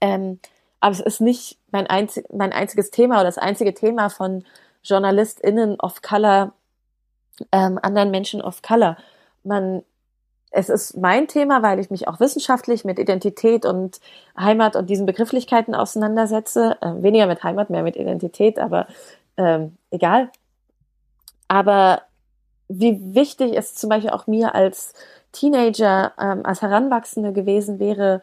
Ähm, 0.00 0.40
aber 0.80 0.92
es 0.92 1.00
ist 1.00 1.20
nicht 1.20 1.58
mein, 1.70 1.86
einzig, 1.86 2.24
mein 2.32 2.52
einziges 2.52 2.90
Thema 2.90 3.16
oder 3.16 3.24
das 3.24 3.38
einzige 3.38 3.74
Thema 3.74 4.08
von 4.08 4.44
JournalistInnen 4.82 5.78
of 5.80 6.00
Color, 6.02 6.52
ähm, 7.52 7.78
anderen 7.82 8.10
Menschen 8.10 8.40
of 8.40 8.62
Color. 8.62 8.96
Man, 9.44 9.82
es 10.50 10.68
ist 10.68 10.96
mein 10.96 11.28
Thema, 11.28 11.62
weil 11.62 11.78
ich 11.78 11.90
mich 11.90 12.08
auch 12.08 12.20
wissenschaftlich 12.20 12.84
mit 12.84 12.98
Identität 12.98 13.64
und 13.64 14.00
Heimat 14.38 14.76
und 14.76 14.88
diesen 14.88 15.06
Begrifflichkeiten 15.06 15.74
auseinandersetze. 15.74 16.78
Äh, 16.80 17.02
weniger 17.02 17.26
mit 17.26 17.42
Heimat, 17.42 17.70
mehr 17.70 17.82
mit 17.82 17.96
Identität, 17.96 18.58
aber 18.58 18.86
ähm, 19.36 19.76
egal. 19.90 20.30
Aber 21.48 22.02
wie 22.68 23.14
wichtig 23.14 23.56
es 23.56 23.74
zum 23.74 23.90
Beispiel 23.90 24.10
auch 24.10 24.26
mir 24.26 24.54
als 24.54 24.94
Teenager, 25.32 26.12
ähm, 26.18 26.44
als 26.44 26.62
Heranwachsende 26.62 27.32
gewesen 27.32 27.78
wäre, 27.78 28.22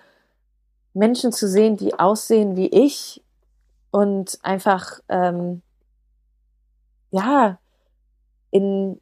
Menschen 0.94 1.32
zu 1.32 1.48
sehen, 1.48 1.78
die 1.78 1.98
aussehen 1.98 2.56
wie 2.56 2.68
ich 2.68 3.22
und 3.92 4.40
einfach 4.44 5.00
ähm, 5.10 5.62
ja 7.12 7.58
in 8.52 9.00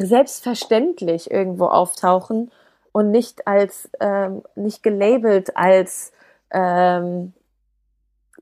selbstverständlich 0.00 1.30
irgendwo 1.30 1.66
auftauchen 1.66 2.50
und 2.92 3.10
nicht 3.10 3.46
als 3.46 3.90
ähm, 4.00 4.42
nicht 4.54 4.82
gelabelt 4.82 5.56
als 5.56 6.12
ähm, 6.50 7.32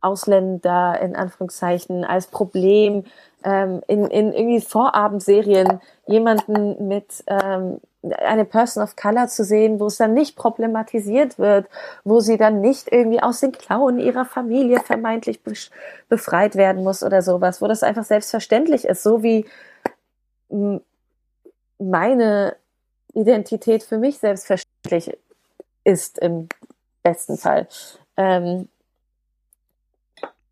Ausländer 0.00 1.00
in 1.00 1.16
Anführungszeichen 1.16 2.04
als 2.04 2.26
Problem 2.26 3.04
ähm, 3.44 3.82
in, 3.86 4.06
in 4.06 4.32
irgendwie 4.32 4.60
Vorabendserien 4.60 5.80
jemanden 6.06 6.88
mit 6.88 7.24
ähm, 7.26 7.80
eine 8.18 8.44
Person 8.44 8.82
of 8.82 8.96
Color 8.96 9.28
zu 9.28 9.44
sehen, 9.44 9.80
wo 9.80 9.86
es 9.86 9.96
dann 9.96 10.14
nicht 10.14 10.36
problematisiert 10.36 11.38
wird, 11.38 11.66
wo 12.04 12.20
sie 12.20 12.36
dann 12.36 12.60
nicht 12.60 12.92
irgendwie 12.92 13.22
aus 13.22 13.40
den 13.40 13.52
Klauen 13.52 13.98
ihrer 13.98 14.24
Familie 14.24 14.80
vermeintlich 14.80 15.40
befreit 16.08 16.54
werden 16.54 16.84
muss 16.84 17.02
oder 17.02 17.22
sowas, 17.22 17.62
wo 17.62 17.66
das 17.66 17.82
einfach 17.82 18.04
selbstverständlich 18.04 18.84
ist, 18.84 19.02
so 19.02 19.22
wie 19.22 19.46
meine 21.78 22.56
Identität 23.14 23.82
für 23.82 23.98
mich 23.98 24.18
selbstverständlich 24.18 25.16
ist 25.84 26.18
im 26.18 26.48
besten 27.02 27.36
Fall. 27.36 27.68
Ähm, 28.16 28.68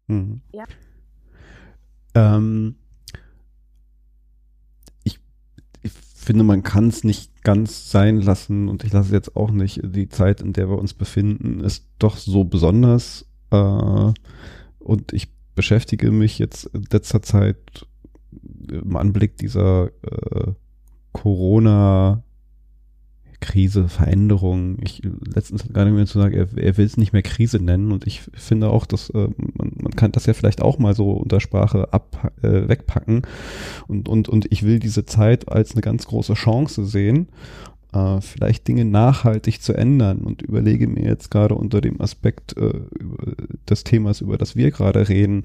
mhm. 0.06 0.42
Ja. 0.52 0.64
Ähm, 2.14 2.76
finde, 6.22 6.44
man 6.44 6.62
kann 6.62 6.88
es 6.88 7.04
nicht 7.04 7.42
ganz 7.42 7.90
sein 7.90 8.20
lassen 8.20 8.68
und 8.68 8.84
ich 8.84 8.92
lasse 8.92 9.12
jetzt 9.12 9.36
auch 9.36 9.50
nicht. 9.50 9.80
Die 9.82 10.08
Zeit, 10.08 10.40
in 10.40 10.52
der 10.52 10.68
wir 10.70 10.78
uns 10.78 10.94
befinden, 10.94 11.60
ist 11.60 11.86
doch 11.98 12.16
so 12.16 12.44
besonders. 12.44 13.26
Äh, 13.50 14.12
und 14.78 15.12
ich 15.12 15.28
beschäftige 15.54 16.10
mich 16.10 16.38
jetzt 16.38 16.66
in 16.66 16.84
letzter 16.90 17.22
Zeit 17.22 17.86
im 18.70 18.96
Anblick 18.96 19.36
dieser 19.36 19.86
äh, 19.86 20.52
Corona 21.12 22.22
Krise, 23.42 23.88
Veränderung. 23.88 24.78
Ich 24.82 25.02
letztens 25.34 25.70
gar 25.70 25.84
nicht 25.84 25.94
mehr 25.94 26.06
zu 26.06 26.18
sagen, 26.18 26.34
er, 26.34 26.46
er 26.56 26.76
will 26.78 26.86
es 26.86 26.96
nicht 26.96 27.12
mehr 27.12 27.22
Krise 27.22 27.62
nennen. 27.62 27.92
Und 27.92 28.06
ich 28.06 28.22
finde 28.32 28.70
auch, 28.70 28.86
dass 28.86 29.10
äh, 29.10 29.28
man, 29.54 29.72
man 29.82 29.92
kann 29.94 30.12
das 30.12 30.24
ja 30.24 30.32
vielleicht 30.32 30.62
auch 30.62 30.78
mal 30.78 30.94
so 30.94 31.10
unter 31.10 31.40
Sprache 31.40 31.92
ab 31.92 32.32
äh, 32.42 32.68
wegpacken. 32.68 33.22
Und 33.88 34.08
und 34.08 34.30
und 34.30 34.46
ich 34.50 34.62
will 34.62 34.78
diese 34.78 35.04
Zeit 35.04 35.50
als 35.50 35.72
eine 35.72 35.82
ganz 35.82 36.06
große 36.06 36.34
Chance 36.34 36.86
sehen, 36.86 37.28
äh, 37.92 38.20
vielleicht 38.20 38.68
Dinge 38.68 38.84
nachhaltig 38.84 39.60
zu 39.60 39.74
ändern. 39.74 40.18
Und 40.18 40.40
überlege 40.40 40.86
mir 40.86 41.04
jetzt 41.04 41.30
gerade 41.30 41.56
unter 41.56 41.80
dem 41.80 42.00
Aspekt 42.00 42.56
äh, 42.56 42.72
des 43.68 43.84
Themas, 43.84 44.20
über 44.20 44.38
das 44.38 44.56
wir 44.56 44.70
gerade 44.70 45.08
reden, 45.08 45.42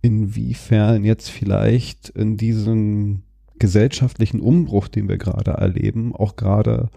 inwiefern 0.00 1.04
jetzt 1.04 1.28
vielleicht 1.28 2.08
in 2.08 2.36
diesem 2.36 3.22
gesellschaftlichen 3.58 4.40
Umbruch, 4.40 4.88
den 4.88 5.08
wir 5.08 5.18
gerade 5.18 5.52
erleben, 5.52 6.14
auch 6.14 6.36
gerade 6.36 6.90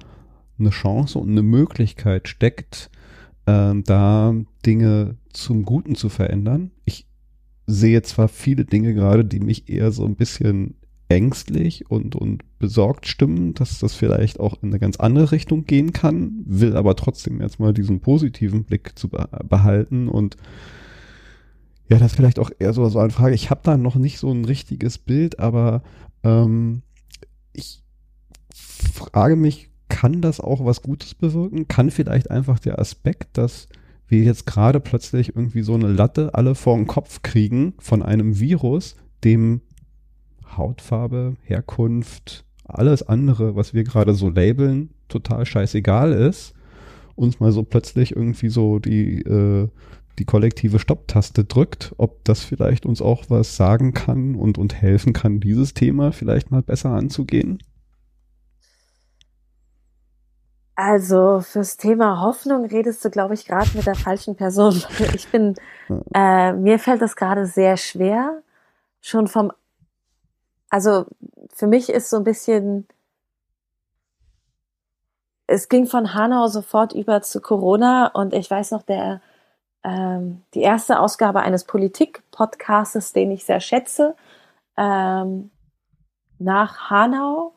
eine 0.60 0.70
Chance 0.70 1.20
und 1.20 1.30
eine 1.30 1.42
Möglichkeit 1.42 2.28
steckt, 2.28 2.90
äh, 3.46 3.74
da 3.84 4.36
Dinge 4.66 5.16
zum 5.34 5.64
Guten 5.64 5.96
zu 5.96 6.10
verändern. 6.10 6.72
Ich 6.86 7.08
sehe 7.68 8.02
zwar 8.02 8.28
viele 8.28 8.66
Dinge 8.66 8.94
gerade, 8.94 9.26
die 9.26 9.40
mich 9.40 9.70
eher 9.70 9.92
so 9.92 10.06
ein 10.06 10.16
bisschen 10.16 10.76
ängstlich 11.10 11.90
und, 11.90 12.16
und 12.16 12.44
besorgt 12.58 13.08
stimmen, 13.08 13.54
dass 13.54 13.80
das 13.80 13.94
vielleicht 13.94 14.40
auch 14.40 14.62
in 14.62 14.70
eine 14.70 14.80
ganz 14.80 14.98
andere 14.98 15.32
Richtung 15.32 15.66
gehen 15.66 15.92
kann, 15.92 16.42
will 16.46 16.78
aber 16.78 16.96
trotzdem 16.96 17.42
jetzt 17.42 17.60
mal 17.60 17.74
diesen 17.74 18.00
positiven 18.00 18.64
Blick 18.64 18.98
zu 18.98 19.10
behalten 19.10 20.08
und 20.08 20.38
ja, 21.90 21.98
das 21.98 22.14
ist 22.14 22.16
vielleicht 22.16 22.40
auch 22.40 22.52
eher 22.58 22.72
so, 22.72 22.88
so 22.88 23.00
eine 23.00 23.10
Frage. 23.10 23.36
Ich 23.36 23.50
habe 23.50 23.60
da 23.66 23.76
noch 23.76 23.96
nicht 23.96 24.18
so 24.18 24.32
ein 24.32 24.46
richtiges 24.46 24.98
Bild, 24.98 25.40
aber 25.40 25.84
ähm, 26.24 26.82
ich 27.54 27.84
frage 28.54 29.36
mich, 29.36 29.70
kann 29.90 30.22
das 30.22 30.40
auch 30.40 30.64
was 30.64 30.82
Gutes 30.82 31.14
bewirken? 31.14 31.68
Kann 31.68 31.92
vielleicht 31.92 32.32
einfach 32.32 32.60
der 32.60 32.80
Aspekt, 32.80 33.38
dass 33.38 33.68
wir 34.08 34.24
jetzt 34.24 34.46
gerade 34.46 34.80
plötzlich 34.80 35.36
irgendwie 35.36 35.62
so 35.62 35.74
eine 35.74 35.88
Latte 35.88 36.34
alle 36.34 36.56
vor 36.56 36.76
den 36.76 36.88
Kopf 36.88 37.22
kriegen 37.22 37.74
von 37.80 38.04
einem 38.04 38.40
Virus, 38.40 38.96
dem 39.24 39.62
Hautfarbe, 40.58 41.38
Herkunft, 41.44 42.46
alles 42.66 43.04
andere, 43.04 43.56
was 43.56 43.74
wir 43.74 43.84
gerade 43.84 44.14
so 44.14 44.30
labeln, 44.30 44.90
total 45.08 45.46
scheißegal 45.46 46.14
ist, 46.14 46.54
uns 47.16 47.40
mal 47.40 47.52
so 47.52 47.64
plötzlich 47.64 48.16
irgendwie 48.16 48.50
so 48.50 48.80
die, 48.80 49.22
äh, 49.22 49.68
die 50.20 50.26
kollektive 50.26 50.80
Stopptaste 50.80 51.44
drückt, 51.44 51.94
ob 51.98 52.24
das 52.26 52.44
vielleicht 52.44 52.86
uns 52.86 53.02
auch 53.02 53.26
was 53.30 53.56
sagen 53.56 53.94
kann 53.94 54.36
und, 54.36 54.58
und 54.58 54.74
helfen 54.82 55.14
kann, 55.14 55.40
dieses 55.40 55.74
Thema 55.74 56.12
vielleicht 56.12 56.52
mal 56.52 56.62
besser 56.62 56.92
anzugehen? 56.92 57.60
Also 60.76 61.42
fürs 61.42 61.78
Thema 61.78 62.22
Hoffnung 62.22 62.66
redest 62.66 63.06
du, 63.06 63.12
glaube 63.12 63.34
ich, 63.36 63.46
gerade 63.46 63.70
mit 63.76 63.86
der 63.86 63.96
falschen 63.96 64.36
Person. 64.36 64.82
Ich 65.14 65.28
bin, 65.28 65.56
äh, 66.14 66.54
mir 66.54 66.80
fällt 66.80 67.02
das 67.02 67.16
gerade 67.16 67.46
sehr 67.46 67.78
schwer, 67.78 68.42
schon 69.02 69.28
vom, 69.28 69.52
also 70.70 71.06
für 71.54 71.68
mich 71.68 71.90
ist 71.90 72.10
so 72.10 72.18
ein 72.18 72.24
bisschen, 72.24 72.88
es 75.48 75.70
ging 75.70 75.86
von 75.86 76.14
Hanau 76.14 76.48
sofort 76.48 76.94
über 76.94 77.22
zu 77.22 77.42
Corona 77.42 78.08
und 78.08 78.34
ich 78.34 78.50
weiß 78.50 78.72
noch, 78.72 78.84
der 78.84 79.22
ähm, 79.84 80.44
die 80.54 80.62
erste 80.62 81.00
Ausgabe 81.00 81.42
eines 81.42 81.64
Politik-Podcastes, 81.64 83.14
den 83.14 83.32
ich 83.32 83.46
sehr 83.46 83.60
schätze, 83.60 84.16
ähm, 84.78 85.52
nach 86.40 86.90
Hanau 86.90 87.54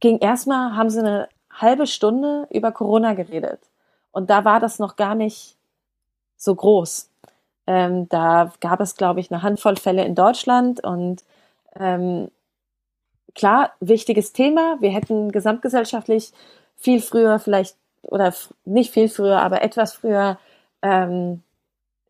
ging 0.00 0.18
erstmal, 0.18 0.76
haben 0.76 0.90
sie 0.90 1.00
eine 1.00 1.28
halbe 1.50 1.86
Stunde 1.86 2.46
über 2.50 2.72
Corona 2.72 3.14
geredet. 3.14 3.60
Und 4.10 4.30
da 4.30 4.44
war 4.44 4.60
das 4.60 4.78
noch 4.78 4.96
gar 4.96 5.14
nicht 5.14 5.56
so 6.36 6.54
groß. 6.54 7.10
Ähm, 7.66 8.08
da 8.08 8.52
gab 8.60 8.80
es, 8.80 8.96
glaube 8.96 9.20
ich, 9.20 9.30
eine 9.30 9.42
Handvoll 9.42 9.76
Fälle 9.76 10.04
in 10.04 10.14
Deutschland 10.14 10.84
und 10.84 11.24
ähm, 11.76 12.30
klar, 13.34 13.72
wichtiges 13.80 14.32
Thema. 14.32 14.76
Wir 14.80 14.90
hätten 14.90 15.32
gesamtgesellschaftlich 15.32 16.32
viel 16.76 17.00
früher 17.00 17.38
vielleicht 17.38 17.76
oder 18.06 18.32
nicht 18.64 18.92
viel 18.92 19.08
früher, 19.08 19.40
aber 19.40 19.62
etwas 19.62 19.94
früher 19.94 20.38
ähm, 20.82 21.42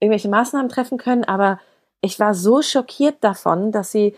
irgendwelche 0.01 0.29
Maßnahmen 0.29 0.69
treffen 0.69 0.99
können. 0.99 1.25
Aber 1.25 1.61
ich 2.01 2.21
war 2.21 2.35
so 2.35 2.63
schockiert 2.63 3.23
davon, 3.23 3.73
dass 3.73 3.93
sie 3.93 4.17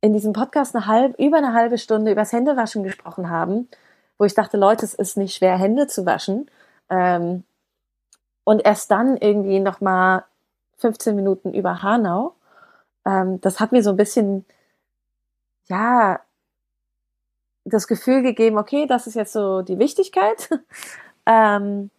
in 0.00 0.12
diesem 0.12 0.32
Podcast 0.32 0.76
eine 0.76 0.86
halb, 0.86 1.18
über 1.18 1.38
eine 1.38 1.52
halbe 1.52 1.78
Stunde 1.78 2.12
übers 2.12 2.32
Händewaschen 2.32 2.84
gesprochen 2.84 3.30
haben, 3.30 3.68
wo 4.16 4.24
ich 4.24 4.34
dachte, 4.34 4.56
Leute, 4.56 4.84
es 4.84 4.94
ist 4.94 5.16
nicht 5.16 5.34
schwer, 5.34 5.58
Hände 5.58 5.86
zu 5.88 6.06
waschen. 6.06 6.50
Ähm, 6.88 7.44
und 8.44 8.64
erst 8.64 8.90
dann 8.90 9.16
irgendwie 9.16 9.60
nochmal 9.60 10.24
15 10.78 11.14
Minuten 11.14 11.52
über 11.52 11.82
Hanau. 11.82 12.34
Ähm, 13.04 13.40
das 13.40 13.60
hat 13.60 13.72
mir 13.72 13.82
so 13.82 13.90
ein 13.90 13.96
bisschen, 13.96 14.46
ja, 15.66 16.20
das 17.68 17.86
Gefühl 17.86 18.22
gegeben, 18.22 18.58
okay, 18.58 18.86
das 18.86 19.06
ist 19.06 19.14
jetzt 19.14 19.32
so 19.32 19.62
die 19.62 19.78
Wichtigkeit. 19.78 20.48
ähm, 21.26 21.90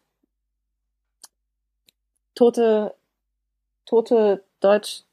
tote, 2.36 2.96
tote 3.86 4.44
Deutsch 4.60 5.04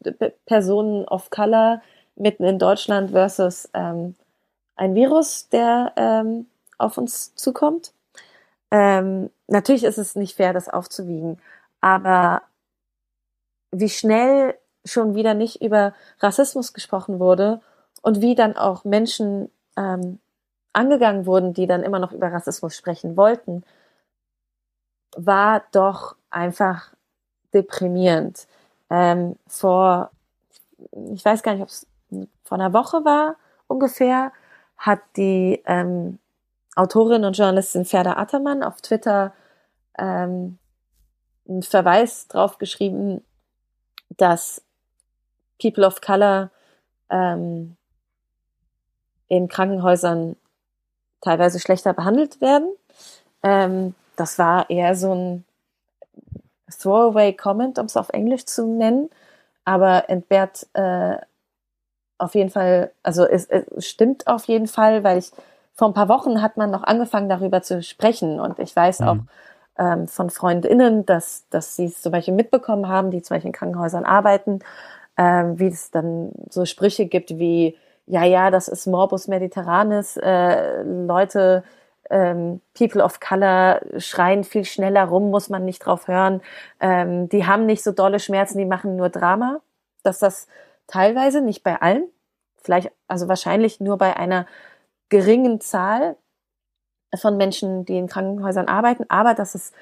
Personen 0.46 1.04
of 1.06 1.30
Color 1.30 1.82
mitten 2.16 2.44
in 2.44 2.58
Deutschland 2.58 3.10
versus 3.10 3.68
ähm, 3.74 4.14
ein 4.76 4.94
Virus, 4.94 5.48
der 5.48 5.92
ähm, 5.96 6.46
auf 6.78 6.98
uns 6.98 7.34
zukommt. 7.34 7.92
Ähm, 8.70 9.30
natürlich 9.46 9.84
ist 9.84 9.98
es 9.98 10.16
nicht 10.16 10.36
fair, 10.36 10.52
das 10.52 10.68
aufzuwiegen, 10.68 11.38
aber 11.80 12.42
wie 13.70 13.88
schnell 13.88 14.54
schon 14.84 15.14
wieder 15.14 15.34
nicht 15.34 15.62
über 15.62 15.94
Rassismus 16.20 16.72
gesprochen 16.72 17.18
wurde 17.18 17.60
und 18.02 18.20
wie 18.20 18.34
dann 18.34 18.56
auch 18.56 18.84
Menschen 18.84 19.50
ähm, 19.76 20.18
angegangen 20.76 21.26
wurden, 21.26 21.54
die 21.54 21.66
dann 21.66 21.82
immer 21.82 21.98
noch 21.98 22.12
über 22.12 22.32
Rassismus 22.32 22.76
sprechen 22.76 23.16
wollten, 23.16 23.64
war 25.16 25.64
doch 25.72 26.16
einfach 26.30 26.92
deprimierend. 27.54 28.46
Ähm, 28.90 29.36
vor, 29.46 30.10
ich 31.12 31.24
weiß 31.24 31.42
gar 31.42 31.54
nicht, 31.54 31.62
ob 31.62 31.68
es 31.68 31.86
vor 32.44 32.58
einer 32.58 32.72
Woche 32.72 33.04
war 33.04 33.36
ungefähr, 33.66 34.32
hat 34.76 35.00
die 35.16 35.62
ähm, 35.64 36.18
Autorin 36.76 37.24
und 37.24 37.36
Journalistin 37.36 37.86
Ferda 37.86 38.18
Attermann 38.18 38.62
auf 38.62 38.82
Twitter 38.82 39.32
ähm, 39.98 40.58
einen 41.48 41.62
Verweis 41.62 42.28
drauf 42.28 42.58
geschrieben, 42.58 43.24
dass 44.10 44.62
People 45.60 45.86
of 45.86 46.02
Color 46.02 46.50
ähm, 47.08 47.76
in 49.28 49.48
Krankenhäusern 49.48 50.36
teilweise 51.20 51.60
schlechter 51.60 51.92
behandelt 51.92 52.40
werden. 52.40 52.68
Ähm, 53.42 53.94
das 54.16 54.38
war 54.38 54.70
eher 54.70 54.94
so 54.94 55.14
ein 55.14 55.44
Throwaway 56.70 57.32
Comment, 57.32 57.78
um 57.78 57.86
es 57.86 57.96
auf 57.96 58.08
Englisch 58.10 58.44
zu 58.46 58.66
nennen, 58.66 59.10
aber 59.64 60.08
entbehrt 60.08 60.66
äh, 60.74 61.16
auf 62.18 62.34
jeden 62.34 62.50
Fall, 62.50 62.92
also 63.02 63.24
es, 63.26 63.46
es 63.46 63.86
stimmt 63.86 64.26
auf 64.26 64.44
jeden 64.44 64.66
Fall, 64.66 65.04
weil 65.04 65.18
ich 65.18 65.32
vor 65.74 65.88
ein 65.88 65.94
paar 65.94 66.08
Wochen 66.08 66.40
hat 66.40 66.56
man 66.56 66.70
noch 66.70 66.82
angefangen, 66.82 67.28
darüber 67.28 67.62
zu 67.62 67.82
sprechen. 67.82 68.40
Und 68.40 68.58
ich 68.58 68.74
weiß 68.74 69.00
mhm. 69.00 69.08
auch 69.08 69.16
ähm, 69.78 70.08
von 70.08 70.30
FreundInnen, 70.30 71.04
dass, 71.04 71.44
dass 71.50 71.76
sie 71.76 71.84
es 71.84 72.00
zum 72.00 72.12
Beispiel 72.12 72.34
mitbekommen 72.34 72.88
haben, 72.88 73.10
die 73.10 73.20
zum 73.22 73.34
Beispiel 73.34 73.50
in 73.50 73.52
Krankenhäusern 73.52 74.04
arbeiten, 74.04 74.60
ähm, 75.18 75.58
wie 75.58 75.66
es 75.66 75.90
dann 75.90 76.32
so 76.48 76.64
Sprüche 76.64 77.06
gibt 77.06 77.38
wie, 77.38 77.76
ja, 78.06 78.24
ja, 78.24 78.50
das 78.50 78.68
ist 78.68 78.86
Morbus 78.86 79.28
Mediterranis, 79.28 80.16
äh, 80.16 80.82
Leute, 80.82 81.64
ähm, 82.10 82.60
People 82.74 83.02
of 83.02 83.20
Color 83.20 83.80
schreien 83.98 84.44
viel 84.44 84.64
schneller 84.64 85.04
rum, 85.04 85.30
muss 85.30 85.48
man 85.48 85.64
nicht 85.64 85.80
drauf 85.80 86.08
hören. 86.08 86.40
Ähm, 86.80 87.28
die 87.28 87.46
haben 87.46 87.66
nicht 87.66 87.82
so 87.82 87.92
dolle 87.92 88.20
Schmerzen, 88.20 88.58
die 88.58 88.64
machen 88.64 88.96
nur 88.96 89.08
Drama. 89.08 89.60
Dass 90.04 90.20
das 90.20 90.46
teilweise, 90.86 91.40
nicht 91.40 91.64
bei 91.64 91.80
allen, 91.80 92.04
vielleicht, 92.62 92.92
also 93.08 93.28
wahrscheinlich 93.28 93.80
nur 93.80 93.98
bei 93.98 94.16
einer 94.16 94.46
geringen 95.08 95.60
Zahl 95.60 96.16
von 97.14 97.36
Menschen, 97.36 97.84
die 97.84 97.98
in 97.98 98.08
Krankenhäusern 98.08 98.68
arbeiten, 98.68 99.04
aber 99.08 99.34
dass 99.34 99.54
es 99.54 99.72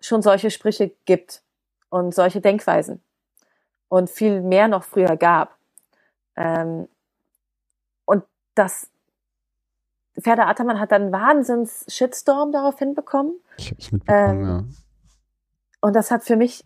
schon 0.00 0.22
solche 0.22 0.50
Sprüche 0.50 0.92
gibt 1.04 1.42
und 1.90 2.14
solche 2.14 2.40
Denkweisen 2.40 3.02
und 3.88 4.10
viel 4.10 4.40
mehr 4.42 4.68
noch 4.68 4.84
früher 4.84 5.16
gab. 5.16 5.56
Ähm, 6.36 6.88
das 8.58 8.90
Ferda 10.18 10.48
Attermann 10.48 10.80
hat 10.80 10.92
dann 10.92 11.12
Wahnsinns 11.12 11.84
Shitstorm 11.88 12.52
darauf 12.52 12.78
hinbekommen. 12.78 13.34
Ich 13.56 13.70
hab's 13.70 13.92
mitbekommen, 13.92 14.40
ähm, 14.40 14.46
ja. 14.46 14.64
Und 15.80 15.94
das 15.94 16.10
hat 16.10 16.24
für 16.24 16.36
mich, 16.36 16.64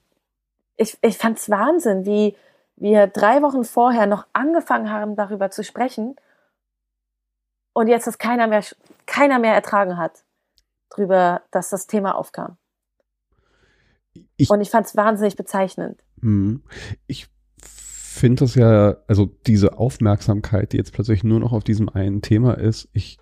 ich, 0.77 0.97
ich 1.03 1.19
fand's 1.19 1.51
Wahnsinn, 1.51 2.07
wie 2.07 2.37
wir 2.77 3.07
drei 3.07 3.43
Wochen 3.43 3.65
vorher 3.65 4.07
noch 4.07 4.27
angefangen 4.33 4.91
haben, 4.91 5.17
darüber 5.17 5.51
zu 5.51 5.63
sprechen 5.63 6.17
und 7.75 7.89
jetzt 7.89 8.07
das 8.07 8.19
keiner 8.19 8.47
mehr, 8.47 8.65
keiner 9.07 9.39
mehr 9.39 9.55
ertragen 9.55 9.99
hat, 9.99 10.25
drüber, 10.89 11.43
dass 11.51 11.69
das 11.69 11.87
Thema 11.87 12.15
aufkam. 12.15 12.57
Ich, 14.37 14.51
und 14.51 14.61
ich 14.61 14.71
fand 14.71 14.87
es 14.87 14.97
wahnsinnig 14.97 15.37
bezeichnend. 15.37 16.03
Hm. 16.21 16.63
Ich 17.07 17.29
finde 18.23 18.45
das 18.45 18.55
ja, 18.55 18.99
also 19.09 19.27
diese 19.49 19.79
Aufmerksamkeit, 19.79 20.73
die 20.73 20.77
jetzt 20.77 20.93
plötzlich 20.93 21.25
nur 21.25 21.41
noch 21.41 21.53
auf 21.53 21.65
diesem 21.65 21.89
einen 21.89 22.23
Thema 22.23 22.53
ist, 22.53 22.89
ich 22.93 23.19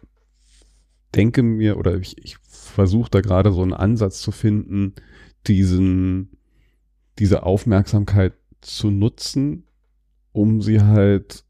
denke 1.14 1.42
mir 1.42 1.78
oder 1.78 1.96
ich, 1.96 2.22
ich 2.22 2.36
versuche 2.42 3.10
da 3.10 3.22
gerade 3.22 3.50
so 3.50 3.62
einen 3.62 3.72
Ansatz 3.72 4.20
zu 4.20 4.30
finden, 4.30 4.92
diesen, 5.46 6.36
diese 7.18 7.44
Aufmerksamkeit 7.44 8.34
zu 8.60 8.90
nutzen, 8.90 9.64
um 10.32 10.60
sie 10.60 10.82
halt 10.82 11.44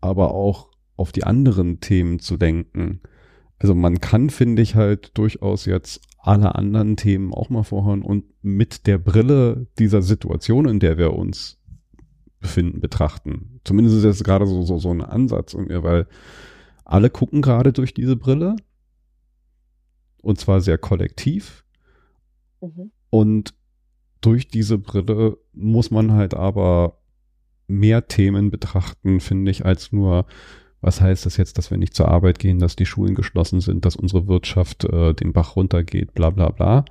aber 0.00 0.34
auch 0.34 0.68
auf 0.96 1.12
die 1.12 1.22
anderen 1.22 1.78
Themen 1.78 2.18
zu 2.18 2.36
denken. 2.36 2.98
Also 3.60 3.76
man 3.76 4.00
kann, 4.00 4.28
finde 4.28 4.60
ich, 4.60 4.74
halt 4.74 5.16
durchaus 5.16 5.66
jetzt 5.66 6.00
alle 6.18 6.56
anderen 6.56 6.96
Themen 6.96 7.32
auch 7.32 7.48
mal 7.48 7.62
vorhören 7.62 8.02
und 8.02 8.24
mit 8.42 8.88
der 8.88 8.98
Brille 8.98 9.68
dieser 9.78 10.02
Situation, 10.02 10.66
in 10.66 10.80
der 10.80 10.98
wir 10.98 11.12
uns 11.12 11.61
befinden, 12.42 12.80
betrachten. 12.80 13.60
Zumindest 13.64 13.96
ist 13.96 14.04
das 14.04 14.24
gerade 14.24 14.46
so, 14.46 14.62
so, 14.62 14.78
so 14.78 14.90
ein 14.90 15.00
Ansatz 15.00 15.54
in 15.54 15.66
mir, 15.66 15.82
weil 15.82 16.06
alle 16.84 17.08
gucken 17.08 17.40
gerade 17.40 17.72
durch 17.72 17.94
diese 17.94 18.16
Brille 18.16 18.56
und 20.22 20.38
zwar 20.38 20.60
sehr 20.60 20.78
kollektiv. 20.78 21.64
Mhm. 22.60 22.90
Und 23.10 23.54
durch 24.20 24.48
diese 24.48 24.78
Brille 24.78 25.38
muss 25.52 25.90
man 25.90 26.12
halt 26.12 26.34
aber 26.34 26.98
mehr 27.66 28.06
Themen 28.08 28.50
betrachten, 28.50 29.20
finde 29.20 29.50
ich, 29.50 29.64
als 29.64 29.92
nur, 29.92 30.26
was 30.80 31.00
heißt 31.00 31.26
das 31.26 31.36
jetzt, 31.36 31.58
dass 31.58 31.70
wir 31.70 31.78
nicht 31.78 31.94
zur 31.94 32.08
Arbeit 32.08 32.38
gehen, 32.38 32.58
dass 32.58 32.76
die 32.76 32.86
Schulen 32.86 33.14
geschlossen 33.14 33.60
sind, 33.60 33.84
dass 33.84 33.96
unsere 33.96 34.28
Wirtschaft 34.28 34.84
äh, 34.84 35.14
den 35.14 35.32
Bach 35.32 35.56
runtergeht, 35.56 36.14
bla 36.14 36.30
bla 36.30 36.50
bla, 36.50 36.84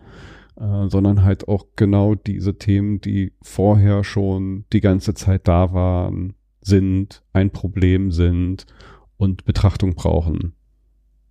äh, 0.59 0.87
sondern 0.87 1.23
halt 1.23 1.47
auch 1.47 1.67
genau 1.75 2.15
diese 2.15 2.57
Themen, 2.57 3.01
die 3.01 3.33
vorher 3.41 4.03
schon 4.03 4.65
die 4.73 4.81
ganze 4.81 5.13
Zeit 5.13 5.47
da 5.47 5.73
waren, 5.73 6.33
sind, 6.61 7.23
ein 7.33 7.51
Problem 7.51 8.11
sind 8.11 8.65
und 9.17 9.45
Betrachtung 9.45 9.95
brauchen. 9.95 10.53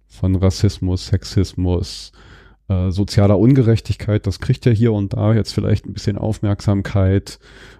Von 0.08 0.34
Rassismus, 0.34 1.06
Sexismus, 1.06 2.12
äh, 2.68 2.90
sozialer 2.90 3.38
Ungerechtigkeit, 3.38 4.26
das 4.26 4.38
kriegt 4.38 4.64
ja 4.64 4.72
hier 4.72 4.92
und 4.92 5.12
da 5.12 5.34
jetzt 5.34 5.52
vielleicht 5.52 5.86
ein 5.86 5.92
bisschen 5.92 6.18
Aufmerksamkeit, 6.18 7.38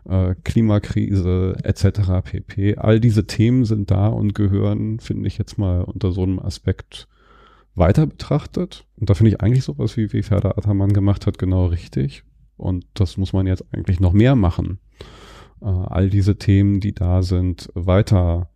äh, 0.09 0.35
Klimakrise 0.45 1.57
etc. 1.63 2.23
pp. 2.25 2.77
All 2.77 3.01
diese 3.01 3.27
Themen 3.27 3.65
sind 3.65 3.91
da 3.91 4.09
und 4.09 4.35
gehören, 4.35 5.01
finde 5.01 5.29
ich 5.29 5.39
jetzt 5.39 5.59
mal 5.59 5.83
unter 5.83 6.13
so 6.13 6.23
einem 6.23 6.39
Aspekt 6.39 7.09
weiter 7.75 8.07
betrachtet. 8.07 8.87
Und 8.97 9.11
da 9.11 9.15
finde 9.15 9.31
ich 9.31 9.41
eigentlich 9.41 9.65
sowas, 9.65 9.97
wie, 9.97 10.13
wie 10.13 10.23
Ferda 10.23 10.51
Ataman 10.51 10.93
gemacht 10.93 11.27
hat, 11.27 11.39
genau 11.39 11.67
richtig. 11.67 12.25
Und 12.57 12.85
das 12.95 13.17
muss 13.17 13.33
man 13.33 13.47
jetzt 13.47 13.65
eigentlich 13.73 14.01
noch 14.01 14.13
mehr 14.13 14.37
machen. 14.37 14.79
Äh, 15.63 15.67
all 15.67 16.11
diese 16.11 16.37
Themen, 16.37 16.81
die 16.81 16.95
da 16.95 17.23
sind, 17.23 17.71
weiter 17.75 18.51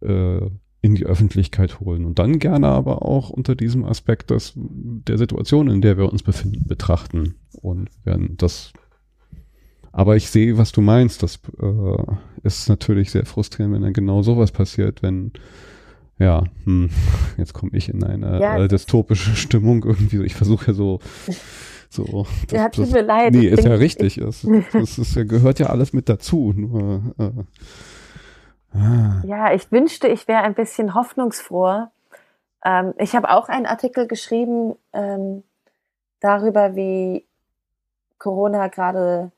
äh, 0.00 0.40
in 0.80 0.94
die 0.94 1.06
Öffentlichkeit 1.06 1.80
holen. 1.80 2.04
Und 2.04 2.18
dann 2.18 2.38
gerne 2.38 2.68
aber 2.68 3.02
auch 3.02 3.30
unter 3.30 3.54
diesem 3.54 3.84
Aspekt 3.84 4.30
des, 4.30 4.52
der 4.56 5.16
Situation, 5.16 5.68
in 5.68 5.80
der 5.80 5.96
wir 5.96 6.12
uns 6.12 6.22
befinden, 6.22 6.66
betrachten. 6.66 7.36
Und 7.62 7.88
werden 8.04 8.36
das 8.36 8.72
aber 9.92 10.16
ich 10.16 10.28
sehe, 10.28 10.58
was 10.58 10.72
du 10.72 10.80
meinst. 10.80 11.22
Das 11.22 11.38
äh, 11.62 12.02
ist 12.42 12.68
natürlich 12.68 13.12
sehr 13.12 13.24
frustrierend, 13.24 13.76
wenn 13.76 13.82
dann 13.82 13.92
genau 13.92 14.22
sowas 14.22 14.50
passiert, 14.50 15.02
wenn 15.02 15.30
ja, 16.18 16.44
hm, 16.64 16.90
jetzt 17.36 17.54
komme 17.54 17.72
ich 17.74 17.88
in 17.88 18.04
eine 18.04 18.40
ja, 18.40 18.58
äh, 18.58 18.68
dystopische 18.68 19.30
Stimmung 19.36 19.84
irgendwie. 19.84 20.22
Ich 20.24 20.34
versuche 20.34 20.68
ja 20.68 20.72
so, 20.72 21.00
so. 21.90 22.26
Das, 22.48 22.60
ja, 22.60 22.68
tut 22.68 22.90
mir 22.92 23.02
leid. 23.02 23.32
Nee, 23.34 23.46
ist 23.46 23.64
ja 23.64 23.74
richtig. 23.74 24.18
Es, 24.18 24.46
das 24.72 24.98
ist, 24.98 25.14
gehört 25.28 25.58
ja 25.58 25.66
alles 25.66 25.92
mit 25.92 26.08
dazu. 26.08 26.52
Nur, 26.56 27.02
äh, 27.18 28.76
ah. 28.76 29.22
Ja, 29.24 29.52
ich 29.52 29.70
wünschte, 29.70 30.08
ich 30.08 30.28
wäre 30.28 30.42
ein 30.42 30.54
bisschen 30.54 30.94
hoffnungsfroher. 30.94 31.90
Ähm, 32.64 32.94
ich 32.98 33.14
habe 33.14 33.30
auch 33.30 33.48
einen 33.48 33.66
Artikel 33.66 34.06
geschrieben 34.06 34.74
ähm, 34.92 35.42
darüber, 36.20 36.74
wie 36.74 37.24
Corona 38.18 38.68
gerade, 38.68 39.30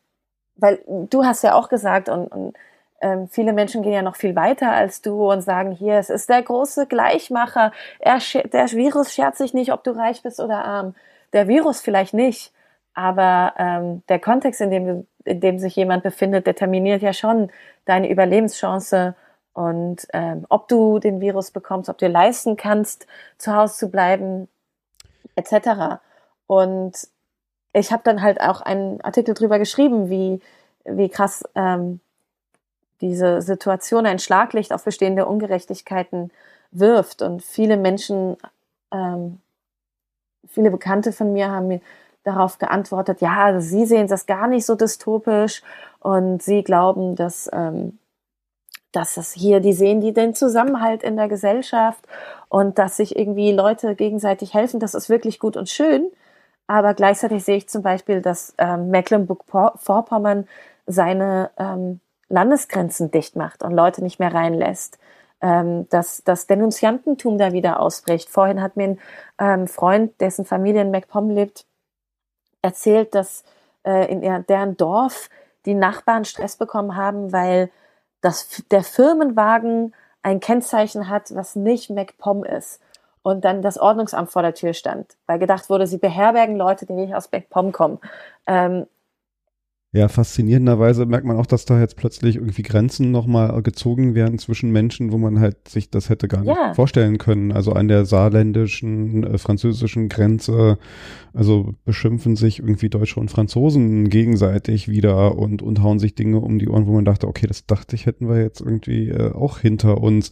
weil 0.56 0.80
du 1.10 1.24
hast 1.24 1.42
ja 1.42 1.54
auch 1.54 1.68
gesagt 1.68 2.08
und, 2.08 2.28
und 2.28 2.56
ähm, 3.00 3.28
viele 3.28 3.52
Menschen 3.52 3.82
gehen 3.82 3.92
ja 3.92 4.02
noch 4.02 4.16
viel 4.16 4.36
weiter 4.36 4.72
als 4.72 5.02
du 5.02 5.30
und 5.30 5.42
sagen, 5.42 5.72
hier, 5.72 5.94
es 5.94 6.10
ist 6.10 6.28
der 6.28 6.42
große 6.42 6.86
Gleichmacher. 6.86 7.72
Er, 7.98 8.18
der 8.52 8.70
Virus 8.72 9.12
schert 9.12 9.36
sich 9.36 9.54
nicht, 9.54 9.72
ob 9.72 9.84
du 9.84 9.90
reich 9.90 10.22
bist 10.22 10.40
oder 10.40 10.64
arm. 10.64 10.94
Der 11.32 11.48
Virus 11.48 11.80
vielleicht 11.80 12.14
nicht, 12.14 12.52
aber 12.94 13.54
ähm, 13.58 14.02
der 14.08 14.18
Kontext, 14.18 14.60
in 14.60 14.70
dem, 14.70 15.06
in 15.24 15.40
dem 15.40 15.58
sich 15.58 15.76
jemand 15.76 16.02
befindet, 16.02 16.46
determiniert 16.46 17.02
ja 17.02 17.12
schon 17.12 17.50
deine 17.84 18.10
Überlebenschance 18.10 19.14
und 19.52 20.06
ähm, 20.12 20.46
ob 20.48 20.68
du 20.68 20.98
den 20.98 21.20
Virus 21.20 21.50
bekommst, 21.50 21.88
ob 21.88 21.98
du 21.98 22.08
leisten 22.08 22.56
kannst, 22.56 23.06
zu 23.38 23.54
Hause 23.54 23.76
zu 23.76 23.90
bleiben, 23.90 24.48
etc. 25.34 26.00
Und 26.46 26.92
ich 27.72 27.92
habe 27.92 28.02
dann 28.04 28.22
halt 28.22 28.40
auch 28.40 28.60
einen 28.60 29.00
Artikel 29.02 29.34
drüber 29.34 29.58
geschrieben, 29.58 30.08
wie, 30.08 30.40
wie 30.84 31.08
krass 31.08 31.44
ähm, 31.54 32.00
diese 33.00 33.42
Situation 33.42 34.06
ein 34.06 34.18
Schlaglicht 34.18 34.72
auf 34.72 34.84
bestehende 34.84 35.26
Ungerechtigkeiten 35.26 36.30
wirft. 36.70 37.22
Und 37.22 37.42
viele 37.42 37.76
Menschen, 37.76 38.36
ähm, 38.92 39.40
viele 40.48 40.70
Bekannte 40.70 41.12
von 41.12 41.32
mir 41.32 41.50
haben 41.50 41.68
mir 41.68 41.80
darauf 42.24 42.58
geantwortet, 42.58 43.20
ja, 43.20 43.44
also 43.44 43.60
sie 43.60 43.86
sehen 43.86 44.08
das 44.08 44.26
gar 44.26 44.48
nicht 44.48 44.66
so 44.66 44.74
dystopisch 44.74 45.62
und 46.00 46.42
sie 46.42 46.64
glauben, 46.64 47.14
dass, 47.14 47.48
ähm, 47.52 47.98
dass 48.90 49.14
das 49.14 49.32
hier, 49.32 49.60
die 49.60 49.72
sehen 49.72 50.00
die 50.00 50.12
den 50.12 50.34
Zusammenhalt 50.34 51.04
in 51.04 51.16
der 51.16 51.28
Gesellschaft 51.28 52.04
und 52.48 52.78
dass 52.78 52.96
sich 52.96 53.16
irgendwie 53.16 53.52
Leute 53.52 53.94
gegenseitig 53.94 54.54
helfen, 54.54 54.80
das 54.80 54.94
ist 54.94 55.08
wirklich 55.08 55.38
gut 55.38 55.56
und 55.56 55.68
schön. 55.68 56.10
Aber 56.66 56.94
gleichzeitig 56.94 57.44
sehe 57.44 57.58
ich 57.58 57.68
zum 57.68 57.82
Beispiel, 57.82 58.20
dass 58.20 58.54
ähm, 58.58 58.90
Mecklenburg-Vorpommern 58.90 60.48
seine 60.86 61.50
ähm, 61.58 62.00
Landesgrenzen 62.28 63.10
dicht 63.10 63.36
macht 63.36 63.62
und 63.62 63.72
Leute 63.72 64.02
nicht 64.02 64.18
mehr 64.18 64.34
reinlässt. 64.34 64.98
Ähm, 65.42 65.86
dass 65.90 66.24
das 66.24 66.46
Denunziantentum 66.46 67.36
da 67.36 67.52
wieder 67.52 67.78
ausbricht. 67.78 68.30
Vorhin 68.30 68.62
hat 68.62 68.76
mir 68.76 68.84
ein 68.84 69.00
ähm, 69.38 69.68
Freund, 69.68 70.18
dessen 70.18 70.46
Familie 70.46 70.80
in 70.80 70.90
MacPom 70.90 71.28
lebt, 71.28 71.66
erzählt, 72.62 73.14
dass 73.14 73.44
äh, 73.84 74.10
in 74.10 74.22
deren 74.46 74.78
Dorf 74.78 75.28
die 75.66 75.74
Nachbarn 75.74 76.24
Stress 76.24 76.56
bekommen 76.56 76.96
haben, 76.96 77.32
weil 77.32 77.70
das, 78.22 78.64
der 78.70 78.82
Firmenwagen 78.82 79.94
ein 80.22 80.40
Kennzeichen 80.40 81.08
hat, 81.08 81.34
was 81.34 81.54
nicht 81.54 81.90
MacPom 81.90 82.42
ist. 82.42 82.80
Und 83.22 83.44
dann 83.44 83.60
das 83.60 83.76
Ordnungsamt 83.76 84.30
vor 84.30 84.42
der 84.42 84.54
Tür 84.54 84.72
stand, 84.72 85.16
weil 85.26 85.38
gedacht 85.38 85.68
wurde, 85.68 85.86
sie 85.86 85.98
beherbergen 85.98 86.56
Leute, 86.56 86.86
die 86.86 86.92
nicht 86.92 87.14
aus 87.14 87.30
MacPom 87.30 87.72
kommen. 87.72 87.98
Ähm, 88.46 88.86
ja, 89.96 90.08
faszinierenderweise 90.08 91.06
merkt 91.06 91.26
man 91.26 91.36
auch, 91.36 91.46
dass 91.46 91.64
da 91.64 91.80
jetzt 91.80 91.96
plötzlich 91.96 92.36
irgendwie 92.36 92.62
Grenzen 92.62 93.10
nochmal 93.10 93.62
gezogen 93.62 94.14
werden 94.14 94.38
zwischen 94.38 94.70
Menschen, 94.70 95.10
wo 95.10 95.16
man 95.16 95.40
halt 95.40 95.68
sich 95.68 95.90
das 95.90 96.10
hätte 96.10 96.28
gar 96.28 96.40
nicht 96.40 96.54
ja. 96.54 96.74
vorstellen 96.74 97.16
können. 97.16 97.50
Also 97.50 97.72
an 97.72 97.88
der 97.88 98.04
saarländischen, 98.04 99.24
äh, 99.24 99.38
französischen 99.38 100.10
Grenze, 100.10 100.76
also 101.32 101.74
beschimpfen 101.86 102.36
sich 102.36 102.58
irgendwie 102.58 102.90
Deutsche 102.90 103.18
und 103.18 103.30
Franzosen 103.30 104.10
gegenseitig 104.10 104.86
wieder 104.88 105.38
und, 105.38 105.62
und 105.62 105.82
hauen 105.82 105.98
sich 105.98 106.14
Dinge 106.14 106.40
um 106.40 106.58
die 106.58 106.68
Ohren, 106.68 106.86
wo 106.86 106.92
man 106.92 107.06
dachte, 107.06 107.26
okay, 107.26 107.46
das 107.46 107.64
dachte 107.66 107.96
ich, 107.96 108.04
hätten 108.04 108.28
wir 108.28 108.40
jetzt 108.40 108.60
irgendwie 108.60 109.08
äh, 109.08 109.32
auch 109.32 109.60
hinter 109.60 110.02
uns. 110.02 110.30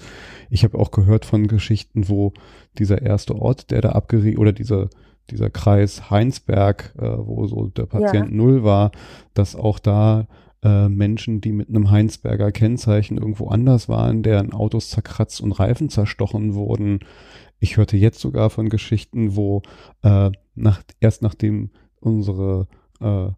Ich 0.51 0.65
habe 0.65 0.79
auch 0.79 0.91
gehört 0.91 1.25
von 1.25 1.47
Geschichten, 1.47 2.09
wo 2.09 2.35
dieser 2.79 3.01
erste 3.01 3.35
Ort, 3.35 3.71
der 3.71 3.81
da 3.81 3.91
abgeriegelt, 3.91 4.39
oder 4.39 4.53
dieser 4.53 4.91
dieser 5.31 5.51
Kreis 5.51 6.11
Heinsberg, 6.11 6.95
äh, 6.99 7.16
wo 7.18 7.47
so 7.47 7.66
der 7.68 7.87
Patient 7.87 8.31
ja. 8.31 8.35
Null 8.37 8.64
war, 8.64 8.93
dass 9.35 9.57
auch 9.57 9.79
da 9.79 10.27
äh, 10.62 10.89
Menschen, 10.89 11.41
die 11.41 11.53
mit 11.53 11.68
einem 11.68 11.91
Heinsberger 11.91 12.51
Kennzeichen 12.53 13.18
irgendwo 13.18 13.49
anders 13.49 13.89
waren, 13.89 14.22
deren 14.22 14.53
Autos 14.53 14.91
zerkratzt 14.91 15.41
und 15.41 15.53
Reifen 15.53 15.91
zerstochen 15.91 16.55
wurden. 16.55 17.01
Ich 17.61 17.77
hörte 17.77 17.97
jetzt 17.97 18.20
sogar 18.20 18.51
von 18.51 18.68
Geschichten, 18.68 19.37
wo 19.37 19.62
äh, 20.03 20.31
nach, 20.55 20.83
erst 21.01 21.22
nachdem 21.22 21.70
unsere 22.01 22.66
äh, 23.01 23.29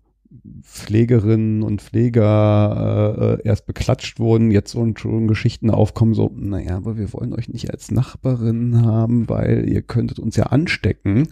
Pflegerinnen 0.62 1.62
und 1.62 1.82
Pfleger 1.82 3.16
äh, 3.18 3.34
äh 3.34 3.38
erst 3.44 3.66
beklatscht 3.66 4.18
wurden, 4.18 4.50
jetzt 4.50 4.74
und 4.74 5.00
schon 5.00 5.28
Geschichten 5.28 5.70
aufkommen, 5.70 6.14
so, 6.14 6.30
naja, 6.34 6.76
aber 6.76 6.96
wir 6.96 7.12
wollen 7.12 7.32
euch 7.32 7.48
nicht 7.48 7.70
als 7.70 7.90
Nachbarin 7.90 8.84
haben, 8.84 9.28
weil 9.28 9.68
ihr 9.68 9.82
könntet 9.82 10.18
uns 10.18 10.36
ja 10.36 10.44
anstecken. 10.44 11.28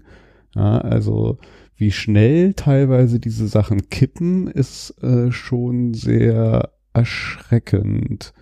Ja, 0.55 0.79
also 0.79 1.39
wie 1.77 1.91
schnell 1.91 2.55
teilweise 2.55 3.19
diese 3.19 3.49
Sachen 3.49 3.89
kippen, 3.91 4.47
ist 4.47 4.91
äh, 5.03 5.33
schon 5.33 5.95
sehr 5.95 6.71
erschreckend. 6.93 8.33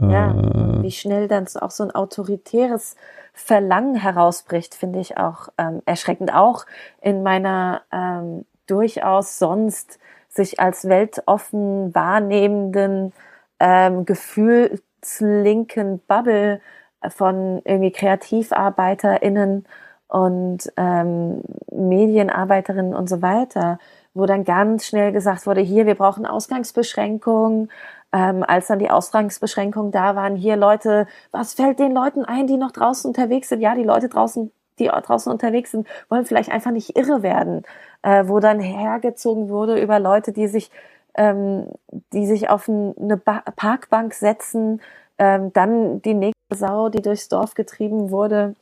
Ja, 0.00 0.78
äh, 0.78 0.82
wie 0.82 0.90
schnell 0.90 1.28
dann 1.28 1.46
auch 1.60 1.70
so 1.70 1.84
ein 1.84 1.90
autoritäres 1.90 2.96
Verlangen 3.32 3.96
herausbricht, 3.96 4.74
finde 4.74 5.00
ich 5.00 5.16
auch 5.18 5.48
ähm, 5.58 5.82
erschreckend. 5.86 6.32
Auch 6.32 6.66
in 7.00 7.22
meiner 7.22 7.82
ähm, 7.92 8.44
durchaus 8.66 9.38
sonst 9.38 9.98
sich 10.28 10.60
als 10.60 10.88
weltoffen 10.88 11.94
wahrnehmenden 11.94 13.12
ähm, 13.60 14.04
gefühlslinken 14.04 16.00
Bubble 16.06 16.60
von 17.08 17.60
irgendwie 17.64 17.92
KreativarbeiterInnen 17.92 19.66
und 20.14 20.72
ähm, 20.76 21.42
Medienarbeiterinnen 21.72 22.94
und 22.94 23.08
so 23.08 23.20
weiter, 23.20 23.80
wo 24.14 24.26
dann 24.26 24.44
ganz 24.44 24.86
schnell 24.86 25.10
gesagt 25.10 25.44
wurde, 25.44 25.60
hier, 25.60 25.86
wir 25.86 25.96
brauchen 25.96 26.24
Ausgangsbeschränkungen. 26.24 27.68
Ähm, 28.12 28.44
als 28.46 28.68
dann 28.68 28.78
die 28.78 28.90
Ausgangsbeschränkungen 28.90 29.90
da 29.90 30.14
waren, 30.14 30.36
hier 30.36 30.54
Leute, 30.54 31.08
was 31.32 31.54
fällt 31.54 31.80
den 31.80 31.92
Leuten 31.92 32.24
ein, 32.24 32.46
die 32.46 32.56
noch 32.56 32.70
draußen 32.70 33.08
unterwegs 33.08 33.48
sind? 33.48 33.60
Ja, 33.60 33.74
die 33.74 33.82
Leute 33.82 34.08
draußen 34.08 34.52
die 34.78 34.86
draußen 34.86 35.30
unterwegs 35.30 35.70
sind, 35.72 35.86
wollen 36.08 36.26
vielleicht 36.26 36.50
einfach 36.50 36.72
nicht 36.72 36.96
irre 36.96 37.22
werden, 37.22 37.62
äh, 38.02 38.24
wo 38.26 38.40
dann 38.40 38.60
hergezogen 38.60 39.48
wurde 39.48 39.80
über 39.80 39.98
Leute, 40.00 40.32
die 40.32 40.48
sich, 40.48 40.70
ähm, 41.16 41.66
die 42.12 42.26
sich 42.26 42.50
auf 42.50 42.68
eine 42.68 43.16
ba 43.16 43.42
Parkbank 43.56 44.14
setzen, 44.14 44.80
ähm, 45.18 45.52
dann 45.52 46.02
die 46.02 46.14
nächste 46.14 46.34
Sau, 46.54 46.88
die 46.88 47.02
durchs 47.02 47.28
Dorf 47.28 47.54
getrieben 47.54 48.10
wurde, 48.10 48.54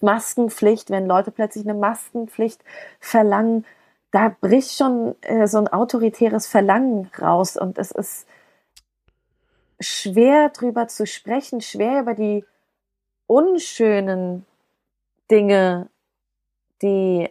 Maskenpflicht, 0.00 0.90
wenn 0.90 1.06
Leute 1.06 1.30
plötzlich 1.30 1.64
eine 1.64 1.78
Maskenpflicht 1.78 2.62
verlangen, 3.00 3.66
da 4.12 4.34
bricht 4.40 4.76
schon 4.76 5.16
äh, 5.22 5.46
so 5.46 5.58
ein 5.58 5.68
autoritäres 5.68 6.46
Verlangen 6.46 7.10
raus 7.20 7.56
und 7.56 7.78
es 7.78 7.90
ist 7.90 8.26
schwer 9.80 10.50
drüber 10.50 10.86
zu 10.88 11.06
sprechen, 11.06 11.60
schwer 11.60 12.00
über 12.00 12.14
die 12.14 12.44
unschönen 13.26 14.46
Dinge, 15.30 15.88
die 16.82 17.28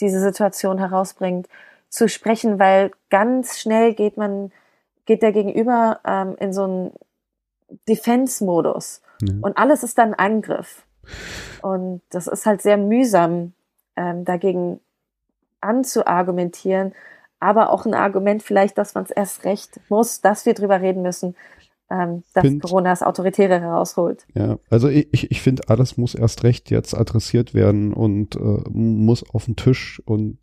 diese 0.00 0.20
Situation 0.20 0.78
herausbringt, 0.78 1.48
zu 1.88 2.08
sprechen, 2.08 2.58
weil 2.58 2.92
ganz 3.10 3.58
schnell 3.58 3.94
geht 3.94 4.16
man, 4.16 4.52
geht 5.04 5.22
der 5.22 5.32
Gegenüber 5.32 6.00
ähm, 6.04 6.36
in 6.38 6.52
so 6.52 6.64
einen 6.64 6.92
Defense-Modus 7.88 9.02
ja. 9.22 9.34
und 9.42 9.56
alles 9.56 9.82
ist 9.82 9.98
dann 9.98 10.14
Angriff. 10.14 10.86
Und 11.62 12.02
das 12.10 12.26
ist 12.26 12.46
halt 12.46 12.62
sehr 12.62 12.76
mühsam, 12.76 13.52
ähm, 13.96 14.24
dagegen 14.24 14.80
anzuargumentieren, 15.60 16.92
aber 17.40 17.70
auch 17.72 17.86
ein 17.86 17.94
Argument 17.94 18.42
vielleicht, 18.42 18.78
dass 18.78 18.94
man 18.94 19.04
es 19.04 19.10
erst 19.10 19.44
recht 19.44 19.80
muss, 19.88 20.20
dass 20.20 20.46
wir 20.46 20.54
drüber 20.54 20.80
reden 20.80 21.02
müssen, 21.02 21.34
ähm, 21.90 22.22
dass 22.34 22.42
find, 22.42 22.62
Corona 22.62 22.90
das 22.90 23.02
Autoritäre 23.02 23.60
herausholt. 23.60 24.26
Ja, 24.34 24.58
also 24.70 24.88
ich, 24.88 25.30
ich 25.30 25.40
finde, 25.40 25.68
alles 25.68 25.96
muss 25.96 26.14
erst 26.14 26.44
recht 26.44 26.70
jetzt 26.70 26.94
adressiert 26.94 27.54
werden 27.54 27.92
und 27.92 28.36
äh, 28.36 28.62
muss 28.70 29.28
auf 29.30 29.46
den 29.46 29.56
Tisch 29.56 30.02
und 30.04 30.38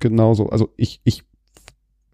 genauso. 0.00 0.48
Also 0.48 0.70
ich, 0.76 1.00
ich 1.04 1.24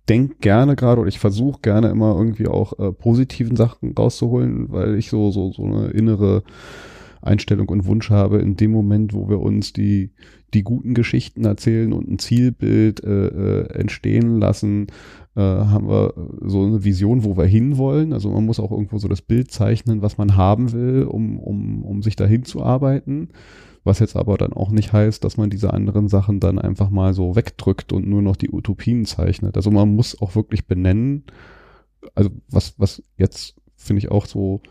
denke 0.09 0.37
gerne 0.41 0.77
gerade 0.77 1.01
oder 1.01 1.09
ich 1.09 1.19
versuche 1.19 1.61
gerne 1.63 1.89
immer 1.89 2.15
irgendwie 2.17 2.49
auch 2.49 2.79
äh, 2.79 2.93
positiven 2.93 3.57
Sachen 3.57 3.95
rauszuholen, 3.97 4.71
weil 4.71 4.97
ich 4.97 5.09
so, 5.09 5.31
so, 5.31 5.53
so 5.53 5.65
eine 5.65 5.89
innere 5.89 6.43
Einstellung 7.25 7.69
und 7.69 7.87
Wunsch 7.87 8.11
habe, 8.11 8.39
in 8.39 8.57
dem 8.57 8.71
Moment, 8.71 9.15
wo 9.15 9.29
wir 9.29 9.41
uns 9.41 9.73
die, 9.73 10.11
die 10.53 10.63
guten 10.63 10.95
Geschichten 10.95 11.45
erzählen 11.45 11.93
und 11.93 12.09
ein 12.09 12.19
Zielbild 12.19 13.03
äh, 13.03 13.27
äh, 13.27 13.71
entstehen 13.75 14.39
lassen, 14.39 14.89
äh, 15.37 15.41
haben 15.41 15.89
wir 15.89 16.15
so 16.43 16.65
eine 16.65 16.85
Vision, 16.85 17.25
wo 17.25 17.37
wir 17.37 17.47
hinwollen. 17.47 18.13
Also 18.13 18.31
man 18.31 18.45
muss 18.45 18.61
auch 18.61 18.71
irgendwo 18.71 18.99
so 18.99 19.09
das 19.09 19.23
Bild 19.23 19.51
zeichnen, 19.51 20.03
was 20.03 20.19
man 20.19 20.37
haben 20.37 20.73
will, 20.73 21.05
um, 21.05 21.39
um, 21.39 21.85
um 21.85 22.03
sich 22.03 22.17
dahin 22.17 22.45
zu 22.45 22.63
arbeiten. 22.63 23.31
Was 23.83 23.99
jetzt 23.99 24.17
aber 24.17 24.39
dann 24.39 24.55
auch 24.55 24.71
nicht 24.71 24.93
heißt, 24.93 25.23
dass 25.25 25.37
man 25.37 25.51
diese 25.51 25.75
anderen 25.75 26.09
Sachen 26.09 26.41
dann 26.41 26.59
einfach 26.59 26.89
mal 26.89 27.13
so 27.13 27.37
wegdrückt 27.37 27.93
und 27.93 28.07
nur 28.07 28.23
noch 28.23 28.37
die 28.37 28.51
Utopien 28.51 29.05
zeichnet. 29.05 29.57
Also 29.57 29.71
man 29.71 29.95
muss 29.95 30.21
auch 30.21 30.35
wirklich 30.35 30.67
benennen, 30.67 31.25
also 32.15 32.31
was, 32.49 32.79
was 32.79 33.03
jetzt 33.17 33.57
finde 33.77 33.99
ich 33.99 34.11
auch 34.11 34.27
so 34.27 34.63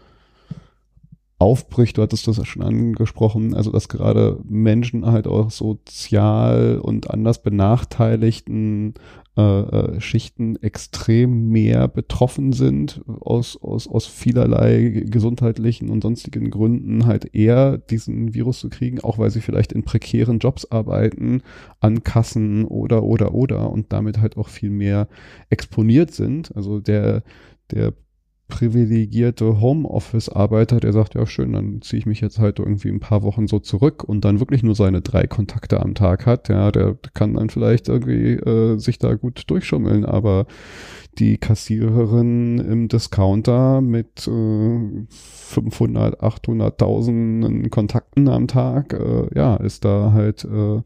aufbricht, 1.44 1.98
du 1.98 2.02
hattest 2.02 2.26
das 2.28 2.38
ja 2.38 2.46
schon 2.46 2.62
angesprochen, 2.62 3.54
also 3.54 3.70
dass 3.70 3.90
gerade 3.90 4.40
Menschen 4.46 5.06
halt 5.06 5.28
auch 5.28 5.52
sozial 5.52 6.80
und 6.82 7.12
anders 7.12 7.44
benachteiligten 7.44 8.94
äh, 9.38 9.42
äh, 9.42 10.00
Schichten 10.00 10.56
extrem 10.62 11.50
mehr 11.50 11.90
betroffen 11.90 12.54
sind 12.54 13.02
aus, 13.08 13.62
aus, 13.62 13.90
aus 13.90 14.06
vielerlei 14.06 15.04
gesundheitlichen 15.06 15.90
und 15.90 16.04
sonstigen 16.04 16.50
Gründen 16.50 17.06
halt 17.06 17.36
eher 17.36 17.78
diesen 17.78 18.34
Virus 18.34 18.60
zu 18.60 18.70
kriegen, 18.70 19.02
auch 19.02 19.18
weil 19.18 19.30
sie 19.30 19.42
vielleicht 19.42 19.74
in 19.74 19.84
prekären 19.84 20.40
Jobs 20.40 20.66
arbeiten, 20.72 21.42
an 21.82 22.04
Kassen 22.04 22.64
oder 22.64 23.04
oder 23.04 23.34
oder 23.34 23.70
und 23.70 23.92
damit 23.92 24.20
halt 24.20 24.38
auch 24.38 24.48
viel 24.48 24.70
mehr 24.70 25.10
exponiert 25.50 26.12
sind. 26.12 26.56
Also 26.56 26.80
der 26.80 27.24
der 27.72 27.94
privilegierte 28.48 29.62
Homeoffice-Arbeiter, 29.62 30.80
der 30.80 30.94
sagt, 30.94 31.16
ja 31.16 31.26
schön, 31.26 31.54
dann 31.54 31.82
ziehe 31.82 32.00
ich 32.00 32.06
mich 32.06 32.22
jetzt 32.22 32.40
halt 32.40 32.60
irgendwie 32.60 32.90
ein 32.90 33.00
paar 33.00 33.24
Wochen 33.24 33.48
so 33.48 33.60
zurück 33.60 34.04
und 34.04 34.26
dann 34.26 34.40
wirklich 34.40 34.64
nur 34.64 34.76
seine 34.76 35.02
drei 35.02 35.28
Kontakte 35.28 35.82
am 35.82 35.96
Tag 35.96 36.26
hat, 36.26 36.50
ja, 36.50 36.72
der 36.72 36.98
kann 37.14 37.34
dann 37.36 37.50
vielleicht 37.50 37.88
irgendwie 37.90 38.34
äh, 38.34 38.78
sich 38.78 39.00
da 39.00 39.16
gut 39.16 39.44
durchschummeln, 39.48 40.06
aber 40.06 40.46
die 41.20 41.38
Kassiererin 41.38 42.60
im 42.60 42.88
Discounter 42.88 43.82
mit 43.82 44.28
äh, 44.28 45.06
500, 45.10 46.22
800.000 46.22 47.70
Kontakten 47.70 48.28
am 48.28 48.48
Tag, 48.48 48.94
äh, 48.94 49.28
ja, 49.36 49.56
ist 49.56 49.86
da 49.86 50.12
halt 50.14 50.44
äh, 50.44 50.82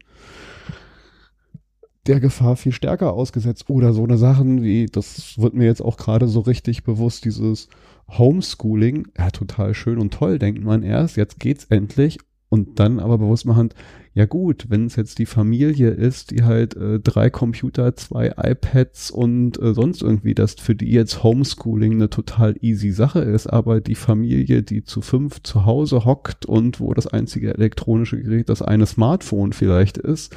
der 2.06 2.20
Gefahr 2.20 2.56
viel 2.56 2.72
stärker 2.72 3.12
ausgesetzt. 3.12 3.68
Oder 3.68 3.92
so 3.92 4.04
eine 4.04 4.18
Sachen 4.18 4.62
wie, 4.62 4.86
das 4.86 5.38
wird 5.38 5.54
mir 5.54 5.66
jetzt 5.66 5.82
auch 5.82 5.96
gerade 5.96 6.28
so 6.28 6.40
richtig 6.40 6.84
bewusst, 6.84 7.24
dieses 7.24 7.68
Homeschooling, 8.08 9.08
ja, 9.18 9.30
total 9.30 9.74
schön 9.74 9.98
und 9.98 10.14
toll, 10.14 10.38
denkt 10.38 10.62
man 10.62 10.82
erst, 10.82 11.16
jetzt 11.16 11.38
geht's 11.40 11.64
endlich. 11.64 12.18
Und 12.50 12.80
dann 12.80 12.98
aber 12.98 13.18
bewusst 13.18 13.44
machen, 13.44 13.74
ja 14.14 14.24
gut, 14.24 14.66
wenn 14.70 14.86
es 14.86 14.96
jetzt 14.96 15.18
die 15.18 15.26
Familie 15.26 15.90
ist, 15.90 16.30
die 16.30 16.44
halt 16.44 16.74
äh, 16.76 16.98
drei 16.98 17.28
Computer, 17.28 17.94
zwei 17.94 18.32
iPads 18.36 19.10
und 19.10 19.60
äh, 19.60 19.74
sonst 19.74 20.02
irgendwie, 20.02 20.34
dass 20.34 20.54
für 20.54 20.74
die 20.74 20.90
jetzt 20.90 21.22
Homeschooling 21.22 21.92
eine 21.92 22.08
total 22.08 22.56
easy 22.62 22.90
Sache 22.90 23.20
ist, 23.20 23.48
aber 23.48 23.82
die 23.82 23.94
Familie, 23.94 24.62
die 24.62 24.82
zu 24.82 25.02
fünf 25.02 25.42
zu 25.42 25.66
Hause 25.66 26.06
hockt 26.06 26.46
und 26.46 26.80
wo 26.80 26.94
das 26.94 27.06
einzige 27.06 27.52
elektronische 27.52 28.20
Gerät 28.20 28.48
das 28.48 28.62
eine 28.62 28.86
Smartphone 28.86 29.52
vielleicht 29.52 29.98
ist, 29.98 30.34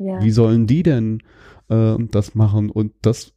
ja. 0.00 0.22
Wie 0.22 0.30
sollen 0.30 0.66
die 0.66 0.82
denn 0.82 1.22
äh, 1.68 1.96
das 2.10 2.34
machen? 2.34 2.70
Und 2.70 2.94
das 3.02 3.34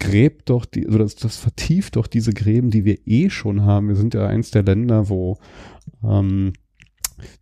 gräbt 0.00 0.48
doch 0.48 0.64
die, 0.64 0.88
oder 0.88 1.00
das, 1.00 1.16
das 1.16 1.36
vertieft 1.36 1.96
doch 1.96 2.06
diese 2.06 2.32
Gräben, 2.32 2.70
die 2.70 2.86
wir 2.86 3.06
eh 3.06 3.28
schon 3.28 3.62
haben. 3.62 3.88
Wir 3.88 3.96
sind 3.96 4.14
ja 4.14 4.26
eins 4.26 4.50
der 4.50 4.62
Länder, 4.62 5.10
wo 5.10 5.38
ähm, 6.02 6.54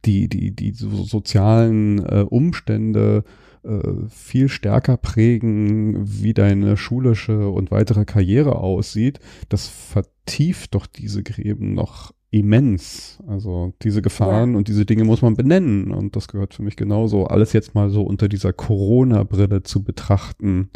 die, 0.05 0.29
die, 0.29 0.51
die 0.51 0.73
so 0.73 0.91
sozialen 1.05 2.05
äh, 2.05 2.27
Umstände 2.29 3.23
äh, 3.63 4.09
viel 4.09 4.49
stärker 4.49 4.97
prägen, 4.97 6.03
wie 6.05 6.35
deine 6.35 6.77
schulische 6.77 7.49
und 7.51 7.71
weitere 7.71 8.05
Karriere 8.05 8.57
aussieht. 8.57 9.21
Das 9.49 9.69
vertieft 9.69 10.75
doch 10.75 10.87
diese 10.87 11.23
Gräben 11.23 11.73
noch 11.73 12.13
immens. 12.31 13.19
Also 13.27 13.73
diese 13.83 14.03
Gefahren 14.03 14.53
ja. 14.53 14.59
und 14.59 14.69
diese 14.69 14.87
Dinge 14.87 15.05
muss 15.05 15.23
man 15.23 15.35
benennen. 15.35 15.91
Und 15.93 16.17
das 16.17 16.29
gehört 16.29 16.55
für 16.55 16.63
mich 16.63 16.77
genauso. 16.77 17.27
Alles 17.27 17.53
jetzt 17.53 17.75
mal 17.75 17.91
so 17.91 18.03
unter 18.03 18.29
dieser 18.29 18.53
Corona-Brille 18.53 19.63
zu 19.63 19.83
betrachten, 19.83 20.71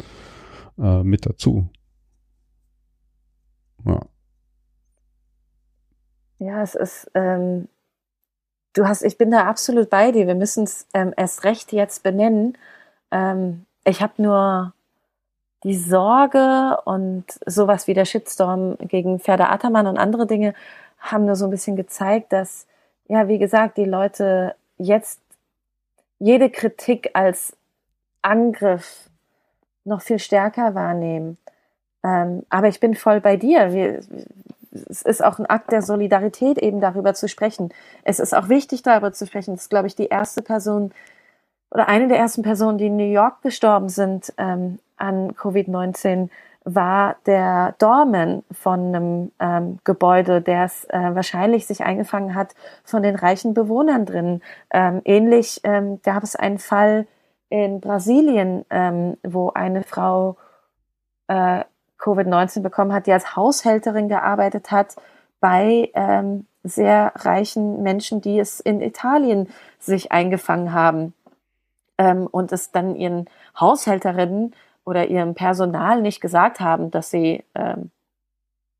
äh, 0.77 1.03
mit 1.03 1.25
dazu. 1.25 1.69
Ja. 3.85 4.01
Ja, 6.39 6.61
es 6.61 6.75
ist, 6.75 7.09
ähm, 7.13 7.69
du 8.73 8.87
hast, 8.87 9.03
ich 9.03 9.17
bin 9.17 9.31
da 9.31 9.45
absolut 9.45 9.89
bei 9.89 10.11
dir. 10.11 10.27
Wir 10.27 10.35
müssen 10.35 10.65
es 10.65 10.85
ähm, 10.93 11.13
erst 11.15 11.45
recht 11.45 11.71
jetzt 11.71 12.03
benennen. 12.03 12.57
Ähm, 13.11 13.65
ich 13.85 14.01
habe 14.01 14.21
nur 14.21 14.73
die 15.63 15.75
Sorge 15.75 16.77
und 16.83 17.23
sowas 17.45 17.87
wie 17.87 17.93
der 17.93 18.05
Shitstorm 18.05 18.77
gegen 18.79 19.19
Ferda 19.19 19.49
Ataman 19.49 19.87
und 19.87 19.97
andere 19.97 20.27
Dinge 20.27 20.53
haben 21.11 21.25
nur 21.25 21.35
so 21.35 21.45
ein 21.45 21.51
bisschen 21.51 21.75
gezeigt, 21.75 22.33
dass, 22.33 22.67
ja, 23.07 23.27
wie 23.27 23.39
gesagt, 23.39 23.77
die 23.77 23.85
Leute 23.85 24.55
jetzt 24.77 25.21
jede 26.19 26.49
Kritik 26.49 27.11
als 27.13 27.55
Angriff 28.21 29.09
noch 29.83 30.01
viel 30.01 30.19
stärker 30.19 30.75
wahrnehmen. 30.75 31.37
Ähm, 32.03 32.43
aber 32.49 32.67
ich 32.67 32.79
bin 32.79 32.95
voll 32.95 33.21
bei 33.21 33.37
dir. 33.37 33.73
Wir, 33.73 33.99
es 34.71 35.01
ist 35.01 35.23
auch 35.23 35.39
ein 35.39 35.45
Akt 35.45 35.71
der 35.71 35.81
Solidarität, 35.81 36.57
eben 36.57 36.81
darüber 36.81 37.13
zu 37.13 37.27
sprechen. 37.27 37.73
Es 38.03 38.19
ist 38.19 38.35
auch 38.35 38.49
wichtig, 38.49 38.81
darüber 38.83 39.13
zu 39.13 39.25
sprechen. 39.27 39.55
Das 39.55 39.63
ist, 39.63 39.69
glaube 39.69 39.87
ich, 39.87 39.95
die 39.95 40.07
erste 40.07 40.41
Person 40.41 40.91
oder 41.71 41.87
eine 41.87 42.07
der 42.07 42.17
ersten 42.17 42.41
Personen, 42.41 42.77
die 42.77 42.87
in 42.87 42.95
New 42.95 43.11
York 43.11 43.41
gestorben 43.41 43.89
sind 43.89 44.33
ähm, 44.37 44.79
an 44.97 45.33
Covid-19, 45.33 46.29
war 46.65 47.15
der 47.27 47.75
Dorman 47.77 48.43
von 48.51 48.93
einem 48.93 49.31
ähm, 49.39 49.79
Gebäude, 49.83 50.41
der 50.41 50.65
es 50.65 50.83
äh, 50.85 51.13
wahrscheinlich 51.13 51.67
sich 51.67 51.83
eingefangen 51.83 52.33
hat 52.33 52.55
von 52.83 53.03
den 53.03 53.15
reichen 53.15 53.53
Bewohnern 53.53 54.05
drin. 54.05 54.41
Ähm, 54.71 55.01
ähnlich 55.05 55.61
ähm, 55.63 56.01
gab 56.01 56.23
es 56.23 56.35
einen 56.35 56.57
Fall 56.57 57.05
in 57.49 57.79
Brasilien, 57.79 58.65
ähm, 58.71 59.17
wo 59.23 59.51
eine 59.51 59.83
Frau 59.83 60.37
äh, 61.27 61.63
Covid-19 61.99 62.61
bekommen 62.61 62.93
hat, 62.93 63.05
die 63.05 63.13
als 63.13 63.35
Haushälterin 63.35 64.09
gearbeitet 64.09 64.71
hat 64.71 64.95
bei 65.39 65.91
ähm, 65.93 66.47
sehr 66.63 67.13
reichen 67.15 67.83
Menschen, 67.83 68.21
die 68.21 68.39
es 68.39 68.59
in 68.59 68.81
Italien 68.81 69.49
sich 69.79 70.11
eingefangen 70.11 70.73
haben 70.73 71.13
ähm, 71.99 72.27
und 72.27 72.51
es 72.51 72.71
dann 72.71 72.95
ihren 72.95 73.29
Haushälterinnen 73.59 74.55
oder 74.85 75.07
ihrem 75.07 75.35
Personal 75.35 76.01
nicht 76.01 76.21
gesagt 76.21 76.59
haben, 76.59 76.91
dass 76.91 77.09
sie 77.09 77.43
ähm, 77.55 77.91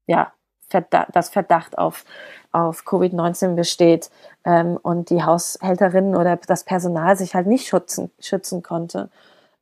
ja 0.07 0.31
Verdacht, 0.67 1.15
dass 1.15 1.29
Verdacht 1.29 1.77
auf, 1.77 2.05
auf 2.51 2.83
Covid-19 2.85 3.55
besteht 3.55 4.09
ähm, 4.45 4.77
und 4.81 5.09
die 5.09 5.23
Haushälterinnen 5.23 6.15
oder 6.15 6.37
das 6.37 6.63
Personal 6.63 7.15
sich 7.17 7.35
halt 7.35 7.45
nicht 7.45 7.67
schützen, 7.67 8.11
schützen 8.19 8.63
konnte. 8.63 9.09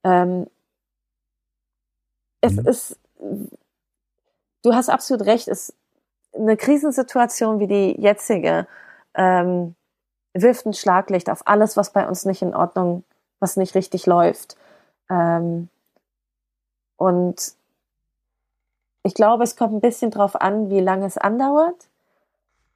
Ähm, 0.06 0.48
es 2.39 2.54
mhm. 2.54 2.68
ist, 2.68 3.00
du 4.64 4.74
hast 4.74 4.89
absolut 4.89 5.26
recht, 5.26 5.48
es 5.50 5.74
eine 6.34 6.58
Krisensituation 6.58 7.60
wie 7.60 7.68
die 7.68 8.02
jetzige 8.02 8.68
ähm, 9.14 9.76
wirft 10.34 10.66
ein 10.66 10.74
Schlaglicht 10.74 11.30
auf 11.30 11.48
alles, 11.48 11.78
was 11.78 11.94
bei 11.94 12.08
uns 12.08 12.26
nicht 12.26 12.41
in 12.41 12.56
Ordnung, 12.56 13.04
was 13.39 13.58
nicht 13.58 13.76
richtig 13.76 14.06
läuft. 14.06 14.58
Ähm, 15.10 15.70
und 16.98 17.56
ich 19.04 19.14
glaube, 19.14 19.44
es 19.44 19.56
kommt 19.56 19.74
ein 19.74 19.82
bisschen 19.82 20.12
drauf 20.12 20.39
an, 20.39 20.70
wie 20.70 20.80
lange 20.80 21.06
es 21.06 21.18
andauert. 21.18 21.89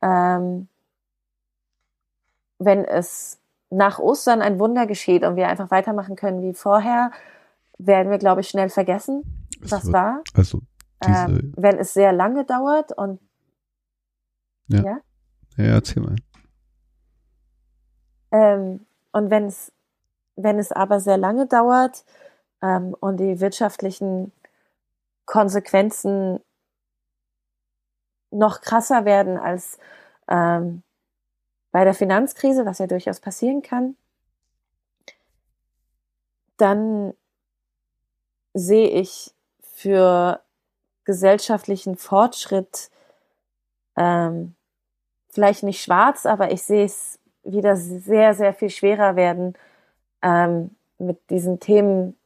Ähm, 0.01 0.67
wenn 2.59 2.83
es 2.83 3.39
nach 3.69 3.99
Ostern 3.99 4.41
ein 4.41 4.59
Wunder 4.59 4.87
geschieht 4.87 5.23
und 5.23 5.35
wir 5.35 5.47
einfach 5.47 5.71
weitermachen 5.71 6.15
können 6.15 6.41
wie 6.41 6.53
vorher, 6.53 7.11
werden 7.77 8.09
wir, 8.11 8.17
glaube 8.17 8.41
ich, 8.41 8.49
schnell 8.49 8.69
vergessen, 8.69 9.47
was 9.61 9.85
wird, 9.85 9.93
war. 9.93 10.21
Also 10.33 10.61
diese 11.05 11.25
ähm, 11.25 11.53
wenn 11.55 11.77
es 11.77 11.93
sehr 11.93 12.11
lange 12.11 12.43
dauert 12.43 12.91
und 12.91 13.19
ja, 14.67 14.83
ja, 14.83 14.97
ja 15.57 15.65
erzähl 15.65 16.03
mal. 16.03 16.15
Ähm, 18.31 18.85
und 19.11 19.29
wenn 19.29 19.45
es 19.45 19.71
wenn 20.35 20.59
es 20.59 20.71
aber 20.71 20.99
sehr 20.99 21.17
lange 21.17 21.47
dauert 21.47 22.03
ähm, 22.61 22.95
und 22.99 23.17
die 23.17 23.39
wirtschaftlichen 23.39 24.31
Konsequenzen 25.25 26.39
noch 28.31 28.61
krasser 28.61 29.05
werden 29.05 29.37
als 29.37 29.77
ähm, 30.27 30.83
bei 31.71 31.83
der 31.83 31.93
Finanzkrise, 31.93 32.65
was 32.65 32.79
ja 32.79 32.87
durchaus 32.87 33.19
passieren 33.19 33.61
kann, 33.61 33.95
dann 36.57 37.13
sehe 38.53 38.89
ich 38.89 39.33
für 39.61 40.41
gesellschaftlichen 41.05 41.95
Fortschritt 41.95 42.89
ähm, 43.95 44.55
vielleicht 45.29 45.63
nicht 45.63 45.81
schwarz, 45.81 46.25
aber 46.25 46.51
ich 46.51 46.63
sehe 46.63 46.85
es 46.85 47.19
wieder 47.43 47.75
sehr, 47.75 48.33
sehr 48.33 48.53
viel 48.53 48.69
schwerer 48.69 49.15
werden 49.15 49.53
ähm, 50.21 50.71
mit 50.97 51.29
diesen 51.29 51.59
Themen 51.59 52.17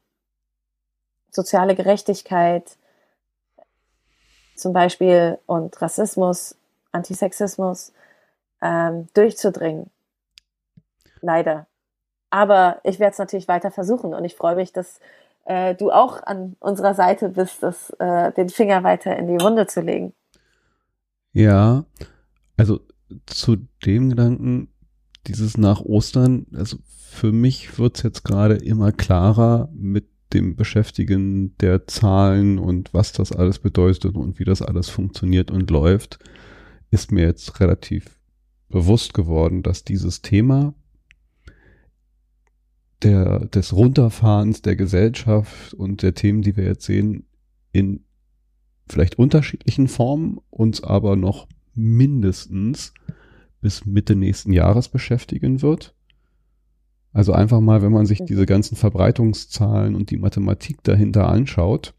soziale 1.32 1.76
Gerechtigkeit, 1.76 2.78
zum 4.56 4.74
Beispiel 4.74 5.40
und 5.48 5.82
Rassismus, 5.82 6.56
Antisexismus 6.92 7.94
ähm, 8.62 9.08
durchzudringen. 9.14 9.90
Leider. 11.22 11.68
Aber 12.30 12.80
ich 12.84 13.00
werde 13.00 13.14
es 13.14 13.18
natürlich 13.18 13.48
weiter 13.48 13.72
versuchen 13.72 14.14
und 14.14 14.24
ich 14.24 14.36
freue 14.36 14.56
mich, 14.56 14.72
dass 14.72 15.00
äh, 15.46 15.76
du 15.76 15.92
auch 15.92 16.22
an 16.24 16.56
unserer 16.60 16.94
Seite 16.94 17.30
bist, 17.30 17.64
das, 17.64 17.90
äh, 18.00 18.32
den 18.34 18.50
Finger 18.50 18.84
weiter 18.84 19.16
in 19.18 19.28
die 19.28 19.44
Wunde 19.44 19.68
zu 19.68 19.82
legen. 19.82 20.14
Ja, 21.34 21.86
also 22.58 22.80
zu 23.26 23.58
dem 23.86 24.10
Gedanken, 24.10 24.72
dieses 25.28 25.58
nach 25.58 25.82
Ostern, 25.82 26.46
also 26.56 26.78
für 27.10 27.32
mich 27.32 27.78
wird 27.78 27.98
es 27.98 28.04
jetzt 28.04 28.24
gerade 28.24 28.56
immer 28.56 28.92
klarer 28.92 29.70
mit 29.74 30.11
dem 30.34 30.56
Beschäftigen 30.56 31.58
der 31.58 31.88
Zahlen 31.88 32.60
und 32.60 32.94
was 32.94 33.12
das 33.12 33.32
alles 33.32 33.60
bedeutet 33.60 34.16
und 34.16 34.40
wie 34.40 34.46
das 34.46 34.62
alles 34.62 34.90
funktioniert 34.90 35.52
und 35.52 35.70
läuft, 35.70 36.20
ist 36.90 37.12
mir 37.12 37.24
jetzt 37.24 37.60
relativ 37.60 38.20
bewusst 38.70 39.14
geworden, 39.14 39.64
dass 39.64 39.84
dieses 39.84 40.22
Thema 40.22 40.74
der, 43.04 43.46
des 43.48 43.74
Runterfahrens 43.74 44.62
der 44.62 44.76
Gesellschaft 44.76 45.74
und 45.74 46.02
der 46.04 46.14
Themen, 46.14 46.42
die 46.42 46.56
wir 46.56 46.66
jetzt 46.66 46.86
sehen, 46.86 47.26
in 47.72 48.06
vielleicht 48.88 49.18
unterschiedlichen 49.18 49.88
Formen 49.88 50.40
uns 50.50 50.84
aber 50.84 51.16
noch 51.16 51.48
mindestens 51.74 52.94
bis 53.62 53.86
Mitte 53.86 54.16
nächsten 54.16 54.54
Jahres 54.54 54.90
beschäftigen 54.90 55.62
wird. 55.62 55.96
Also 57.14 57.34
einfach 57.34 57.60
mal, 57.60 57.82
wenn 57.82 57.92
man 57.92 58.06
sich 58.06 58.24
diese 58.24 58.46
ganzen 58.46 58.76
Verbreitungszahlen 58.76 59.96
und 59.96 60.12
die 60.12 60.18
Mathematik 60.18 60.82
dahinter 60.84 61.28
anschaut 61.28 61.94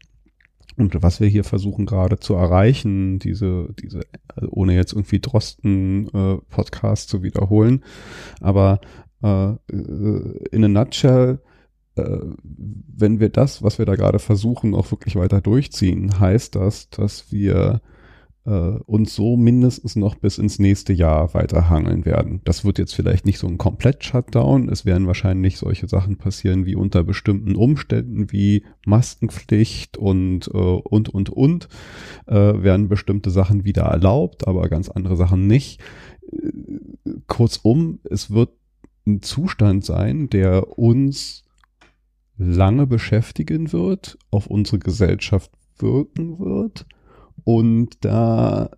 und 0.75 1.03
was 1.03 1.19
wir 1.19 1.27
hier 1.27 1.43
versuchen 1.43 1.85
gerade 1.85 2.19
zu 2.19 2.33
erreichen, 2.33 3.19
diese, 3.19 3.69
diese, 3.79 4.01
ohne 4.49 4.75
jetzt 4.75 4.93
irgendwie 4.93 5.19
Drosten 5.19 6.07
äh, 6.13 6.95
zu 6.95 7.23
wiederholen, 7.23 7.83
aber 8.41 8.81
äh, 9.21 9.53
in 10.51 10.63
a 10.63 10.67
nutshell, 10.67 11.39
äh, 11.95 12.17
wenn 12.43 13.19
wir 13.19 13.29
das, 13.29 13.61
was 13.61 13.77
wir 13.77 13.85
da 13.85 13.95
gerade 13.95 14.19
versuchen, 14.19 14.73
auch 14.73 14.91
wirklich 14.91 15.15
weiter 15.15 15.41
durchziehen, 15.41 16.19
heißt 16.19 16.55
das, 16.55 16.89
dass 16.89 17.31
wir 17.31 17.81
äh, 18.45 18.49
uns 18.49 19.15
so 19.15 19.37
mindestens 19.37 19.95
noch 19.95 20.15
bis 20.15 20.37
ins 20.37 20.59
nächste 20.59 20.93
Jahr 20.93 21.33
weiterhangeln 21.33 22.05
werden. 22.05 22.41
Das 22.43 22.65
wird 22.65 22.77
jetzt 22.77 22.93
vielleicht 22.93 23.25
nicht 23.25 23.39
so 23.39 23.47
ein 23.47 23.57
Komplett-Shutdown. 23.57 24.69
Es 24.69 24.85
werden 24.85 25.07
wahrscheinlich 25.07 25.57
solche 25.57 25.87
Sachen 25.87 26.17
passieren 26.17 26.65
wie 26.65 26.75
unter 26.75 27.03
bestimmten 27.03 27.55
Umständen 27.55 28.31
wie 28.31 28.65
Maskenpflicht 28.85 29.97
und 29.97 30.47
äh, 30.53 30.57
und 30.57 31.09
und 31.09 31.29
und 31.29 31.69
äh, 32.27 32.35
werden 32.35 32.89
bestimmte 32.89 33.29
Sachen 33.29 33.63
wieder 33.63 33.83
erlaubt, 33.83 34.47
aber 34.47 34.67
ganz 34.69 34.89
andere 34.89 35.15
Sachen 35.15 35.47
nicht. 35.47 35.81
Kurzum, 37.27 37.99
es 38.09 38.31
wird 38.31 38.49
ein 39.05 39.21
Zustand 39.21 39.85
sein, 39.85 40.29
der 40.29 40.77
uns 40.77 41.43
lange 42.37 42.87
beschäftigen 42.87 43.71
wird, 43.71 44.17
auf 44.31 44.47
unsere 44.47 44.79
Gesellschaft 44.79 45.51
wirken 45.77 46.39
wird 46.39 46.85
und 47.43 47.97
da 48.01 48.69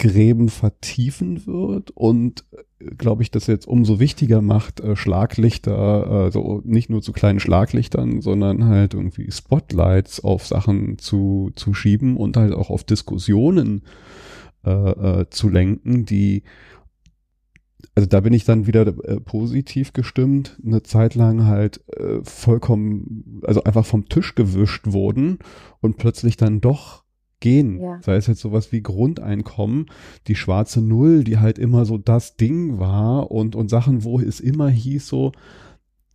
Gräben 0.00 0.48
vertiefen 0.48 1.46
wird 1.46 1.90
und 1.90 2.44
äh, 2.52 2.94
glaube 2.94 3.22
ich, 3.22 3.30
das 3.30 3.46
jetzt 3.46 3.68
umso 3.68 4.00
wichtiger 4.00 4.40
macht, 4.40 4.80
äh, 4.80 4.96
Schlaglichter, 4.96 5.76
also 5.76 6.62
nicht 6.64 6.88
nur 6.88 7.02
zu 7.02 7.12
kleinen 7.12 7.38
Schlaglichtern, 7.38 8.22
sondern 8.22 8.64
halt 8.64 8.94
irgendwie 8.94 9.30
Spotlights 9.30 10.24
auf 10.24 10.46
Sachen 10.46 10.96
zu, 10.96 11.50
zu 11.54 11.74
schieben 11.74 12.16
und 12.16 12.38
halt 12.38 12.54
auch 12.54 12.70
auf 12.70 12.82
Diskussionen 12.82 13.82
äh, 14.64 14.70
äh, 14.70 15.26
zu 15.28 15.50
lenken, 15.50 16.06
die 16.06 16.44
also 17.94 18.08
da 18.08 18.20
bin 18.20 18.32
ich 18.32 18.44
dann 18.44 18.66
wieder 18.66 18.86
äh, 18.86 19.20
positiv 19.20 19.92
gestimmt, 19.92 20.58
eine 20.64 20.82
Zeit 20.82 21.14
lang 21.14 21.44
halt 21.46 21.86
äh, 21.88 22.20
vollkommen, 22.22 23.42
also 23.44 23.64
einfach 23.64 23.84
vom 23.84 24.08
Tisch 24.08 24.34
gewischt 24.34 24.92
wurden 24.92 25.38
und 25.80 25.98
plötzlich 25.98 26.36
dann 26.36 26.60
doch 26.60 27.04
gehen. 27.40 27.80
Ja. 27.80 27.98
Sei 28.02 28.16
es 28.16 28.26
jetzt 28.26 28.40
sowas 28.40 28.72
wie 28.72 28.82
Grundeinkommen, 28.82 29.86
die 30.26 30.36
schwarze 30.36 30.80
Null, 30.80 31.24
die 31.24 31.38
halt 31.38 31.58
immer 31.58 31.84
so 31.84 31.98
das 31.98 32.36
Ding 32.36 32.78
war 32.78 33.30
und, 33.30 33.56
und 33.56 33.68
Sachen, 33.68 34.04
wo 34.04 34.20
es 34.20 34.40
immer 34.40 34.68
hieß 34.68 35.06
so, 35.06 35.32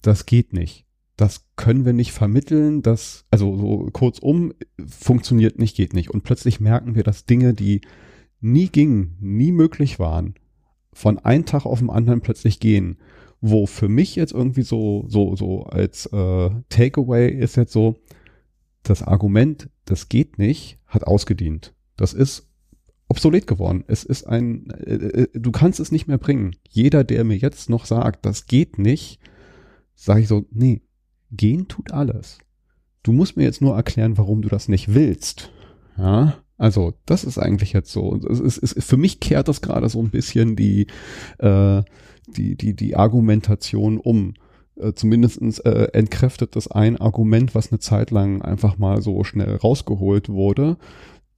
das 0.02 0.26
geht 0.26 0.54
nicht. 0.54 0.86
Das 1.18 1.48
können 1.56 1.86
wir 1.86 1.94
nicht 1.94 2.12
vermitteln, 2.12 2.82
das, 2.82 3.26
also 3.32 3.58
so 3.58 3.90
kurzum, 3.92 4.54
funktioniert 4.86 5.60
nicht, 5.60 5.76
geht 5.76 5.94
nicht. 5.94 6.10
Und 6.10 6.24
plötzlich 6.24 6.60
merken 6.60 6.96
wir, 6.96 7.04
dass 7.04 7.26
Dinge, 7.26 7.54
die 7.54 7.82
nie 8.42 8.68
gingen, 8.68 9.18
nie 9.20 9.52
möglich 9.52 9.98
waren, 9.98 10.36
von 10.94 11.18
einem 11.20 11.46
Tag 11.46 11.66
auf 11.66 11.80
den 11.80 11.90
anderen 11.90 12.22
plötzlich 12.22 12.60
gehen. 12.60 12.98
Wo 13.42 13.66
für 13.66 13.90
mich 13.90 14.16
jetzt 14.16 14.34
irgendwie 14.34 14.64
so, 14.64 15.06
so, 15.08 15.36
so 15.36 15.64
als 15.64 16.06
äh, 16.08 16.50
Takeaway 16.70 17.30
ist 17.30 17.56
jetzt 17.56 17.74
so, 17.74 17.96
das 18.90 19.04
Argument, 19.04 19.70
das 19.86 20.10
geht 20.10 20.38
nicht, 20.38 20.80
hat 20.88 21.06
ausgedient. 21.06 21.74
Das 21.98 22.14
ist 22.14 22.48
obsolet 23.08 23.48
geworden. 23.48 23.84
Es 23.88 24.04
ist 24.04 24.26
ein, 24.26 24.70
äh, 24.72 24.94
äh, 24.94 25.28
du 25.34 25.52
kannst 25.52 25.80
es 25.80 25.92
nicht 25.92 26.08
mehr 26.08 26.18
bringen. 26.18 26.56
Jeder, 26.68 27.04
der 27.04 27.24
mir 27.24 27.38
jetzt 27.38 27.70
noch 27.70 27.86
sagt, 27.86 28.26
das 28.26 28.48
geht 28.48 28.78
nicht, 28.78 29.20
sage 29.96 30.22
ich 30.22 30.28
so, 30.28 30.46
nee, 30.52 30.82
gehen 31.32 31.68
tut 31.68 31.92
alles. 31.92 32.40
Du 33.04 33.12
musst 33.12 33.38
mir 33.38 33.44
jetzt 33.44 33.62
nur 33.62 33.76
erklären, 33.76 34.18
warum 34.18 34.42
du 34.42 34.50
das 34.50 34.68
nicht 34.68 34.94
willst. 34.94 35.52
Ja, 35.98 36.38
also 36.58 36.94
das 37.06 37.24
ist 37.24 37.38
eigentlich 37.38 37.74
jetzt 37.74 37.92
so. 37.92 38.20
Es 38.30 38.40
ist, 38.40 38.58
es 38.64 38.72
ist, 38.72 38.88
für 38.88 38.98
mich 38.98 39.20
kehrt 39.20 39.48
das 39.48 39.62
gerade 39.62 39.90
so 39.90 40.02
ein 40.02 40.10
bisschen 40.10 40.56
die, 40.56 40.88
äh, 41.38 41.84
die, 42.28 42.56
die, 42.56 42.76
die 42.76 42.96
Argumentation 42.96 43.98
um. 43.98 44.34
Äh, 44.78 44.94
zumindestens 44.94 45.60
äh, 45.60 45.88
entkräftet 45.94 46.56
das 46.56 46.70
ein 46.70 46.98
Argument, 46.98 47.56
was 47.56 47.72
eine 47.72 47.80
Zeit 47.80 48.12
lang 48.12 48.42
einfach 48.42 48.78
mal 48.78 49.02
so 49.02 49.24
schnell 49.24 49.56
rausgeholt 49.56 50.30
wurde. 50.30 50.78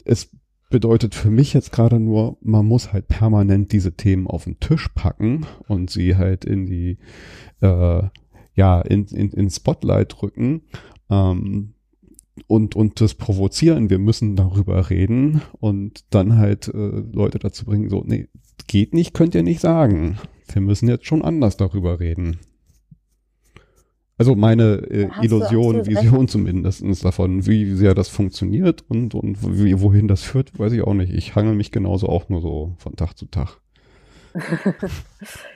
Es 0.06 0.32
bedeutet 0.70 1.16
für 1.16 1.30
mich 1.30 1.54
jetzt 1.54 1.72
gerade 1.72 2.00
nur, 2.00 2.38
man 2.42 2.66
muss 2.66 2.92
halt 2.92 3.08
permanent 3.08 3.72
diese 3.72 3.94
Themen 3.94 4.28
auf 4.28 4.46
den 4.46 4.60
Tisch 4.60 4.90
packen 4.90 5.46
und 5.68 5.90
sie 5.90 6.16
halt 6.16 6.46
in 6.46 6.66
die, 6.66 6.98
äh, 7.62 8.04
ja, 8.56 8.82
in, 8.82 9.06
in, 9.06 9.32
in 9.32 9.50
Spotlight 9.50 10.16
drücken. 10.20 10.64
Ähm, 11.10 11.74
und, 12.46 12.76
und 12.76 13.02
das 13.02 13.16
provozieren, 13.16 13.90
wir 13.90 13.98
müssen 13.98 14.36
darüber 14.36 14.90
reden 14.90 15.42
und 15.60 16.06
dann 16.12 16.38
halt 16.38 16.68
äh, 16.68 17.04
Leute 17.12 17.40
dazu 17.40 17.66
bringen, 17.66 17.90
so, 17.90 18.04
nee, 18.06 18.28
geht 18.68 18.94
nicht, 18.94 19.14
könnt 19.14 19.34
ihr 19.34 19.44
nicht 19.44 19.60
sagen. 19.60 20.18
Wir 20.52 20.62
müssen 20.62 20.88
jetzt 20.88 21.08
schon 21.08 21.24
anders 21.24 21.58
darüber 21.58 22.00
reden. 22.00 22.38
Also 24.18 24.36
meine 24.36 24.82
äh, 24.90 25.10
Illusion, 25.22 25.86
Vision 25.86 26.22
recht. 26.22 26.32
zumindest 26.32 27.06
davon, 27.06 27.46
wie 27.46 27.74
sehr 27.76 27.94
das 27.94 28.10
funktioniert 28.10 28.84
und, 28.90 29.14
und 29.14 29.38
wie, 29.42 29.80
wohin 29.80 30.08
das 30.08 30.24
führt, 30.24 30.58
weiß 30.58 30.74
ich 30.74 30.82
auch 30.82 30.96
nicht. 30.96 31.14
Ich 31.14 31.36
hangel 31.36 31.54
mich 31.54 31.72
genauso 31.72 32.10
auch 32.10 32.28
nur 32.30 32.42
so 32.42 32.74
von 32.80 32.96
Tag 32.96 33.14
zu 33.14 33.28
Tag. 33.28 33.60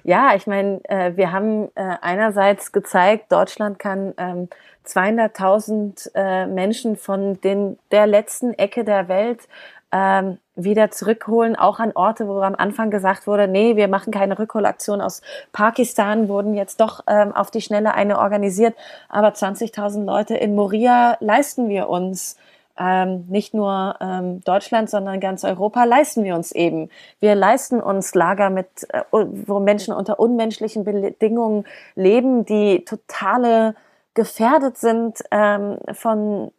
ja, 0.04 0.34
ich 0.36 0.48
meine, 0.48 0.82
äh, 0.86 1.16
wir 1.16 1.32
haben 1.32 1.70
äh, 1.76 1.98
einerseits 2.02 2.72
gezeigt, 2.72 3.32
Deutschland 3.32 3.80
kann 3.80 4.14
ähm, 4.18 4.48
200.000 4.86 6.12
äh, 6.16 6.48
Menschen 6.48 6.98
von 6.98 7.40
den, 7.42 7.78
der 7.92 8.08
letzten 8.08 8.54
Ecke 8.54 8.84
der 8.84 9.08
Welt 9.08 9.48
ähm, 9.92 10.38
wieder 10.56 10.92
zurückholen, 10.92 11.56
auch 11.56 11.80
an 11.80 11.92
Orte, 11.94 12.28
wo 12.28 12.40
am 12.42 12.56
Anfang 12.56 12.92
gesagt 12.92 13.28
wurde, 13.28 13.48
nee, 13.48 13.76
wir 13.76 13.88
machen 13.88 14.12
keine 14.12 14.38
Rückholaktion 14.38 15.02
aus 15.02 15.22
Pakistan, 15.52 16.30
wurden 16.30 16.54
jetzt 16.54 16.80
doch 16.80 17.02
ähm, 17.08 17.34
auf 17.34 17.52
die 17.52 17.62
Schnelle 17.62 17.94
eine 17.94 18.20
organisiert, 18.20 18.76
aber 19.10 19.30
20.000 19.30 20.06
Leute 20.06 20.36
in 20.36 20.56
Moria 20.56 21.18
leisten 21.20 21.70
wir 21.70 21.90
uns. 21.90 22.38
Ähm, 22.80 23.26
nicht 23.28 23.54
nur 23.54 23.98
ähm, 24.00 24.42
Deutschland, 24.46 24.90
sondern 24.90 25.20
ganz 25.20 25.44
Europa 25.44 25.84
leisten 25.84 26.24
wir 26.24 26.36
uns 26.36 26.54
eben. 26.54 26.90
Wir 27.20 27.36
leisten 27.36 27.82
uns 27.82 28.16
Lager 28.16 28.50
mit, 28.50 28.68
äh, 28.90 29.04
wo 29.12 29.60
Menschen 29.60 29.94
unter 29.94 30.20
unmenschlichen 30.20 30.86
Bedingungen 30.86 31.66
leben, 31.96 32.46
die 32.46 32.86
totale 32.86 33.76
gefährdet 34.14 34.78
sind 34.78 35.22
ähm, 35.32 35.78
von 35.94 36.52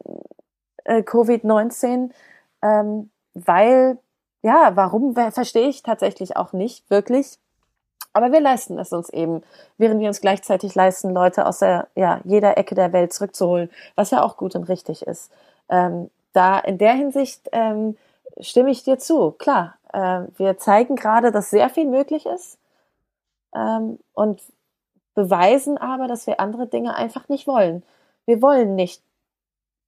äh, 0.85 1.01
Covid-19. 1.01 2.11
Ähm, 2.61 3.09
weil, 3.33 3.97
ja, 4.41 4.71
warum, 4.75 5.15
verstehe 5.15 5.67
ich 5.67 5.83
tatsächlich 5.83 6.37
auch 6.37 6.53
nicht 6.53 6.89
wirklich. 6.89 7.37
Aber 8.13 8.31
wir 8.31 8.41
leisten 8.41 8.77
es 8.77 8.93
uns 8.93 9.09
eben, 9.09 9.41
während 9.77 9.99
wir 9.99 10.07
uns 10.07 10.21
gleichzeitig 10.21 10.75
leisten, 10.75 11.13
Leute 11.13 11.47
aus 11.47 11.59
der, 11.59 11.87
ja, 11.95 12.21
jeder 12.23 12.57
Ecke 12.57 12.75
der 12.75 12.93
Welt 12.93 13.11
zurückzuholen, 13.11 13.71
was 13.95 14.11
ja 14.11 14.23
auch 14.23 14.37
gut 14.37 14.55
und 14.55 14.69
richtig 14.69 15.01
ist. 15.07 15.31
Ähm, 15.69 16.11
da 16.33 16.59
in 16.59 16.77
der 16.77 16.93
Hinsicht 16.93 17.49
ähm, 17.51 17.97
stimme 18.39 18.69
ich 18.69 18.83
dir 18.83 18.99
zu. 18.99 19.31
Klar, 19.31 19.75
äh, 19.93 20.21
wir 20.37 20.57
zeigen 20.57 20.95
gerade, 20.95 21.31
dass 21.31 21.49
sehr 21.49 21.69
viel 21.69 21.85
möglich 21.85 22.25
ist 22.25 22.57
ähm, 23.55 23.99
und 24.13 24.41
beweisen 25.15 25.77
aber, 25.77 26.07
dass 26.07 26.27
wir 26.27 26.39
andere 26.39 26.67
Dinge 26.67 26.95
einfach 26.95 27.29
nicht 27.29 27.47
wollen. 27.47 27.83
Wir 28.25 28.41
wollen 28.41 28.75
nicht 28.75 29.01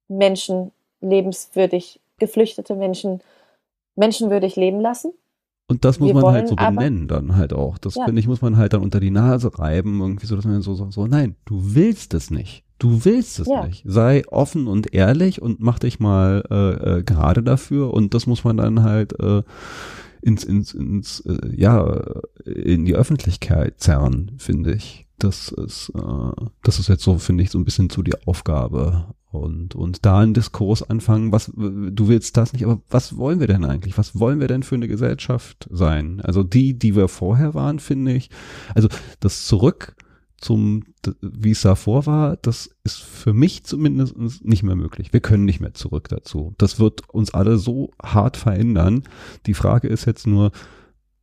Menschen 0.07 0.71
lebenswürdig, 1.01 1.99
geflüchtete 2.17 2.75
Menschen 2.75 3.21
menschenwürdig 3.95 4.55
leben 4.55 4.79
lassen. 4.79 5.13
Und 5.67 5.83
das 5.83 5.99
muss 5.99 6.09
wir 6.09 6.13
man 6.15 6.33
halt 6.33 6.47
so 6.47 6.55
benennen 6.55 7.09
aber, 7.09 7.21
dann 7.21 7.35
halt 7.35 7.51
auch. 7.51 7.77
Das 7.79 7.95
ja. 7.95 8.05
finde 8.05 8.19
ich, 8.19 8.27
muss 8.27 8.41
man 8.41 8.57
halt 8.57 8.73
dann 8.73 8.83
unter 8.83 8.99
die 8.99 9.09
Nase 9.09 9.57
reiben, 9.57 9.99
irgendwie 9.99 10.27
so, 10.27 10.35
dass 10.35 10.45
man 10.45 10.61
so, 10.61 10.75
so, 10.75 10.91
so 10.91 11.07
nein, 11.07 11.35
du 11.45 11.59
willst 11.73 12.13
es 12.13 12.29
nicht. 12.29 12.63
Du 12.77 13.03
willst 13.05 13.39
es 13.39 13.47
ja. 13.47 13.65
nicht. 13.65 13.83
Sei 13.85 14.23
offen 14.27 14.67
und 14.67 14.93
ehrlich 14.93 15.41
und 15.41 15.61
mach 15.61 15.79
dich 15.79 15.99
mal 15.99 16.43
äh, 16.51 16.99
äh, 16.99 17.03
gerade 17.03 17.41
dafür. 17.41 17.93
Und 17.93 18.13
das 18.13 18.27
muss 18.27 18.43
man 18.43 18.57
dann 18.57 18.83
halt 18.83 19.19
äh, 19.19 19.41
ins, 20.21 20.43
ins, 20.43 20.73
ins, 20.73 21.21
äh, 21.21 21.37
ja, 21.55 22.03
in 22.45 22.85
die 22.85 22.95
Öffentlichkeit 22.95 23.79
zerren, 23.79 24.33
finde 24.37 24.73
ich. 24.73 25.07
Das 25.17 25.49
ist, 25.49 25.91
äh, 25.95 26.45
das 26.63 26.79
ist 26.79 26.89
jetzt 26.89 27.03
so, 27.03 27.17
finde 27.17 27.43
ich, 27.43 27.49
so 27.49 27.57
ein 27.57 27.65
bisschen 27.65 27.89
so 27.89 28.03
die 28.03 28.27
Aufgabe 28.27 29.15
und, 29.39 29.75
und 29.75 30.05
da 30.05 30.19
einen 30.19 30.33
Diskurs 30.33 30.83
anfangen, 30.83 31.31
was, 31.31 31.51
du 31.55 32.07
willst 32.07 32.37
das 32.37 32.53
nicht, 32.53 32.65
aber 32.65 32.81
was 32.89 33.17
wollen 33.17 33.39
wir 33.39 33.47
denn 33.47 33.65
eigentlich? 33.65 33.97
Was 33.97 34.19
wollen 34.19 34.39
wir 34.39 34.47
denn 34.47 34.63
für 34.63 34.75
eine 34.75 34.87
Gesellschaft 34.87 35.67
sein? 35.71 36.21
Also 36.21 36.43
die, 36.43 36.77
die 36.77 36.95
wir 36.95 37.07
vorher 37.07 37.53
waren, 37.53 37.79
finde 37.79 38.13
ich, 38.13 38.29
also 38.73 38.87
das 39.19 39.45
zurück 39.45 39.95
zum, 40.37 40.83
wie 41.21 41.51
es 41.51 41.61
davor 41.61 42.05
war, 42.05 42.37
das 42.37 42.69
ist 42.83 43.01
für 43.01 43.33
mich 43.33 43.63
zumindest 43.63 44.15
nicht 44.43 44.63
mehr 44.63 44.75
möglich. 44.75 45.13
Wir 45.13 45.21
können 45.21 45.45
nicht 45.45 45.59
mehr 45.59 45.73
zurück 45.73 46.09
dazu. 46.09 46.53
Das 46.57 46.79
wird 46.79 47.09
uns 47.09 47.33
alle 47.33 47.57
so 47.57 47.91
hart 48.03 48.37
verändern. 48.37 49.03
Die 49.45 49.53
Frage 49.53 49.87
ist 49.87 50.05
jetzt 50.05 50.27
nur, 50.27 50.51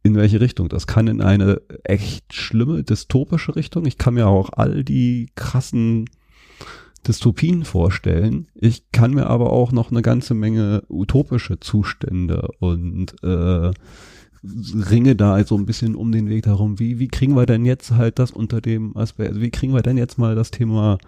in 0.02 0.16
welche 0.16 0.40
Richtung. 0.40 0.68
Das 0.68 0.86
kann 0.86 1.06
in 1.06 1.20
eine 1.20 1.62
echt 1.84 2.34
schlimme, 2.34 2.82
dystopische 2.82 3.54
Richtung. 3.54 3.86
Ich 3.86 3.98
kann 3.98 4.14
mir 4.14 4.26
auch 4.26 4.50
all 4.52 4.82
die 4.84 5.30
krassen 5.34 6.06
Dystopien 7.06 7.64
vorstellen. 7.64 8.48
Ich 8.54 8.90
kann 8.92 9.14
mir 9.14 9.26
aber 9.26 9.52
auch 9.52 9.72
noch 9.72 9.90
eine 9.90 10.02
ganze 10.02 10.34
Menge 10.34 10.82
utopische 10.88 11.58
Zustände 11.60 12.48
und 12.60 13.14
äh, 13.22 13.72
ringe 14.44 15.16
da 15.16 15.42
so 15.44 15.56
ein 15.56 15.66
bisschen 15.66 15.94
um 15.94 16.12
den 16.12 16.28
Weg 16.28 16.44
darum, 16.44 16.78
wie, 16.78 16.98
wie 16.98 17.08
kriegen 17.08 17.36
wir 17.36 17.46
denn 17.46 17.64
jetzt 17.64 17.92
halt 17.92 18.18
das 18.18 18.30
unter 18.30 18.60
dem 18.60 18.96
Aspekt, 18.96 19.30
also 19.30 19.40
wie 19.40 19.50
kriegen 19.50 19.74
wir 19.74 19.82
denn 19.82 19.96
jetzt 19.96 20.18
mal 20.18 20.34
das 20.34 20.50
Thema 20.50 20.98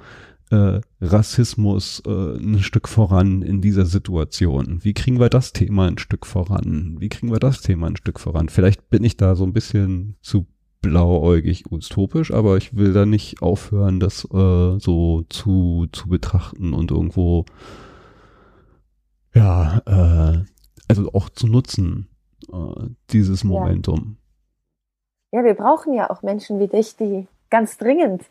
äh, 0.51 0.81
Rassismus 1.01 2.03
äh, 2.07 2.37
ein 2.39 2.63
Stück 2.63 2.89
voran 2.89 3.43
in 3.43 3.61
dieser 3.61 3.87
Situation? 3.87 4.81
Wie 4.83 4.95
kriegen 4.95 5.19
wir 5.19 5.31
das 5.31 5.53
Thema 5.53 5.87
ein 5.89 5.99
Stück 5.99 6.27
voran? 6.27 6.97
Wie 7.01 7.09
kriegen 7.09 7.33
wir 7.33 7.41
das 7.41 7.61
Thema 7.61 7.89
ein 7.89 7.97
Stück 7.97 8.21
voran? 8.21 8.49
Vielleicht 8.49 8.89
bin 8.91 9.03
ich 9.05 9.17
da 9.17 9.35
so 9.35 9.45
ein 9.45 9.53
bisschen 9.53 10.17
zu 10.21 10.47
blauäugig 10.85 11.71
utopisch, 11.71 12.33
aber 12.33 12.57
ich 12.57 12.77
will 12.77 12.93
da 12.93 13.07
nicht 13.07 13.43
aufhören, 13.43 14.01
das 14.01 14.25
äh, 14.25 14.79
so 14.79 15.23
zu, 15.29 15.87
zu 15.93 16.09
betrachten 16.09 16.75
und 16.75 16.91
irgendwo 16.91 17.45
ja, 19.35 19.81
äh, 19.87 20.45
also 20.89 21.11
auch 21.13 21.29
zu 21.31 21.47
nutzen, 21.47 22.09
äh, 22.53 22.89
dieses 23.11 23.43
Momentum. 23.45 24.17
Ja. 25.33 25.41
ja. 25.41 25.45
wir 25.45 25.55
brauchen 25.55 25.95
ja 25.95 26.11
auch 26.11 26.23
Menschen 26.23 26.61
wie 26.61 26.69
dich, 26.69 26.97
die 26.97 27.27
ganz 27.51 27.79
dringend, 27.79 28.23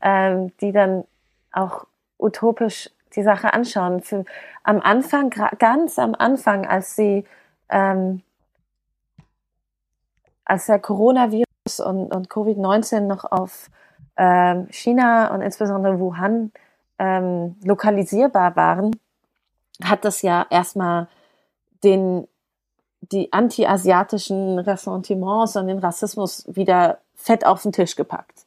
ähm, 0.00 0.52
die 0.60 0.72
dann 0.72 1.04
auch 1.50 1.86
utopisch 2.18 2.90
die 3.16 3.22
Sache 3.22 3.52
anschauen. 3.52 4.02
Für, 4.02 4.24
am 4.62 4.80
Anfang, 4.80 5.30
ganz 5.58 5.98
am 5.98 6.14
Anfang, 6.14 6.66
als 6.66 6.94
sie 6.94 7.24
ähm, 7.68 8.22
als 10.44 10.66
der 10.66 10.78
Coronavirus 10.78 11.51
und, 11.80 12.14
und 12.14 12.28
Covid-19 12.28 13.00
noch 13.00 13.24
auf 13.24 13.70
ähm, 14.16 14.68
China 14.70 15.32
und 15.34 15.40
insbesondere 15.40 15.98
Wuhan 15.98 16.52
ähm, 16.98 17.56
lokalisierbar 17.64 18.56
waren, 18.56 18.96
hat 19.82 20.04
das 20.04 20.22
ja 20.22 20.46
erstmal 20.50 21.08
den, 21.82 22.26
die 23.00 23.32
anti-asiatischen 23.32 24.58
Ressentiments 24.58 25.56
und 25.56 25.66
den 25.68 25.78
Rassismus 25.78 26.44
wieder 26.46 26.98
fett 27.14 27.46
auf 27.46 27.62
den 27.62 27.72
Tisch 27.72 27.96
gepackt. 27.96 28.46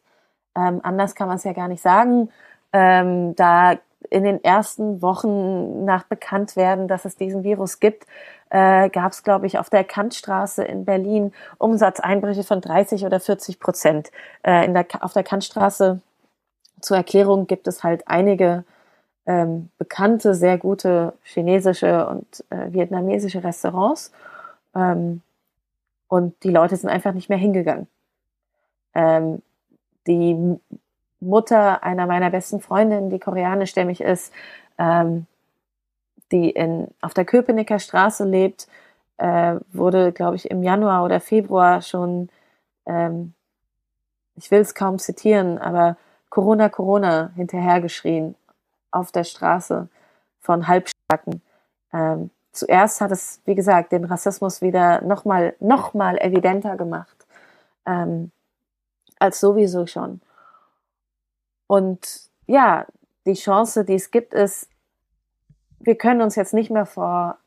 Ähm, 0.56 0.80
anders 0.84 1.16
kann 1.16 1.28
man 1.28 1.38
es 1.38 1.44
ja 1.44 1.54
gar 1.54 1.68
nicht 1.68 1.82
sagen. 1.82 2.30
Ähm, 2.72 3.36
da 3.36 3.78
in 4.10 4.24
den 4.24 4.44
ersten 4.44 5.02
Wochen 5.02 5.86
nach 5.86 6.04
Bekanntwerden, 6.04 6.88
dass 6.88 7.06
es 7.06 7.16
diesen 7.16 7.44
Virus 7.44 7.80
gibt, 7.80 8.06
äh, 8.50 8.90
gab 8.90 9.12
es, 9.12 9.24
glaube 9.24 9.48
ich, 9.48 9.58
auf 9.58 9.70
der 9.70 9.84
Kantstraße 9.84 10.64
in 10.64 10.86
Berlin 10.86 11.34
Umsatzeinbrüche 11.58 12.44
von 12.44 12.62
30 12.62 13.06
oder 13.06 13.20
40 13.20 13.60
Prozent. 13.60 14.12
Äh, 14.44 14.66
in 14.66 14.74
der, 14.74 14.86
auf 15.02 15.14
der 15.14 15.24
Kantstraße 15.24 16.00
zur 16.82 16.98
Erklärung 16.98 17.48
gibt 17.48 17.68
es 17.68 17.84
halt 17.84 18.08
einige 18.08 18.64
ähm, 19.26 19.70
bekannte, 19.78 20.36
sehr 20.36 20.58
gute 20.58 21.14
chinesische 21.24 22.08
und 22.08 22.46
äh, 22.50 22.72
vietnamesische 22.72 23.44
Restaurants. 23.44 24.12
Ähm, 24.76 25.22
und 26.08 26.44
die 26.44 26.52
Leute 26.52 26.76
sind 26.76 26.90
einfach 26.90 27.14
nicht 27.14 27.30
mehr 27.30 27.38
hingegangen. 27.38 27.88
Ähm, 28.94 29.42
die 30.08 30.58
Mutter 31.26 31.84
einer 31.84 32.08
meiner 32.08 32.30
besten 32.30 32.60
Freundinnen, 32.60 33.10
die 33.10 33.20
koreanischstämmig 33.20 34.02
ist, 34.02 34.34
ähm, 34.78 35.28
die 36.32 36.50
in, 36.50 36.88
auf 37.02 37.14
der 37.14 37.26
Köpenicker 37.26 37.80
Straße 37.80 38.26
lebt, 38.26 38.68
äh, 39.18 39.56
wurde, 39.72 40.12
glaube 40.12 40.36
ich, 40.36 40.50
im 40.52 40.64
Januar 40.64 41.04
oder 41.04 41.20
Februar 41.20 41.82
schon, 41.82 42.30
ähm, 42.86 43.34
ich 44.36 44.52
will 44.52 44.60
es 44.60 44.76
kaum 44.76 45.00
zitieren, 45.00 45.58
aber 45.58 45.98
Corona, 46.30 46.70
Corona 46.70 47.32
hinterhergeschrien 47.36 48.36
auf 48.92 49.12
der 49.12 49.24
Straße 49.24 49.88
von 50.42 50.68
Halbstarken. 50.68 51.42
Ähm, 51.94 52.30
zuerst 52.52 53.02
hat 53.02 53.12
es, 53.12 53.42
wie 53.46 53.56
gesagt, 53.56 53.92
den 53.92 54.06
Rassismus 54.06 54.62
wieder 54.62 55.02
nochmal 55.02 55.56
noch 55.60 55.94
mal 55.94 56.18
evidenter 56.18 56.76
gemacht, 56.76 57.26
ähm, 57.86 58.32
als 59.20 59.40
sowieso 59.40 59.88
schon. 59.88 60.22
Und 61.68 62.30
ja, 62.48 62.86
die 63.26 63.34
Chance, 63.34 63.86
die 63.86 63.96
es 63.96 64.12
gibt, 64.12 64.34
ist, 64.34 64.70
wir 65.80 65.96
können 65.96 66.22
uns 66.22 66.36
jetzt 66.36 66.54
nicht 66.54 66.70
mehr 66.70 66.86
vor 66.86 67.38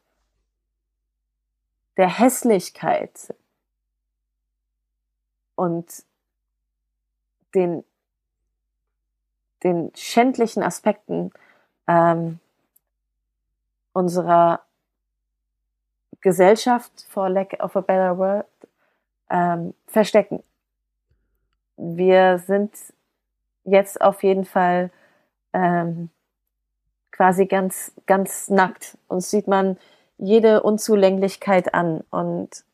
der 1.97 2.19
Hässlichkeit 2.19 3.35
und 5.57 6.05
den, 7.55 7.85
den 9.65 9.91
schändlichen 9.97 10.63
Aspekten 10.63 11.33
ähm, 11.89 12.39
unserer 13.93 14.63
Gesellschaft, 16.21 17.07
for 17.09 17.29
lack 17.29 17.55
of 17.61 17.75
a 17.77 17.81
better 17.81 18.17
word, 18.17 18.47
ähm, 19.31 19.75
verstecken. 19.87 20.43
Wir 21.77 22.39
sind 22.39 22.73
jetzt 23.71 24.01
auf 24.01 24.23
jeden 24.23 24.45
Fall 24.45 24.91
ähm, 25.53 26.11
quasi 27.13 27.47
ganz, 27.47 27.93
ganz 28.07 28.49
nackt. 28.49 28.97
Uns 29.09 29.31
sieht 29.31 29.49
man 29.49 29.77
jede 30.19 30.63
Unzulänglichkeit 30.63 31.75
an. 31.75 32.05
Und 32.11 32.65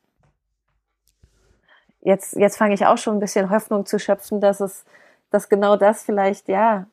jetzt, 2.01 2.35
jetzt 2.35 2.57
fange 2.57 2.73
ich 2.73 2.85
auch 2.85 2.97
schon 2.97 3.17
ein 3.17 3.19
bisschen 3.19 3.49
Hoffnung 3.49 3.85
zu 3.85 3.99
schöpfen, 3.99 4.41
dass 4.41 4.59
es, 4.59 4.85
dass 5.29 5.49
genau 5.49 5.77
das 5.77 6.03
vielleicht, 6.03 6.47
ja, 6.47 6.87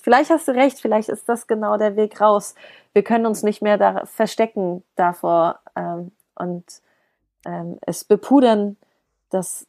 vielleicht 0.00 0.30
hast 0.30 0.48
du 0.48 0.52
recht, 0.52 0.80
vielleicht 0.80 1.08
ist 1.08 1.28
das 1.28 1.46
genau 1.46 1.76
der 1.76 1.96
Weg 1.96 2.20
raus. 2.20 2.54
Wir 2.92 3.02
können 3.02 3.26
uns 3.26 3.42
nicht 3.42 3.62
mehr 3.62 3.78
da 3.78 4.06
verstecken 4.06 4.84
davor 4.96 5.60
ähm, 5.76 6.12
und 6.34 6.64
ähm, 7.44 7.78
es 7.82 8.04
bepudern, 8.04 8.76
dass, 9.30 9.66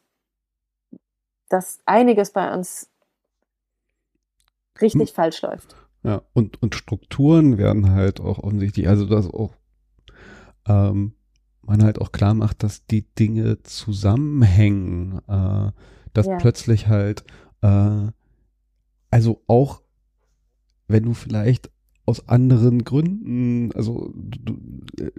dass 1.48 1.80
einiges 1.86 2.30
bei 2.30 2.52
uns 2.52 2.88
richtig 4.80 5.10
hm. 5.10 5.14
falsch 5.14 5.42
läuft. 5.42 5.76
Ja, 6.02 6.22
und, 6.34 6.62
und 6.62 6.74
Strukturen 6.74 7.58
werden 7.58 7.90
halt 7.90 8.20
auch 8.20 8.38
offensichtlich, 8.38 8.88
also 8.88 9.06
das 9.06 9.26
auch 9.26 9.54
ähm, 10.68 11.12
man 11.62 11.82
halt 11.82 12.00
auch 12.00 12.12
klar 12.12 12.34
macht, 12.34 12.62
dass 12.62 12.86
die 12.86 13.02
Dinge 13.02 13.62
zusammenhängen, 13.62 15.20
äh, 15.28 15.72
dass 16.12 16.26
ja. 16.26 16.36
plötzlich 16.36 16.88
halt, 16.88 17.24
äh, 17.62 18.06
also 19.10 19.42
auch 19.46 19.82
wenn 20.88 21.04
du 21.04 21.14
vielleicht 21.14 21.70
aus 22.04 22.28
anderen 22.28 22.84
Gründen, 22.84 23.72
also 23.72 24.12
du, 24.14 24.58
äh, 25.00 25.10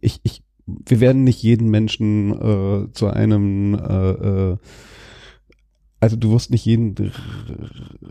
ich, 0.00 0.20
ich, 0.22 0.42
wir 0.66 1.00
werden 1.00 1.24
nicht 1.24 1.42
jeden 1.42 1.68
Menschen 1.70 2.32
äh, 2.32 2.92
zu 2.92 3.08
einem 3.08 3.74
äh, 3.74 4.10
äh, 4.10 4.56
also 6.00 6.16
du 6.16 6.32
wirst 6.32 6.50
nicht 6.50 6.66
jeden 6.66 6.94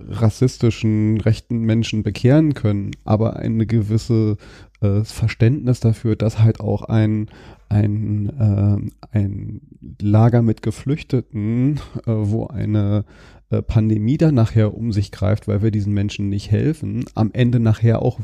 rassistischen 0.10 1.22
rechten 1.22 1.60
Menschen 1.60 2.04
bekehren 2.04 2.54
können, 2.54 2.92
aber 3.06 3.36
eine 3.38 3.66
gewisse 3.66 4.38
äh, 4.82 5.04
Verständnis 5.04 5.80
dafür, 5.80 6.16
dass 6.16 6.40
halt 6.40 6.60
auch 6.60 6.84
ein 6.84 7.30
ein, 7.74 8.30
äh, 8.40 9.18
ein 9.18 9.62
Lager 10.00 10.42
mit 10.42 10.62
Geflüchteten, 10.62 11.80
äh, 12.06 12.12
wo 12.12 12.48
eine 12.48 13.04
äh, 13.50 13.62
Pandemie 13.62 14.18
dann 14.18 14.36
nachher 14.36 14.76
um 14.76 14.92
sich 14.92 15.12
greift, 15.12 15.48
weil 15.48 15.62
wir 15.62 15.72
diesen 15.72 15.94
Menschen 15.94 16.30
nicht 16.30 16.52
helfen, 16.52 17.06
am 17.16 17.32
Ende 17.34 17.60
nachher 17.60 18.02
auch 18.02 18.20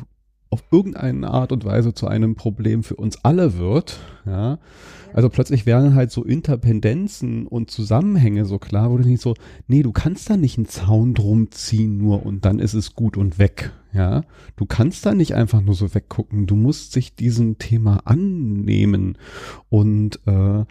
auf 0.52 0.64
irgendeine 0.72 1.30
Art 1.30 1.52
und 1.52 1.66
Weise 1.66 1.94
zu 1.94 2.08
einem 2.08 2.36
Problem 2.36 2.84
für 2.84 2.96
uns 2.96 3.24
alle 3.24 3.58
wird, 3.58 4.00
ja, 4.30 4.60
also 5.14 5.30
plötzlich 5.30 5.66
werden 5.66 5.96
halt 5.96 6.12
so 6.12 6.24
Interpendenzen 6.24 7.48
und 7.48 7.72
Zusammenhänge 7.72 8.46
so 8.46 8.60
klar, 8.60 8.92
wo 8.92 8.98
du 8.98 9.08
nicht 9.08 9.22
so, 9.22 9.34
nee, 9.68 9.82
du 9.82 9.92
kannst 9.92 10.30
da 10.30 10.38
nicht 10.38 10.58
einen 10.58 10.68
Zaun 10.68 11.14
drum 11.14 11.52
ziehen 11.52 11.98
nur 11.98 12.26
und 12.26 12.46
dann 12.46 12.60
ist 12.60 12.74
es 12.74 12.94
gut 12.96 13.18
und 13.18 13.40
weg. 13.40 13.72
Ja, 13.92 14.22
du 14.56 14.68
kannst 14.68 15.04
da 15.08 15.16
nicht 15.16 15.34
einfach 15.34 15.62
nur 15.62 15.74
so 15.74 15.96
weggucken. 15.96 16.46
Du 16.46 16.56
musst 16.56 16.92
sich 16.92 17.16
diesem 17.16 17.58
Thema 17.58 18.02
annehmen 18.06 19.18
und 19.70 20.20
äh, 20.28 20.64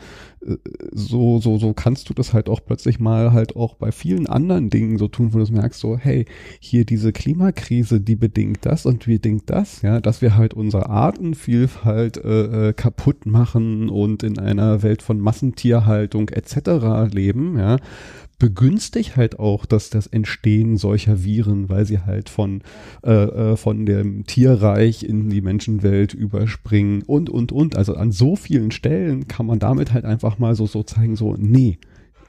so 0.93 1.41
so 1.41 1.59
so 1.59 1.73
kannst 1.73 2.09
du 2.09 2.15
das 2.15 2.33
halt 2.33 2.49
auch 2.49 2.61
plötzlich 2.65 3.01
mal 3.01 3.33
halt 3.33 3.57
auch 3.57 3.75
bei 3.75 3.91
vielen 3.91 4.29
anderen 4.29 4.71
Dingen 4.71 4.99
so 4.99 5.09
tun, 5.09 5.35
wo 5.35 5.39
du 5.41 5.53
merkst 5.53 5.81
so, 5.81 5.99
hey, 5.99 6.27
hier 6.61 6.85
diese 6.85 7.13
Klimakrise, 7.13 8.01
die 8.01 8.15
bedingt 8.15 8.65
das 8.65 8.87
und 8.87 9.07
bedingt 9.07 9.51
das, 9.51 9.83
ja, 9.83 10.01
dass 10.01 10.23
wir 10.23 10.37
halt 10.37 10.55
unsere 10.55 10.89
Artenvielfalt 10.89 12.19
äh, 12.19 12.69
äh 12.69 12.73
kaputt 12.73 13.27
machen 13.27 13.48
und 13.55 14.23
in 14.23 14.39
einer 14.39 14.83
Welt 14.83 15.03
von 15.03 15.21
Massentierhaltung 15.21 16.29
etc. 16.29 17.13
leben, 17.13 17.59
ja, 17.59 17.79
begünstigt 18.39 19.17
halt 19.17 19.39
auch 19.39 19.67
dass 19.67 19.91
das 19.91 20.07
Entstehen 20.07 20.77
solcher 20.77 21.25
Viren, 21.25 21.69
weil 21.69 21.85
sie 21.85 22.01
halt 22.01 22.29
von, 22.29 22.63
äh, 23.05 23.13
äh, 23.13 23.57
von 23.57 23.85
dem 23.85 24.25
Tierreich 24.27 25.03
in 25.03 25.29
die 25.29 25.41
Menschenwelt 25.41 26.15
überspringen 26.15 27.03
und, 27.03 27.31
und, 27.31 27.53
und. 27.53 27.77
Also 27.77 27.95
an 27.95 28.13
so 28.13 28.37
vielen 28.37 28.71
Stellen 28.71 29.27
kann 29.29 29.47
man 29.47 29.59
damit 29.59 29.93
halt 29.93 30.05
einfach 30.05 30.39
mal 30.39 30.55
so, 30.55 30.67
so 30.67 30.83
zeigen, 30.83 31.17
so, 31.17 31.35
nee, 31.37 31.79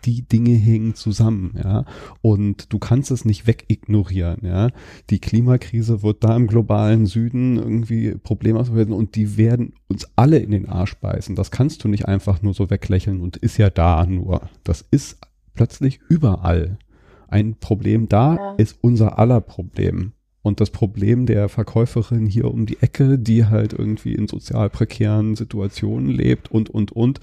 die 0.06 0.22
Dinge 0.22 0.52
hängen 0.52 0.96
zusammen, 0.96 1.54
ja. 1.62 1.86
Und 2.22 2.72
du 2.72 2.80
kannst 2.80 3.12
es 3.12 3.26
nicht 3.26 3.48
wegignorieren, 3.48 4.40
ja. 4.44 4.70
Die 5.10 5.20
Klimakrise 5.20 6.04
wird 6.04 6.24
da 6.24 6.36
im 6.36 6.48
globalen 6.48 7.06
Süden 7.06 7.58
irgendwie 7.58 8.16
Probleme 8.16 8.60
werden 8.76 8.94
und 8.94 9.16
die 9.16 9.38
werden 9.38 9.74
uns 9.88 10.08
alle 10.16 10.40
in 10.40 10.52
den 10.52 10.68
Arsch 10.68 10.96
beißen. 10.96 11.36
Das 11.36 11.52
kannst 11.52 11.84
du 11.84 11.88
nicht 11.88 12.08
einfach 12.08 12.42
nur 12.42 12.54
so 12.54 12.70
weglächeln 12.70 13.22
und 13.22 13.38
ist 13.38 13.58
ja 13.58 13.70
da 13.70 14.06
nur. 14.06 14.50
Das 14.64 14.86
ist 14.92 15.20
plötzlich 15.54 16.00
überall. 16.10 16.78
Ein 17.28 17.56
Problem 17.56 18.10
da 18.10 18.36
ja. 18.36 18.56
ist 18.56 18.78
unser 18.82 19.20
aller 19.20 19.42
Problem. 19.42 20.14
Und 20.42 20.62
das 20.62 20.70
Problem 20.70 21.26
der 21.26 21.50
Verkäuferin 21.50 22.26
hier 22.26 22.46
um 22.52 22.66
die 22.66 22.82
Ecke, 22.82 23.20
die 23.20 23.46
halt 23.46 23.74
irgendwie 23.74 24.14
in 24.14 24.28
sozial 24.28 24.70
prekären 24.70 25.36
Situationen 25.36 26.10
lebt 26.10 26.50
und, 26.50 26.70
und, 26.70 26.92
und, 26.94 27.20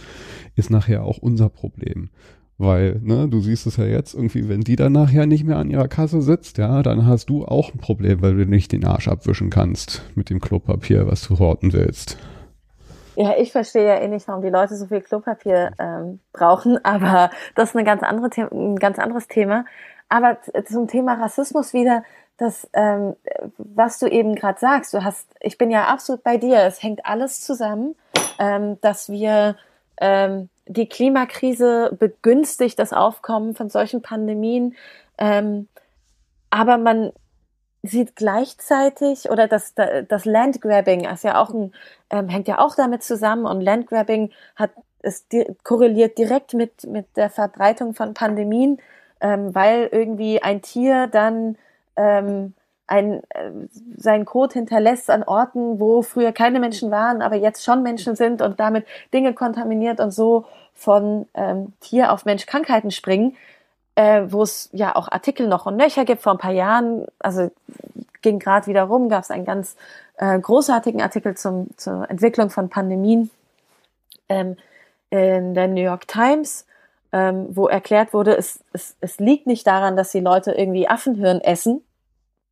ist 0.54 0.70
nachher 0.70 1.02
auch 1.02 1.18
unser 1.18 1.48
Problem. 1.48 2.10
Weil, 2.58 3.00
ne, 3.02 3.28
du 3.28 3.40
siehst 3.40 3.66
es 3.66 3.76
ja 3.76 3.84
jetzt 3.84 4.14
irgendwie, 4.14 4.48
wenn 4.48 4.62
die 4.62 4.76
dann 4.76 4.92
nachher 4.92 5.26
nicht 5.26 5.44
mehr 5.44 5.58
an 5.58 5.68
ihrer 5.68 5.88
Kasse 5.88 6.22
sitzt, 6.22 6.56
ja, 6.56 6.82
dann 6.82 7.06
hast 7.06 7.28
du 7.28 7.44
auch 7.44 7.74
ein 7.74 7.78
Problem, 7.78 8.22
weil 8.22 8.34
du 8.34 8.46
nicht 8.46 8.72
den 8.72 8.86
Arsch 8.86 9.08
abwischen 9.08 9.50
kannst 9.50 10.02
mit 10.14 10.30
dem 10.30 10.40
Klopapier, 10.40 11.06
was 11.06 11.28
du 11.28 11.38
horten 11.38 11.74
willst. 11.74 12.16
Ja, 13.14 13.34
ich 13.38 13.52
verstehe 13.52 13.86
ja 13.86 13.96
eh 13.96 14.08
nicht, 14.08 14.28
warum 14.28 14.42
die 14.42 14.50
Leute 14.50 14.76
so 14.76 14.86
viel 14.86 15.00
Klopapier 15.00 15.72
ähm, 15.78 16.20
brauchen, 16.32 16.78
aber 16.84 17.30
das 17.54 17.70
ist 17.70 17.76
eine 17.76 17.84
ganz 17.84 18.02
andere 18.02 18.30
ein 18.50 18.76
ganz 18.76 18.98
anderes 18.98 19.28
Thema. 19.28 19.64
Aber 20.08 20.38
zum 20.66 20.86
Thema 20.86 21.14
Rassismus 21.14 21.74
wieder, 21.74 22.04
das, 22.38 22.68
ähm, 22.74 23.16
was 23.58 23.98
du 23.98 24.06
eben 24.06 24.34
gerade 24.34 24.60
sagst, 24.60 24.94
du 24.94 25.02
hast, 25.02 25.26
ich 25.40 25.58
bin 25.58 25.70
ja 25.70 25.86
absolut 25.86 26.22
bei 26.22 26.36
dir, 26.36 26.60
es 26.60 26.82
hängt 26.82 27.04
alles 27.04 27.40
zusammen, 27.40 27.96
ähm, 28.38 28.78
dass 28.82 29.08
wir 29.08 29.56
ähm, 30.00 30.48
die 30.66 30.88
Klimakrise 30.88 31.96
begünstigt 31.98 32.78
das 32.78 32.92
Aufkommen 32.92 33.54
von 33.54 33.70
solchen 33.70 34.02
Pandemien. 34.02 34.74
Ähm, 35.18 35.68
aber 36.50 36.78
man 36.78 37.12
sieht 37.82 38.16
gleichzeitig 38.16 39.30
oder 39.30 39.46
das, 39.46 39.74
das 39.74 40.24
Landgrabbing 40.24 41.04
ist 41.04 41.24
ja 41.24 41.40
auch 41.40 41.50
ein, 41.50 41.72
ähm, 42.10 42.28
hängt 42.28 42.48
ja 42.48 42.58
auch 42.58 42.74
damit 42.74 43.02
zusammen 43.02 43.46
und 43.46 43.60
Landgrabbing 43.60 44.30
hat 44.56 44.70
es 45.00 45.28
di 45.28 45.46
korreliert 45.62 46.18
direkt 46.18 46.54
mit 46.54 46.84
mit 46.84 47.16
der 47.16 47.30
Verbreitung 47.30 47.94
von 47.94 48.14
Pandemien, 48.14 48.78
ähm, 49.20 49.54
weil 49.54 49.88
irgendwie 49.92 50.42
ein 50.42 50.62
Tier 50.62 51.06
dann 51.06 51.56
ähm, 51.96 52.54
ein, 52.86 53.22
äh, 53.30 53.50
sein 53.96 54.24
Code 54.24 54.54
hinterlässt 54.54 55.10
an 55.10 55.22
Orten, 55.24 55.80
wo 55.80 56.02
früher 56.02 56.32
keine 56.32 56.60
Menschen 56.60 56.90
waren, 56.90 57.22
aber 57.22 57.36
jetzt 57.36 57.64
schon 57.64 57.82
Menschen 57.82 58.16
sind 58.16 58.42
und 58.42 58.60
damit 58.60 58.86
Dinge 59.12 59.34
kontaminiert 59.34 60.00
und 60.00 60.12
so 60.12 60.46
von 60.74 61.26
ähm, 61.34 61.72
Tier 61.80 62.12
auf 62.12 62.24
Mensch 62.24 62.46
Krankheiten 62.46 62.90
springen, 62.90 63.36
äh, 63.94 64.22
wo 64.28 64.42
es 64.42 64.68
ja 64.72 64.94
auch 64.94 65.10
Artikel 65.10 65.48
noch 65.48 65.66
und 65.66 65.76
nöcher 65.76 66.04
gibt. 66.04 66.22
Vor 66.22 66.32
ein 66.32 66.38
paar 66.38 66.52
Jahren, 66.52 67.06
also 67.18 67.50
ging 68.22 68.38
gerade 68.38 68.66
wieder 68.66 68.84
rum, 68.84 69.08
gab 69.08 69.22
es 69.22 69.30
einen 69.30 69.44
ganz 69.44 69.76
äh, 70.18 70.38
großartigen 70.38 71.00
Artikel 71.00 71.36
zum, 71.36 71.68
zur 71.76 72.08
Entwicklung 72.10 72.50
von 72.50 72.68
Pandemien 72.68 73.30
ähm, 74.28 74.56
in 75.10 75.54
der 75.54 75.68
New 75.68 75.82
York 75.82 76.08
Times, 76.08 76.66
ähm, 77.12 77.46
wo 77.50 77.68
erklärt 77.68 78.12
wurde, 78.12 78.36
es, 78.36 78.60
es, 78.72 78.96
es 79.00 79.18
liegt 79.18 79.46
nicht 79.46 79.66
daran, 79.66 79.96
dass 79.96 80.12
die 80.12 80.20
Leute 80.20 80.52
irgendwie 80.52 80.88
Affenhirn 80.88 81.40
essen, 81.40 81.82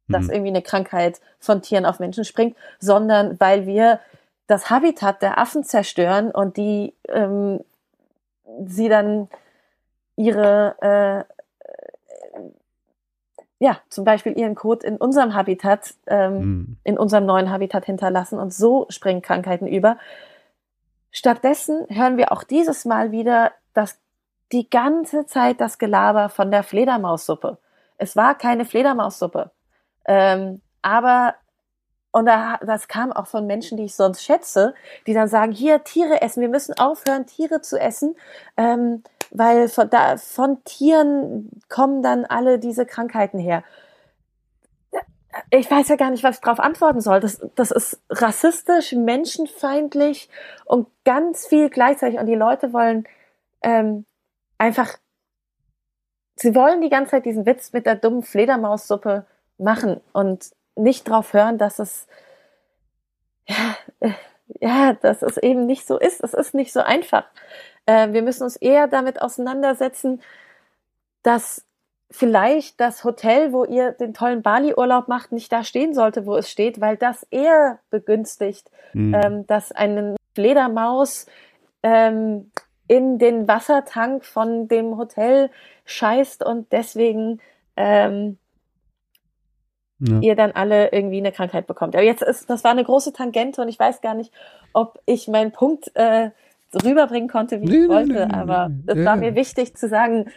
dass 0.08 0.24
mhm. 0.26 0.30
irgendwie 0.30 0.50
eine 0.50 0.62
Krankheit 0.62 1.20
von 1.38 1.62
Tieren 1.62 1.86
auf 1.86 1.98
Menschen 1.98 2.24
springt, 2.24 2.56
sondern 2.78 3.38
weil 3.40 3.66
wir 3.66 4.00
das 4.46 4.70
Habitat 4.70 5.22
der 5.22 5.38
Affen 5.38 5.64
zerstören 5.64 6.30
und 6.30 6.56
die 6.56 6.94
ähm, 7.08 7.60
sie 8.66 8.88
dann 8.88 9.28
ihre 10.16 10.76
äh, 10.80 11.34
ja, 13.60 13.78
zum 13.88 14.04
Beispiel 14.04 14.38
ihren 14.38 14.54
Code 14.54 14.86
in 14.86 14.96
unserem 14.96 15.34
Habitat, 15.34 15.94
ähm, 16.06 16.34
mhm. 16.34 16.76
in 16.84 16.98
unserem 16.98 17.24
neuen 17.24 17.50
Habitat 17.50 17.86
hinterlassen 17.86 18.38
und 18.38 18.52
so 18.52 18.86
springen 18.90 19.22
Krankheiten 19.22 19.66
über. 19.66 19.96
Stattdessen 21.10 21.86
hören 21.88 22.18
wir 22.18 22.32
auch 22.32 22.42
dieses 22.42 22.84
Mal 22.84 23.10
wieder 23.10 23.52
dass 23.74 23.98
die 24.52 24.70
ganze 24.70 25.26
Zeit 25.26 25.60
das 25.60 25.78
Gelaber 25.78 26.28
von 26.30 26.50
der 26.50 26.62
Fledermaussuppe. 26.62 27.58
Es 27.98 28.16
war 28.16 28.36
keine 28.36 28.64
Fledermaussuppe. 28.64 29.50
Ähm, 30.06 30.60
aber, 30.82 31.34
und 32.12 32.26
da, 32.26 32.58
das 32.58 32.88
kam 32.88 33.12
auch 33.12 33.26
von 33.26 33.46
Menschen, 33.46 33.76
die 33.76 33.84
ich 33.84 33.94
sonst 33.94 34.22
schätze, 34.22 34.74
die 35.06 35.14
dann 35.14 35.28
sagen, 35.28 35.52
hier, 35.52 35.84
Tiere 35.84 36.22
essen, 36.22 36.40
wir 36.40 36.48
müssen 36.48 36.78
aufhören, 36.78 37.26
Tiere 37.26 37.60
zu 37.60 37.78
essen, 37.80 38.16
ähm, 38.56 39.02
weil 39.30 39.68
von, 39.68 39.90
da, 39.90 40.16
von 40.16 40.62
Tieren 40.64 41.50
kommen 41.68 42.02
dann 42.02 42.24
alle 42.24 42.58
diese 42.58 42.86
Krankheiten 42.86 43.38
her. 43.38 43.64
ich 45.50 45.70
weiß 45.70 45.88
ja 45.88 45.96
gar 45.96 46.10
nicht, 46.10 46.22
was 46.22 46.36
ich 46.36 46.42
darauf 46.42 46.60
antworten 46.60 47.00
soll. 47.00 47.20
Das, 47.20 47.40
das 47.54 47.70
ist 47.70 48.00
rassistisch, 48.10 48.92
menschenfeindlich 48.92 50.28
und 50.64 50.88
ganz 51.04 51.46
viel 51.46 51.70
gleichzeitig. 51.70 52.20
Und 52.20 52.26
die 52.26 52.34
Leute 52.34 52.72
wollen 52.72 53.04
ähm, 53.62 54.04
einfach, 54.58 54.98
sie 56.36 56.54
wollen 56.54 56.80
die 56.80 56.90
ganze 56.90 57.12
Zeit 57.12 57.26
diesen 57.26 57.46
Witz 57.46 57.72
mit 57.72 57.86
der 57.86 57.96
dummen 57.96 58.22
Fledermaussuppe 58.22 59.26
machen 59.58 60.00
und 60.12 60.50
nicht 60.76 61.08
drauf 61.08 61.32
hören, 61.32 61.58
dass 61.58 61.78
es 61.78 62.06
ja, 63.46 63.76
ja, 64.60 64.92
dass 64.94 65.22
es 65.22 65.36
eben 65.36 65.66
nicht 65.66 65.86
so 65.86 65.98
ist. 65.98 66.22
Es 66.22 66.34
ist 66.34 66.54
nicht 66.54 66.72
so 66.72 66.80
einfach. 66.80 67.24
Äh, 67.86 68.12
wir 68.12 68.22
müssen 68.22 68.44
uns 68.44 68.56
eher 68.56 68.88
damit 68.88 69.20
auseinandersetzen, 69.20 70.22
dass 71.22 71.64
vielleicht 72.10 72.80
das 72.80 73.04
Hotel, 73.04 73.52
wo 73.52 73.64
ihr 73.64 73.92
den 73.92 74.14
tollen 74.14 74.42
Bali-Urlaub 74.42 75.08
macht, 75.08 75.32
nicht 75.32 75.50
da 75.52 75.64
stehen 75.64 75.94
sollte, 75.94 76.26
wo 76.26 76.36
es 76.36 76.50
steht, 76.50 76.80
weil 76.80 76.96
das 76.96 77.24
eher 77.30 77.80
begünstigt, 77.90 78.70
mhm. 78.92 79.14
ähm, 79.14 79.46
dass 79.46 79.72
eine 79.72 80.14
Fledermaus 80.34 81.26
ähm, 81.82 82.50
in 82.86 83.18
den 83.18 83.48
Wassertank 83.48 84.24
von 84.24 84.68
dem 84.68 84.96
Hotel 84.98 85.50
scheißt 85.86 86.44
und 86.44 86.70
deswegen 86.72 87.40
ähm, 87.76 88.38
ja. 89.98 90.20
ihr 90.20 90.36
dann 90.36 90.52
alle 90.52 90.92
irgendwie 90.92 91.18
eine 91.18 91.32
Krankheit 91.32 91.66
bekommt. 91.66 91.94
Aber 91.94 92.04
jetzt 92.04 92.22
ist, 92.22 92.50
das 92.50 92.64
war 92.64 92.70
eine 92.70 92.84
große 92.84 93.12
Tangente 93.12 93.62
und 93.62 93.68
ich 93.68 93.78
weiß 93.78 94.00
gar 94.00 94.14
nicht, 94.14 94.32
ob 94.72 95.00
ich 95.06 95.28
meinen 95.28 95.52
Punkt 95.52 95.90
äh, 95.94 96.30
rüberbringen 96.82 97.28
konnte, 97.28 97.60
wie 97.60 97.66
nee, 97.66 97.76
ich 97.84 97.88
wollte. 97.88 98.12
Nee, 98.12 98.26
nee, 98.26 98.34
aber 98.34 98.70
es 98.86 99.04
war 99.04 99.16
mir 99.16 99.34
wichtig 99.34 99.76
zu 99.76 99.88
sagen, 99.88 100.30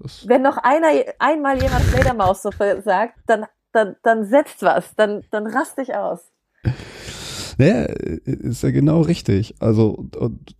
das 0.00 0.28
wenn 0.28 0.42
noch 0.42 0.58
einer 0.58 0.88
einmal 1.18 1.60
jemand 1.60 1.82
Fledermaussuppe 1.82 2.82
sagt, 2.84 3.14
dann, 3.26 3.46
dann, 3.72 3.96
dann 4.02 4.24
setzt 4.24 4.62
was, 4.62 4.94
dann, 4.94 5.24
dann 5.30 5.46
rast 5.46 5.78
dich 5.78 5.94
aus. 5.94 6.30
Naja, 7.60 7.86
ist 7.86 8.62
ja 8.62 8.70
genau 8.70 9.00
richtig. 9.00 9.56
Also 9.58 10.06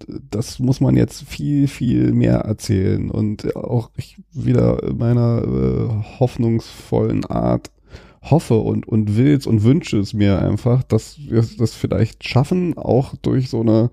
das 0.08 0.58
muss 0.58 0.80
man 0.80 0.96
jetzt 0.96 1.22
viel, 1.22 1.68
viel 1.68 2.12
mehr 2.12 2.38
erzählen 2.38 3.08
und 3.08 3.54
auch 3.54 3.92
ich 3.96 4.20
wieder 4.32 4.80
meiner 4.92 5.44
äh, 5.44 6.18
hoffnungsvollen 6.18 7.24
Art 7.24 7.70
hoffe 8.22 8.58
und, 8.58 8.86
und 8.86 9.16
will's 9.16 9.46
und 9.46 9.62
wünsche 9.62 9.98
es 9.98 10.14
mir 10.14 10.40
einfach, 10.40 10.82
dass 10.82 11.18
wir 11.18 11.44
das 11.58 11.74
vielleicht 11.74 12.26
schaffen, 12.26 12.76
auch 12.76 13.14
durch 13.16 13.48
so 13.48 13.60
eine, 13.60 13.90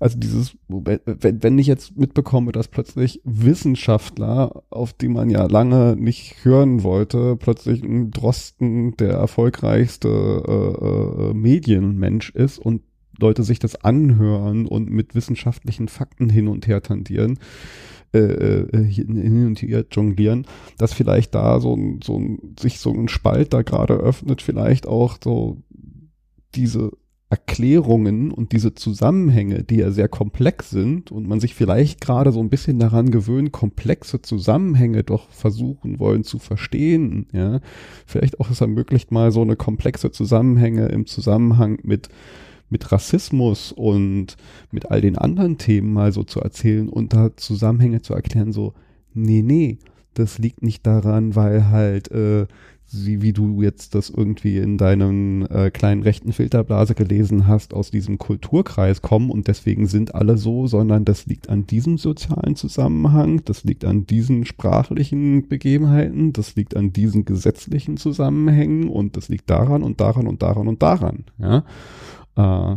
also 0.00 0.18
dieses, 0.18 0.56
wenn, 0.68 1.42
wenn 1.42 1.58
ich 1.58 1.66
jetzt 1.66 1.96
mitbekomme, 1.96 2.52
dass 2.52 2.68
plötzlich 2.68 3.20
Wissenschaftler, 3.24 4.62
auf 4.70 4.92
die 4.92 5.08
man 5.08 5.30
ja 5.30 5.46
lange 5.46 5.96
nicht 5.96 6.44
hören 6.44 6.82
wollte, 6.82 7.36
plötzlich 7.36 7.82
ein 7.82 8.10
Drosten 8.10 8.96
der 8.96 9.12
erfolgreichste 9.12 10.08
äh, 10.08 11.30
äh, 11.30 11.34
Medienmensch 11.34 12.30
ist 12.30 12.58
und 12.58 12.82
Leute 13.20 13.42
sich 13.42 13.58
das 13.58 13.84
anhören 13.84 14.66
und 14.66 14.90
mit 14.90 15.14
wissenschaftlichen 15.14 15.88
Fakten 15.88 16.30
hin 16.30 16.46
und 16.46 16.66
her 16.68 16.82
tendieren, 16.82 17.38
äh, 18.12 18.18
äh 18.18 18.84
hin 18.84 19.46
und 19.46 19.60
her 19.60 19.84
jonglieren, 19.90 20.46
dass 20.78 20.92
vielleicht 20.92 21.34
da 21.34 21.60
so 21.60 21.74
ein, 21.74 22.00
so 22.02 22.18
ein, 22.18 22.54
sich 22.58 22.78
so 22.78 22.92
ein 22.92 23.08
Spalt 23.08 23.52
da 23.52 23.62
gerade 23.62 23.94
öffnet, 23.94 24.42
vielleicht 24.42 24.86
auch 24.86 25.18
so 25.22 25.62
diese 26.54 26.92
Erklärungen 27.30 28.30
und 28.30 28.52
diese 28.52 28.74
Zusammenhänge, 28.74 29.62
die 29.62 29.76
ja 29.76 29.90
sehr 29.90 30.08
komplex 30.08 30.70
sind 30.70 31.12
und 31.12 31.28
man 31.28 31.40
sich 31.40 31.54
vielleicht 31.54 32.00
gerade 32.00 32.32
so 32.32 32.40
ein 32.40 32.48
bisschen 32.48 32.78
daran 32.78 33.10
gewöhnt, 33.10 33.52
komplexe 33.52 34.22
Zusammenhänge 34.22 35.04
doch 35.04 35.28
versuchen 35.28 35.98
wollen 35.98 36.24
zu 36.24 36.38
verstehen, 36.38 37.26
ja, 37.32 37.60
vielleicht 38.06 38.40
auch 38.40 38.50
es 38.50 38.62
ermöglicht 38.62 39.12
mal 39.12 39.30
so 39.30 39.42
eine 39.42 39.56
komplexe 39.56 40.10
Zusammenhänge 40.10 40.86
im 40.86 41.04
Zusammenhang 41.04 41.78
mit 41.82 42.08
mit 42.70 42.90
Rassismus 42.92 43.72
und 43.72 44.36
mit 44.70 44.90
all 44.90 45.00
den 45.00 45.16
anderen 45.18 45.58
Themen 45.58 45.92
mal 45.92 46.12
so 46.12 46.22
zu 46.22 46.40
erzählen 46.40 46.88
und 46.88 47.12
da 47.12 47.36
Zusammenhänge 47.36 48.02
zu 48.02 48.14
erklären, 48.14 48.52
so, 48.52 48.74
nee, 49.14 49.42
nee, 49.42 49.78
das 50.14 50.38
liegt 50.38 50.62
nicht 50.62 50.86
daran, 50.86 51.36
weil 51.36 51.68
halt, 51.68 52.10
äh, 52.10 52.46
wie, 52.90 53.20
wie 53.20 53.34
du 53.34 53.60
jetzt 53.62 53.94
das 53.94 54.08
irgendwie 54.08 54.56
in 54.56 54.78
deinem 54.78 55.46
äh, 55.50 55.70
kleinen 55.70 56.02
rechten 56.02 56.32
Filterblase 56.32 56.94
gelesen 56.94 57.46
hast, 57.46 57.74
aus 57.74 57.90
diesem 57.90 58.16
Kulturkreis 58.16 59.02
kommen 59.02 59.30
und 59.30 59.46
deswegen 59.46 59.86
sind 59.86 60.14
alle 60.14 60.38
so, 60.38 60.66
sondern 60.66 61.04
das 61.04 61.26
liegt 61.26 61.50
an 61.50 61.66
diesem 61.66 61.98
sozialen 61.98 62.56
Zusammenhang, 62.56 63.42
das 63.44 63.64
liegt 63.64 63.84
an 63.84 64.06
diesen 64.06 64.46
sprachlichen 64.46 65.48
Begebenheiten, 65.48 66.32
das 66.32 66.56
liegt 66.56 66.76
an 66.76 66.92
diesen 66.92 67.26
gesetzlichen 67.26 67.98
Zusammenhängen 67.98 68.88
und 68.88 69.18
das 69.18 69.28
liegt 69.28 69.50
daran 69.50 69.82
und 69.82 70.00
daran 70.00 70.26
und 70.26 70.42
daran 70.42 70.66
und 70.66 70.82
daran, 70.82 71.24
ja 71.38 71.64
äh, 72.38 72.76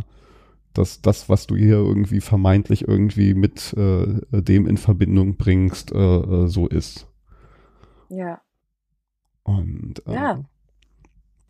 dass 0.74 1.02
das, 1.02 1.28
was 1.28 1.46
du 1.46 1.56
hier 1.56 1.76
irgendwie 1.76 2.20
vermeintlich 2.20 2.88
irgendwie 2.88 3.34
mit 3.34 3.74
äh, 3.74 4.20
dem 4.32 4.66
in 4.66 4.76
Verbindung 4.76 5.36
bringst, 5.36 5.92
äh, 5.92 5.98
äh 5.98 6.46
so 6.48 6.66
ist. 6.66 7.06
Ja. 8.08 8.40
Und 9.44 10.02
äh, 10.06 10.14
ja. 10.14 10.44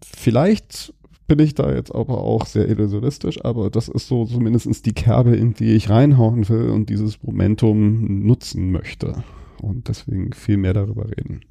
vielleicht 0.02 0.94
bin 1.26 1.38
ich 1.38 1.54
da 1.54 1.72
jetzt 1.72 1.94
aber 1.94 2.18
auch 2.18 2.46
sehr 2.46 2.68
illusionistisch, 2.68 3.44
aber 3.44 3.70
das 3.70 3.88
ist 3.88 4.08
so 4.08 4.24
zumindest 4.24 4.84
die 4.84 4.92
Kerbe, 4.92 5.36
in 5.36 5.54
die 5.54 5.74
ich 5.74 5.88
reinhauen 5.88 6.48
will 6.48 6.70
und 6.70 6.90
dieses 6.90 7.22
Momentum 7.22 8.26
nutzen 8.26 8.70
möchte. 8.70 9.22
Und 9.60 9.88
deswegen 9.88 10.32
viel 10.32 10.56
mehr 10.56 10.74
darüber 10.74 11.06
reden. 11.06 11.44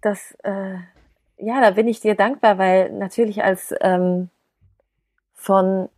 Das, 0.00 0.34
äh, 0.42 0.76
ja, 1.36 1.60
da 1.60 1.72
bin 1.72 1.86
ich 1.86 2.00
dir 2.00 2.14
dankbar, 2.14 2.56
weil 2.56 2.90
natürlich 2.92 3.42
als 3.44 3.74
ähm, 3.82 4.30
von 5.40 5.88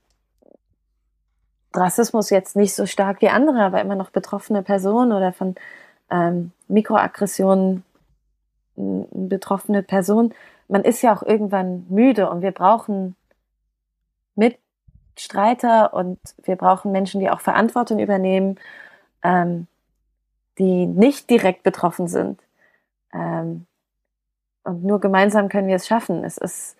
Rassismus 1.74 2.30
jetzt 2.30 2.54
nicht 2.54 2.74
so 2.74 2.86
stark 2.86 3.20
wie 3.22 3.28
andere, 3.28 3.64
aber 3.64 3.80
immer 3.80 3.96
noch 3.96 4.10
betroffene 4.10 4.62
Personen 4.62 5.12
oder 5.12 5.32
von 5.32 5.56
ähm, 6.10 6.52
Mikroaggressionen 6.68 7.82
betroffene 8.76 9.82
Person. 9.82 10.32
Man 10.68 10.84
ist 10.84 11.02
ja 11.02 11.14
auch 11.14 11.24
irgendwann 11.24 11.86
müde 11.88 12.30
und 12.30 12.42
wir 12.42 12.52
brauchen 12.52 13.16
Mitstreiter 14.36 15.92
und 15.92 16.20
wir 16.44 16.54
brauchen 16.54 16.92
Menschen, 16.92 17.20
die 17.20 17.28
auch 17.28 17.40
Verantwortung 17.40 17.98
übernehmen, 17.98 18.60
ähm, 19.24 19.66
die 20.58 20.86
nicht 20.86 21.28
direkt 21.28 21.64
betroffen 21.64 22.06
sind. 22.06 22.40
Ähm, 23.12 23.66
und 24.62 24.84
nur 24.84 25.00
gemeinsam 25.00 25.48
können 25.48 25.66
wir 25.66 25.76
es 25.76 25.88
schaffen. 25.88 26.22
Es 26.22 26.38
ist 26.38 26.76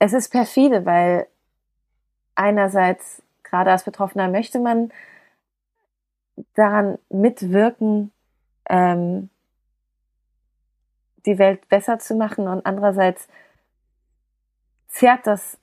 es 0.00 0.14
ist 0.14 0.30
perfide, 0.30 0.86
weil 0.86 1.28
einerseits, 2.34 3.22
gerade 3.44 3.70
als 3.70 3.84
Betroffener, 3.84 4.28
möchte 4.28 4.58
man 4.58 4.90
daran 6.54 6.98
mitwirken, 7.10 8.10
ähm, 8.68 9.28
die 11.26 11.38
Welt 11.38 11.68
besser 11.68 11.98
zu 11.98 12.14
machen 12.14 12.48
und 12.48 12.64
andererseits 12.64 13.28
zehrt 14.88 15.26
das 15.26 15.58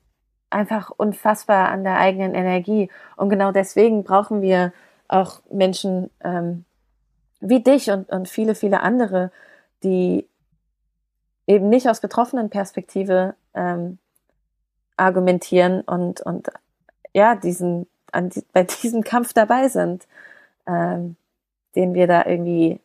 einfach 0.51 0.91
unfassbar 0.91 1.69
an 1.69 1.83
der 1.83 1.97
eigenen 1.97 2.35
Energie. 2.35 2.91
Und 3.15 3.29
genau 3.29 3.51
deswegen 3.51 4.03
brauchen 4.03 4.43
wir 4.43 4.71
auch 5.07 5.41
Menschen 5.51 6.11
ähm, 6.23 6.63
wie 7.39 7.63
dich 7.63 7.89
und, 7.89 8.07
und 8.09 8.29
viele, 8.29 8.53
viele 8.53 8.81
andere, 8.81 9.31
die 9.83 10.27
eben 11.47 11.69
nicht 11.69 11.89
aus 11.89 12.01
betroffenen 12.01 12.51
Perspektive 12.51 13.35
ähm, 13.55 13.97
argumentieren 14.97 15.81
und, 15.81 16.21
und 16.21 16.49
ja, 17.13 17.35
diesen, 17.35 17.87
an, 18.11 18.31
bei 18.53 18.63
diesem 18.63 19.03
Kampf 19.03 19.33
dabei 19.33 19.69
sind, 19.69 20.07
ähm, 20.67 21.15
den 21.75 21.93
wir 21.93 22.07
da 22.07 22.25
irgendwie 22.25 22.79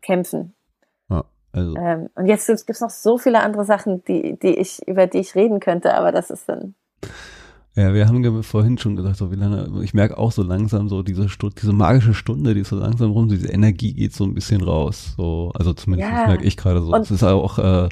kämpfen. 0.00 0.54
Ja, 1.10 1.24
also. 1.52 1.76
Ähm, 1.76 2.08
und 2.14 2.26
jetzt 2.26 2.46
gibt 2.46 2.70
es 2.70 2.80
noch 2.80 2.90
so 2.90 3.18
viele 3.18 3.40
andere 3.40 3.64
Sachen, 3.64 4.04
die, 4.04 4.38
die 4.38 4.54
ich, 4.56 4.86
über 4.86 5.06
die 5.06 5.18
ich 5.18 5.34
reden 5.34 5.60
könnte, 5.60 5.94
aber 5.94 6.12
das 6.12 6.30
ist 6.30 6.48
dann. 6.48 6.74
Ja, 7.74 7.94
wir 7.94 8.06
haben 8.06 8.42
vorhin 8.42 8.76
schon 8.76 8.96
gesagt, 8.96 9.16
so 9.16 9.32
wie 9.32 9.36
lange, 9.36 9.82
ich 9.82 9.94
merke 9.94 10.18
auch 10.18 10.30
so 10.30 10.42
langsam 10.42 10.90
so 10.90 11.02
diese 11.02 11.30
Stunde, 11.30 11.56
diese 11.58 11.72
magische 11.72 12.12
Stunde, 12.12 12.52
die 12.52 12.60
ist 12.60 12.68
so 12.68 12.76
langsam 12.76 13.12
rum, 13.12 13.28
diese 13.28 13.48
Energie 13.48 13.94
geht 13.94 14.12
so 14.12 14.24
ein 14.24 14.34
bisschen 14.34 14.62
raus. 14.62 15.14
So, 15.16 15.52
also 15.54 15.72
zumindest 15.72 16.12
ja. 16.12 16.26
merke 16.26 16.44
ich 16.44 16.58
gerade 16.58 16.82
so. 16.82 16.94
Es 16.94 17.10
ist 17.10 17.24
auch 17.24 17.58
äh, 17.58 17.88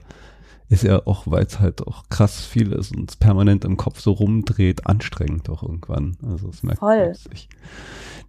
ist 0.70 0.84
ja 0.84 1.04
auch, 1.04 1.24
weil 1.26 1.44
es 1.44 1.58
halt 1.58 1.86
auch 1.86 2.04
krass 2.08 2.46
viel 2.46 2.72
ist 2.72 2.96
und 2.96 3.10
es 3.10 3.16
permanent 3.16 3.64
im 3.64 3.76
Kopf 3.76 4.00
so 4.00 4.12
rumdreht, 4.12 4.86
anstrengend 4.86 5.50
auch 5.50 5.64
irgendwann. 5.64 6.16
Also 6.26 6.48
es 6.48 6.62
merkt 6.62 6.78
Voll. 6.78 7.12
sich. 7.14 7.48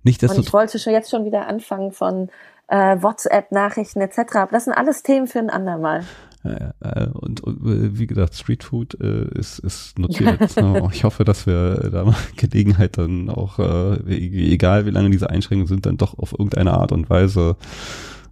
Nicht, 0.03 0.23
dass 0.23 0.35
und 0.35 0.39
ich 0.39 0.51
wollte 0.51 0.79
schon 0.79 0.91
jetzt 0.91 1.11
schon 1.11 1.23
wieder 1.23 1.47
anfangen 1.47 1.91
von 1.91 2.29
äh, 2.67 2.97
WhatsApp-Nachrichten 2.99 4.01
etc. 4.01 4.19
Aber 4.33 4.51
das 4.51 4.65
sind 4.65 4.73
alles 4.73 5.03
Themen 5.03 5.27
für 5.27 5.37
ein 5.37 5.51
andermal. 5.51 6.03
Ja, 6.43 6.73
äh, 6.79 7.09
und, 7.09 7.41
und, 7.41 7.61
äh, 7.61 7.99
wie 7.99 8.07
gesagt, 8.07 8.33
Streetfood 8.33 8.99
äh, 8.99 9.27
ist, 9.37 9.59
ist 9.59 9.99
notiert. 9.99 10.39
Ne? 10.61 10.89
ich 10.91 11.03
hoffe, 11.03 11.23
dass 11.23 11.45
wir 11.45 11.91
da 11.91 12.05
mal 12.05 12.15
Gelegenheit 12.37 12.97
dann 12.97 13.29
auch, 13.29 13.59
äh, 13.59 13.99
egal 14.07 14.87
wie 14.87 14.91
lange 14.91 15.11
diese 15.11 15.29
Einschränkungen 15.29 15.67
sind, 15.67 15.85
dann 15.85 15.97
doch 15.97 16.17
auf 16.17 16.31
irgendeine 16.31 16.73
Art 16.73 16.91
und 16.91 17.07
Weise 17.11 17.55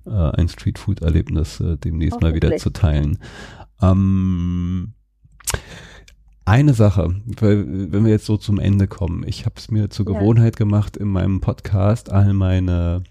äh, 0.08 0.10
ein 0.12 0.50
Streetfood-Erlebnis 0.50 1.60
äh, 1.60 1.78
demnächst 1.78 2.22
mal 2.22 2.34
wieder 2.34 2.58
zu 2.58 2.72
teilen. 2.72 3.20
Ähm, 3.82 4.94
eine 6.46 6.74
Sache, 6.74 7.16
weil, 7.40 7.92
wenn 7.92 8.06
wir 8.06 8.12
jetzt 8.12 8.26
so 8.26 8.36
zum 8.36 8.60
Ende 8.60 8.88
kommen. 8.88 9.24
Ich 9.28 9.46
habe 9.46 9.56
es 9.58 9.70
mir 9.70 9.90
zur 9.90 10.06
Gewohnheit 10.06 10.58
gemacht, 10.58 10.98
in 10.98 11.08
meinem 11.08 11.42
Podcast 11.42 12.12
all 12.12 12.34
meine 12.34 13.04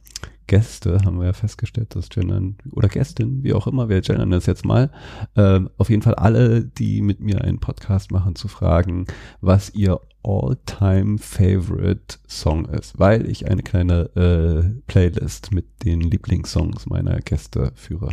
Gäste, 0.49 0.99
haben 1.05 1.21
wir 1.21 1.27
ja 1.27 1.33
festgestellt, 1.33 1.95
dass 1.95 2.09
gendern, 2.09 2.57
oder 2.73 2.89
Gästin, 2.89 3.45
wie 3.45 3.53
auch 3.53 3.69
immer, 3.69 3.89
wir 3.89 4.01
gendern 4.01 4.31
das 4.31 4.47
jetzt 4.47 4.65
mal, 4.65 4.91
äh, 5.37 5.61
auf 5.77 5.89
jeden 5.89 6.03
Fall 6.03 6.17
alle, 6.17 6.65
die 6.65 7.01
mit 7.01 7.21
mir 7.21 7.43
einen 7.43 7.61
Podcast 7.61 8.11
machen, 8.11 8.35
zu 8.35 8.49
fragen, 8.49 9.07
was 9.41 9.71
ihr 9.71 10.01
all-time 10.25 11.19
favorite 11.19 12.19
Song 12.27 12.65
ist, 12.65 12.99
weil 12.99 13.31
ich 13.31 13.49
eine 13.49 13.63
kleine 13.63 14.11
äh, 14.17 14.81
Playlist 14.87 15.53
mit 15.53 15.85
den 15.85 16.01
Lieblingssongs 16.01 16.87
meiner 16.87 17.21
Gäste 17.21 17.71
führe. 17.77 18.11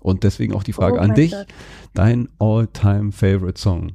Und 0.00 0.24
deswegen 0.24 0.54
auch 0.54 0.62
die 0.62 0.72
Frage 0.72 0.96
oh 0.96 1.02
an 1.02 1.14
dich, 1.14 1.32
Gott. 1.32 1.46
dein 1.94 2.28
all-time 2.38 3.12
favorite 3.12 3.60
Song. 3.60 3.92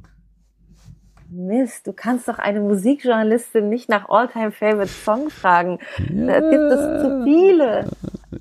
Mist, 1.28 1.86
du 1.86 1.92
kannst 1.92 2.28
doch 2.28 2.38
eine 2.38 2.60
Musikjournalistin 2.60 3.68
nicht 3.68 3.88
nach 3.88 4.08
All-Time 4.08 4.52
Favorite 4.52 4.88
Song 4.88 5.28
fragen. 5.28 5.78
Ja. 5.98 6.26
Da 6.26 6.50
gibt 6.50 6.72
es 6.72 7.02
zu 7.02 7.22
viele. 7.24 7.90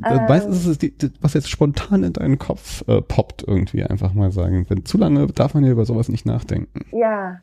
Ähm, 0.03 0.25
meistens 0.27 0.57
ist 0.59 0.67
es, 0.67 0.77
die, 0.77 0.93
was 1.19 1.33
jetzt 1.33 1.49
spontan 1.49 2.03
in 2.03 2.13
deinen 2.13 2.37
Kopf 2.37 2.87
äh, 2.87 3.01
poppt, 3.01 3.43
irgendwie 3.47 3.83
einfach 3.83 4.13
mal 4.13 4.31
sagen. 4.31 4.65
Wenn 4.69 4.85
zu 4.85 4.97
lange 4.97 5.25
darf 5.27 5.53
man 5.53 5.63
ja 5.63 5.71
über 5.71 5.85
sowas 5.85 6.09
nicht 6.09 6.25
nachdenken. 6.25 6.85
Ja, 6.91 7.41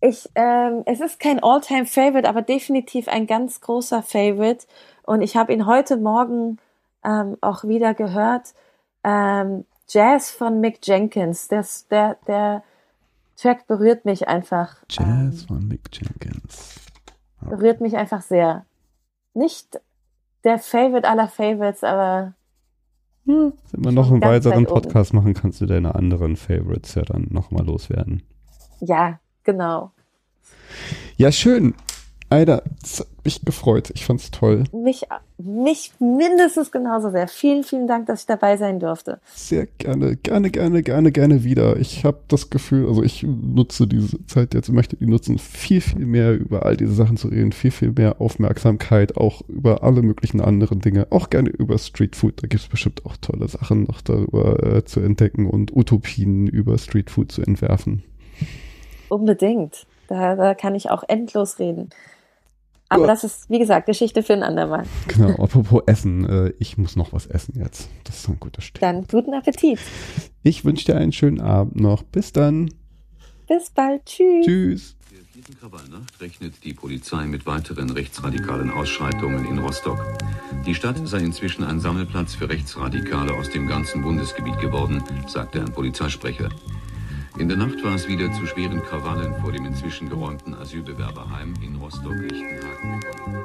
ich, 0.00 0.28
ähm, 0.34 0.82
es 0.84 1.00
ist 1.00 1.20
kein 1.20 1.42
All-Time 1.42 1.86
Favorite, 1.86 2.28
aber 2.28 2.42
definitiv 2.42 3.08
ein 3.08 3.26
ganz 3.26 3.60
großer 3.60 4.02
Favorite. 4.02 4.66
Und 5.04 5.22
ich 5.22 5.36
habe 5.36 5.52
ihn 5.52 5.66
heute 5.66 5.96
Morgen 5.96 6.58
ähm, 7.04 7.36
auch 7.40 7.64
wieder 7.64 7.94
gehört. 7.94 8.54
Ähm, 9.04 9.64
Jazz 9.88 10.30
von 10.30 10.60
Mick 10.60 10.78
Jenkins. 10.86 11.48
Das, 11.48 11.86
der, 11.88 12.16
der 12.26 12.62
Track 13.36 13.66
berührt 13.66 14.04
mich 14.04 14.28
einfach. 14.28 14.76
Jazz 14.88 15.06
ähm, 15.06 15.32
von 15.48 15.68
Mick 15.68 15.82
Jenkins. 15.92 16.76
Okay. 17.40 17.56
Berührt 17.56 17.80
mich 17.80 17.96
einfach 17.96 18.22
sehr. 18.22 18.64
Nicht 19.34 19.80
der 20.44 20.58
Favorite 20.58 21.08
aller 21.08 21.28
Favorites, 21.28 21.84
aber. 21.84 22.34
Hm, 23.26 23.52
wenn 23.72 23.84
wir 23.84 23.92
noch 23.92 24.10
einen 24.10 24.22
weiteren 24.22 24.66
Podcast 24.66 25.14
machen, 25.14 25.34
kannst 25.34 25.60
du 25.60 25.66
deine 25.66 25.94
anderen 25.94 26.36
Favorites 26.36 26.94
ja 26.94 27.02
dann 27.02 27.28
nochmal 27.30 27.64
loswerden. 27.64 28.22
Ja, 28.80 29.20
genau. 29.44 29.92
Ja, 31.16 31.30
schön. 31.30 31.74
Alter, 32.32 32.62
das 32.80 33.00
hat 33.00 33.08
mich 33.24 33.44
gefreut. 33.44 33.90
Ich 33.94 34.06
fand's 34.06 34.30
toll. 34.30 34.64
Mich, 34.72 35.06
mich 35.36 35.92
mindestens 35.98 36.72
genauso 36.72 37.10
sehr. 37.10 37.28
Vielen, 37.28 37.62
vielen 37.62 37.86
Dank, 37.86 38.06
dass 38.06 38.20
ich 38.20 38.26
dabei 38.26 38.56
sein 38.56 38.80
durfte. 38.80 39.20
Sehr 39.34 39.66
gerne, 39.66 40.16
gerne, 40.16 40.50
gerne, 40.50 40.82
gerne, 40.82 41.12
gerne 41.12 41.44
wieder. 41.44 41.76
Ich 41.76 42.06
habe 42.06 42.20
das 42.28 42.48
Gefühl, 42.48 42.88
also 42.88 43.02
ich 43.02 43.22
nutze 43.22 43.86
diese 43.86 44.24
Zeit 44.24 44.54
jetzt, 44.54 44.70
möchte 44.70 44.96
die 44.96 45.06
nutzen, 45.06 45.38
viel, 45.38 45.82
viel 45.82 46.06
mehr 46.06 46.32
über 46.32 46.64
all 46.64 46.78
diese 46.78 46.94
Sachen 46.94 47.18
zu 47.18 47.28
reden, 47.28 47.52
viel, 47.52 47.70
viel 47.70 47.92
mehr 47.92 48.18
Aufmerksamkeit, 48.18 49.18
auch 49.18 49.42
über 49.46 49.82
alle 49.82 50.00
möglichen 50.00 50.40
anderen 50.40 50.80
Dinge, 50.80 51.08
auch 51.10 51.28
gerne 51.28 51.50
über 51.50 51.76
Streetfood. 51.76 52.42
Da 52.42 52.46
gibt's 52.46 52.66
bestimmt 52.66 53.04
auch 53.04 53.18
tolle 53.18 53.46
Sachen 53.46 53.82
noch 53.82 54.00
darüber 54.00 54.62
äh, 54.62 54.84
zu 54.86 55.00
entdecken 55.00 55.46
und 55.46 55.76
Utopien 55.76 56.46
über 56.46 56.78
Streetfood 56.78 57.30
zu 57.30 57.42
entwerfen. 57.42 58.02
Unbedingt. 59.10 59.86
Da, 60.08 60.34
da 60.34 60.54
kann 60.54 60.74
ich 60.74 60.88
auch 60.88 61.04
endlos 61.06 61.58
reden. 61.58 61.90
Aber 62.94 63.06
das 63.06 63.24
ist, 63.24 63.50
wie 63.50 63.58
gesagt, 63.58 63.86
Geschichte 63.86 64.22
für 64.22 64.34
ein 64.34 64.42
andermal. 64.42 64.84
Genau, 65.08 65.30
apropos 65.42 65.82
Essen, 65.86 66.28
äh, 66.28 66.52
ich 66.58 66.78
muss 66.78 66.96
noch 66.96 67.12
was 67.12 67.26
essen 67.26 67.58
jetzt. 67.58 67.88
Das 68.04 68.18
ist 68.18 68.28
ein 68.28 68.38
guter 68.38 68.60
Stich. 68.60 68.80
Dann 68.80 69.06
guten 69.06 69.34
Appetit. 69.34 69.78
Ich 70.42 70.64
wünsche 70.64 70.86
dir 70.86 70.96
einen 70.96 71.12
schönen 71.12 71.40
Abend 71.40 71.80
noch. 71.80 72.02
Bis 72.02 72.32
dann. 72.32 72.72
Bis 73.48 73.70
bald. 73.70 74.04
Tschüss. 74.06 74.46
Tschüss. 74.46 74.96
In 75.34 75.42
der 75.44 75.54
Krawallnacht 75.56 76.20
rechnet 76.20 76.62
die 76.62 76.74
Polizei 76.74 77.24
mit 77.24 77.46
weiteren 77.46 77.90
rechtsradikalen 77.90 78.70
Ausschreitungen 78.70 79.46
in 79.46 79.58
Rostock. 79.58 79.98
Die 80.66 80.74
Stadt 80.74 80.96
sei 81.08 81.18
inzwischen 81.18 81.64
ein 81.64 81.80
Sammelplatz 81.80 82.34
für 82.34 82.48
Rechtsradikale 82.48 83.32
aus 83.32 83.50
dem 83.50 83.66
ganzen 83.66 84.02
Bundesgebiet 84.02 84.58
geworden, 84.60 85.02
sagte 85.26 85.60
ein 85.60 85.72
Polizeisprecher. 85.72 86.48
In 87.38 87.48
der 87.48 87.56
Nacht 87.56 87.82
war 87.82 87.94
es 87.94 88.06
wieder 88.08 88.30
zu 88.32 88.46
schweren 88.46 88.82
Krawallen 88.82 89.34
vor 89.40 89.52
dem 89.52 89.64
inzwischen 89.64 90.08
geräumten 90.08 90.54
Asylbewerberheim 90.54 91.54
in 91.62 91.76
Rostock-Lichtenhagen 91.76 93.00
gekommen. 93.00 93.44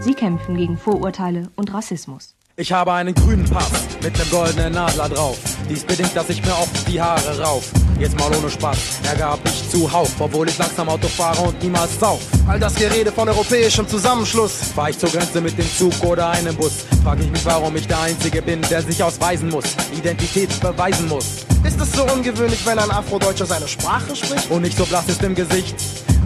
Sie 0.00 0.14
kämpfen 0.14 0.56
gegen 0.56 0.78
Vorurteile 0.78 1.50
und 1.56 1.72
Rassismus. 1.72 2.34
Ich 2.60 2.72
habe 2.72 2.92
einen 2.92 3.14
grünen 3.14 3.48
Pass 3.48 3.70
mit 4.02 4.18
nem 4.18 4.28
goldenen 4.28 4.74
Nadler 4.74 5.08
drauf. 5.08 5.38
Dies 5.70 5.82
bedingt, 5.82 6.14
dass 6.14 6.28
ich 6.28 6.44
mir 6.44 6.52
oft 6.52 6.86
die 6.86 7.00
Haare 7.00 7.40
rauf. 7.40 7.70
Jetzt 7.98 8.18
mal 8.18 8.30
ohne 8.36 8.50
Spaß, 8.50 8.76
Ärger 9.08 9.30
hab 9.30 9.40
ich 9.46 9.70
zuhauf, 9.70 10.10
obwohl 10.18 10.46
ich 10.46 10.58
langsam 10.58 10.90
Auto 10.90 11.08
fahre 11.08 11.40
und 11.40 11.62
niemals 11.62 11.98
sauf. 11.98 12.20
All 12.46 12.60
das 12.60 12.74
Gerede 12.74 13.12
von 13.12 13.30
europäischem 13.30 13.88
Zusammenschluss. 13.88 14.52
Fahr 14.74 14.90
ich 14.90 14.98
zur 14.98 15.08
Grenze 15.08 15.40
mit 15.40 15.56
dem 15.56 15.66
Zug 15.74 16.04
oder 16.04 16.28
einem 16.28 16.54
Bus, 16.54 16.84
frag 17.02 17.18
ich 17.20 17.30
mich, 17.30 17.46
warum 17.46 17.74
ich 17.76 17.86
der 17.86 18.02
Einzige 18.02 18.42
bin, 18.42 18.60
der 18.68 18.82
sich 18.82 19.02
ausweisen 19.02 19.48
muss, 19.48 19.64
Identität 19.96 20.60
beweisen 20.60 21.08
muss. 21.08 21.46
Ist 21.64 21.80
es 21.80 21.92
so 21.92 22.04
ungewöhnlich, 22.12 22.66
wenn 22.66 22.78
ein 22.78 22.90
Afrodeutscher 22.90 23.46
seine 23.46 23.68
Sprache 23.68 24.14
spricht? 24.14 24.50
Und 24.50 24.60
nicht 24.60 24.76
so 24.76 24.84
blass 24.84 25.08
ist 25.08 25.22
im 25.22 25.34
Gesicht. 25.34 25.76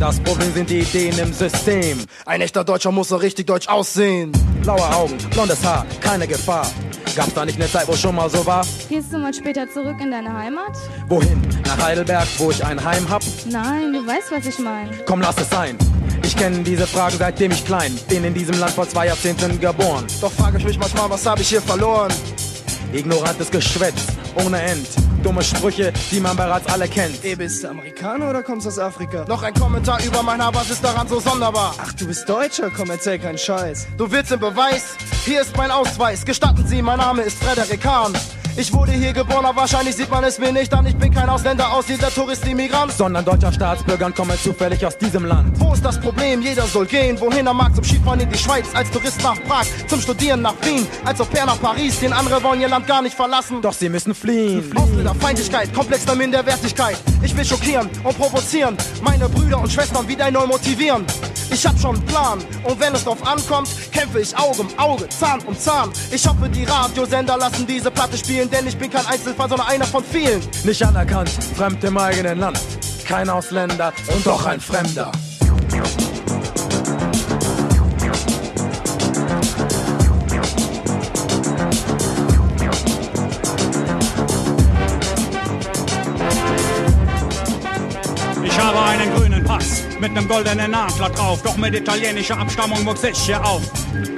Das 0.05 0.21
Problem 0.21 0.53
sind 0.53 0.69
die 0.69 0.81
Ideen 0.81 1.19
im 1.19 1.33
System. 1.33 1.99
Ein 2.27 2.43
echter 2.43 2.63
Deutscher 2.63 2.93
muss 2.93 3.09
so 3.09 3.17
richtig 3.17 3.47
deutsch 3.47 3.69
aussehen. 3.69 4.33
Blaue 4.61 4.87
Augen, 4.95 5.17
blondes 5.31 5.65
Haar, 5.65 5.87
keine 6.03 6.29
Gefahr. 6.29 6.71
Gab's 7.17 7.33
da 7.33 7.47
nicht 7.47 7.59
eine 7.59 7.71
Zeit, 7.71 7.89
wo 7.89 7.97
schon 7.97 8.15
mal 8.15 8.29
so 8.29 8.45
war? 8.45 8.67
Gehst 8.91 9.11
du 9.15 9.17
mal 9.17 9.33
später 9.33 9.67
zurück 9.67 9.97
in 10.03 10.11
deine 10.11 10.31
Heimat? 10.37 10.77
Wohin? 11.09 11.41
Nach 11.65 11.83
Heidelberg, 11.83 12.29
wo 12.37 12.51
ich 12.51 12.63
ein 12.63 12.85
Heim 12.85 13.09
hab? 13.09 13.23
Nein, 13.47 13.95
du 13.95 14.07
weißt, 14.07 14.31
was 14.31 14.45
ich 14.45 14.59
meine. 14.59 14.91
Komm, 15.07 15.23
lass 15.23 15.39
es 15.39 15.49
sein. 15.49 15.79
Ich 16.23 16.37
kenne 16.37 16.63
diese 16.65 16.87
Fragen 16.87 17.17
seitdem 17.19 17.53
ich 17.53 17.65
klein 17.65 17.99
bin 18.07 18.25
in 18.25 18.35
diesem 18.35 18.59
Land 18.59 18.73
vor 18.73 18.87
zwei 18.87 19.07
Jahrzehnten 19.07 19.59
geboren. 19.59 20.05
Doch 20.21 20.33
frage 20.33 20.59
ich 20.59 20.65
mich 20.67 20.79
manchmal, 20.79 21.09
was 21.09 21.25
habe 21.25 21.41
ich 21.41 21.49
hier 21.49 21.63
verloren? 21.63 22.13
Ignorantes 22.95 23.51
Geschwätz, 23.51 24.07
ohne 24.37 24.62
End. 24.62 24.87
Dumme 25.25 25.43
Sprüche, 25.43 25.93
die 26.12 26.21
man 26.21 26.37
bereits 26.37 26.66
alle 26.69 26.87
kennt. 26.87 27.25
Ey, 27.25 27.35
bist 27.35 27.65
du 27.65 27.69
Amerikaner 27.69 28.31
oder 28.31 28.43
kommst 28.45 28.69
aus 28.69 28.79
Afrika? 28.79 29.25
Noch 29.27 29.43
ein 29.43 29.53
Kommentar 29.53 29.99
über 30.05 30.23
mein 30.23 30.41
Haar, 30.41 30.55
was 30.55 30.71
ist 30.71 30.85
daran 30.85 31.09
so 31.09 31.19
sonderbar? 31.19 31.75
Ach, 31.83 31.93
du 31.95 32.07
bist 32.07 32.29
Deutscher? 32.29 32.71
Komm, 32.71 32.91
erzähl 32.91 33.19
keinen 33.19 33.39
Scheiß. 33.39 33.89
Du 33.99 34.09
willst 34.12 34.31
den 34.31 34.39
Beweis? 34.39 34.97
Hier 35.25 35.41
ist 35.41 35.57
mein 35.57 35.73
Ausweis. 35.73 36.25
Gestatten 36.25 36.65
Sie, 36.69 36.83
mein 36.83 36.99
Name 36.99 37.23
ist 37.23 37.43
Frederik 37.43 37.85
Hahn. 37.85 38.12
Ich 38.57 38.73
wurde 38.73 38.93
hier 38.93 39.13
geboren, 39.13 39.45
aber 39.45 39.63
wahrscheinlich 39.63 39.97
sieht 39.97 40.09
man 40.11 40.23
es 40.23 40.39
mir 40.39 40.53
nicht 40.53 40.73
an. 40.73 40.87
Ich 40.87 40.95
bin 40.95 41.13
kein 41.13 41.29
Ausländer, 41.29 41.73
aussiedler 41.73 42.09
Tourist, 42.15 42.47
Immigrant. 42.47 42.93
Sondern 42.93 43.25
deutscher 43.25 43.53
Staatsbürger 43.53 44.07
und 44.07 44.15
komme 44.15 44.41
zufällig 44.41 44.87
aus 44.87 44.97
diesem 44.97 45.25
Land. 45.25 45.59
Wo 45.59 45.73
ist 45.73 45.85
das 45.85 46.01
Problem? 46.01 46.41
Jeder 46.41 46.63
soll 46.63 46.87
gehen, 46.87 47.21
wohin 47.21 47.49
er 47.49 47.55
mag. 47.55 47.75
Zum 47.75 47.83
Skifahren 47.83 48.21
in 48.21 48.31
die 48.31 48.39
Schweiz, 48.39 48.67
als 48.73 48.89
Tourist 48.93 49.21
nach 49.25 49.43
Prag. 49.43 49.67
Zum 49.89 50.01
Studieren 50.01 50.43
nach 50.43 50.55
Wien, 50.63 50.87
als 51.05 51.21
Au 51.21 51.25
pair 51.25 51.47
nach 51.47 51.61
Paris. 51.61 51.99
Den 51.99 52.13
andere 52.13 52.41
wollen 52.45 52.61
ihr 52.61 52.69
Land 52.69 52.87
gar 52.87 53.03
nicht 53.03 53.17
verlassen. 53.17 53.61
Doch 53.61 53.73
sie 53.73 53.89
müssen 53.89 54.15
fliehen. 54.15 54.71
Ausländerfeindlichkeit, 54.77 55.75
komplexer 55.75 56.15
Minderwertigkeit. 56.15 56.97
Ich 57.23 57.37
will 57.37 57.45
schockieren 57.45 57.91
und 58.05 58.17
provozieren. 58.17 58.77
Meine 59.03 59.29
Brüder 59.29 59.59
und 59.61 59.73
Schwestern 59.73 60.07
wieder 60.07 60.31
neu 60.31 60.47
motivieren. 60.47 61.05
Ich 61.51 61.65
hab 61.67 61.79
schon 61.79 61.97
einen 61.97 62.05
Plan 62.07 62.39
und 62.65 62.81
wenn 62.81 62.95
es 62.95 63.05
drauf 63.05 63.25
ankommt, 63.27 63.69
kämpfe 63.93 64.21
ich 64.21 64.37
Auge 64.37 64.63
um 64.63 64.69
Auge, 64.77 65.09
Zahn 65.09 65.41
um 65.47 65.57
Zahn. 65.59 65.91
Ich 66.11 66.27
hoffe, 66.27 66.49
die 66.49 66.65
Radiosender 66.65 67.37
lassen 67.37 67.67
diese 67.67 67.91
Platte 67.91 68.19
spielen, 68.19 68.44
denn 68.53 68.66
ich 68.66 68.77
bin 68.77 68.91
kein 68.91 69.07
Einzelfall, 69.07 69.49
sondern 69.49 69.69
einer 69.69 69.85
von 69.85 70.05
vielen. 70.05 70.41
Nicht 70.65 70.83
anerkannt, 70.83 71.31
fremd 71.57 71.83
im 71.85 71.97
eigenen 71.97 72.39
Land. 72.39 72.59
Kein 73.07 73.29
Ausländer 73.29 73.93
und 74.15 74.27
doch 74.27 74.47
ein 74.47 74.61
Fremder. 74.61 75.12
Ich 88.43 88.59
habe 88.59 88.81
einen 88.81 89.15
grünen 89.15 89.45
Pass 89.45 89.83
mit 90.01 90.12
nem 90.12 90.29
goldenen 90.29 90.71
Nadler 90.71 91.11
drauf, 91.11 91.43
doch 91.43 91.57
mit 91.57 91.75
italienischer 91.75 92.39
Abstammung 92.39 92.85
wuchs 92.87 93.05
ich 93.05 93.19
hier 93.19 93.45
auf. 93.45 93.62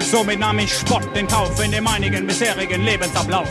Somit 0.00 0.38
nahm 0.38 0.58
ich 0.58 0.72
Spott 0.72 1.16
in 1.16 1.26
Kauf 1.26 1.62
in 1.62 1.72
dem 1.72 1.86
einigen 1.86 2.26
bisherigen 2.26 2.82
Lebensablauf. 2.82 3.48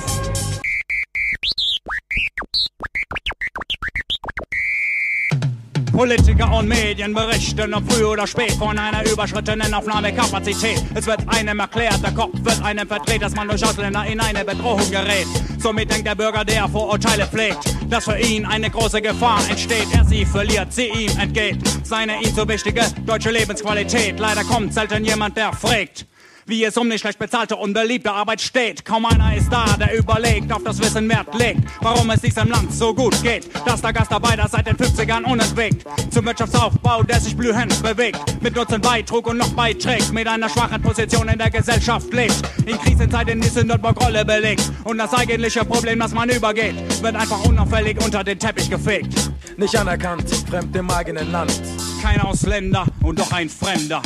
Politiker 5.95 6.51
und 6.51 6.67
Medien 6.67 7.13
berichten 7.13 7.73
ob 7.73 7.89
früh 7.89 8.03
oder 8.03 8.27
spät 8.27 8.51
von 8.51 8.77
einer 8.77 9.09
überschrittenen 9.09 9.73
Aufnahmekapazität. 9.73 10.84
Es 10.93 11.05
wird 11.05 11.22
einem 11.27 11.57
erklärt, 11.59 12.03
der 12.03 12.11
Kopf 12.11 12.34
wird 12.34 12.61
einem 12.61 12.85
verdreht, 12.85 13.22
dass 13.22 13.34
man 13.34 13.47
durch 13.47 13.63
Ausländer 13.65 14.05
in 14.05 14.19
eine 14.19 14.43
Bedrohung 14.43 14.91
gerät. 14.91 15.27
Somit 15.57 15.89
denkt 15.89 16.05
der 16.05 16.15
Bürger, 16.15 16.43
der 16.43 16.67
Vorurteile 16.67 17.26
pflegt, 17.26 17.63
dass 17.89 18.03
für 18.03 18.19
ihn 18.19 18.45
eine 18.45 18.69
große 18.69 19.01
Gefahr 19.01 19.39
entsteht. 19.49 19.88
Er 19.93 20.03
sie 20.03 20.26
verliert, 20.26 20.73
sie 20.73 20.88
ihm 20.88 21.17
entgeht. 21.17 21.59
seine 21.84 22.22
ihm 22.22 22.35
so 22.35 22.45
wichtige 22.45 22.81
deutsche 23.05 23.31
Lebensqualität. 23.31 24.19
Leider 24.19 24.43
kommt 24.43 24.73
selten 24.73 25.05
jemand, 25.05 25.38
der 25.38 25.53
fragt 25.53 26.05
wie 26.45 26.63
es 26.63 26.77
um 26.77 26.89
die 26.89 26.99
schlecht 26.99 27.17
bezahlte, 27.17 27.55
unbeliebte 27.55 28.11
Arbeit 28.11 28.41
steht. 28.41 28.85
Kaum 28.85 29.05
einer 29.05 29.35
ist 29.35 29.51
da, 29.51 29.65
der 29.77 29.97
überlegt, 29.97 30.51
auf 30.53 30.63
das 30.63 30.80
Wissen 30.80 31.09
Wert 31.09 31.34
legt, 31.35 31.61
warum 31.81 32.09
es 32.11 32.22
diesem 32.22 32.49
Land 32.49 32.73
so 32.73 32.93
gut 32.93 33.22
geht. 33.23 33.49
Dass 33.65 33.81
der 33.81 33.93
Gastarbeiter 33.93 34.47
seit 34.47 34.67
den 34.67 34.76
50ern 34.76 35.23
unentwegt 35.23 35.85
zum 36.11 36.26
Wirtschaftsaufbau, 36.26 37.03
der 37.03 37.19
sich 37.19 37.35
blühend 37.35 37.81
bewegt, 37.81 38.41
mit 38.41 38.55
Nutzen 38.55 38.80
beitrug 38.80 39.27
und 39.27 39.38
noch 39.38 39.49
beiträgt, 39.53 40.13
mit 40.13 40.27
einer 40.27 40.49
schwachen 40.49 40.81
Position 40.81 41.27
in 41.30 41.38
der 41.38 41.49
Gesellschaft 41.49 42.13
lebt, 42.13 42.41
in 42.65 42.77
Krisenzeiten 42.77 43.41
die 43.41 43.49
Sündenbock-Rolle 43.49 44.23
belegt 44.23 44.72
und 44.84 44.97
das 44.97 45.13
eigentliche 45.13 45.65
Problem, 45.65 45.99
das 45.99 46.13
man 46.13 46.30
übergeht, 46.30 46.76
wird 47.01 47.15
einfach 47.15 47.43
unauffällig 47.45 48.03
unter 48.03 48.23
den 48.23 48.38
Teppich 48.38 48.69
gefegt. 48.69 49.31
Nicht 49.57 49.76
anerkannt, 49.76 50.30
fremd 50.49 50.76
im 50.76 50.89
eigenen 50.91 51.31
Land. 51.31 51.59
Kein 52.01 52.22
Ausländer 52.22 52.85
und 53.01 53.19
doch 53.19 53.31
ein 53.31 53.49
Fremder. 53.49 54.01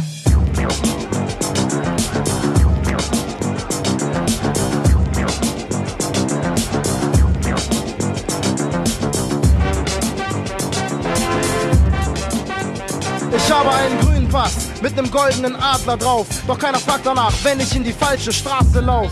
Ich 13.50 13.56
habe 13.56 13.74
einen 13.74 14.00
grünen 14.00 14.30
Pass 14.30 14.54
mit 14.80 14.96
nem 14.96 15.10
goldenen 15.10 15.56
Adler 15.56 15.98
drauf. 15.98 16.28
Doch 16.46 16.60
keiner 16.60 16.78
fragt 16.78 17.04
danach, 17.08 17.34
wenn 17.42 17.60
ich 17.60 17.76
in 17.76 17.84
die 17.84 17.94
falsche 17.94 18.32
Straße 18.32 18.80
lauf. 18.80 19.10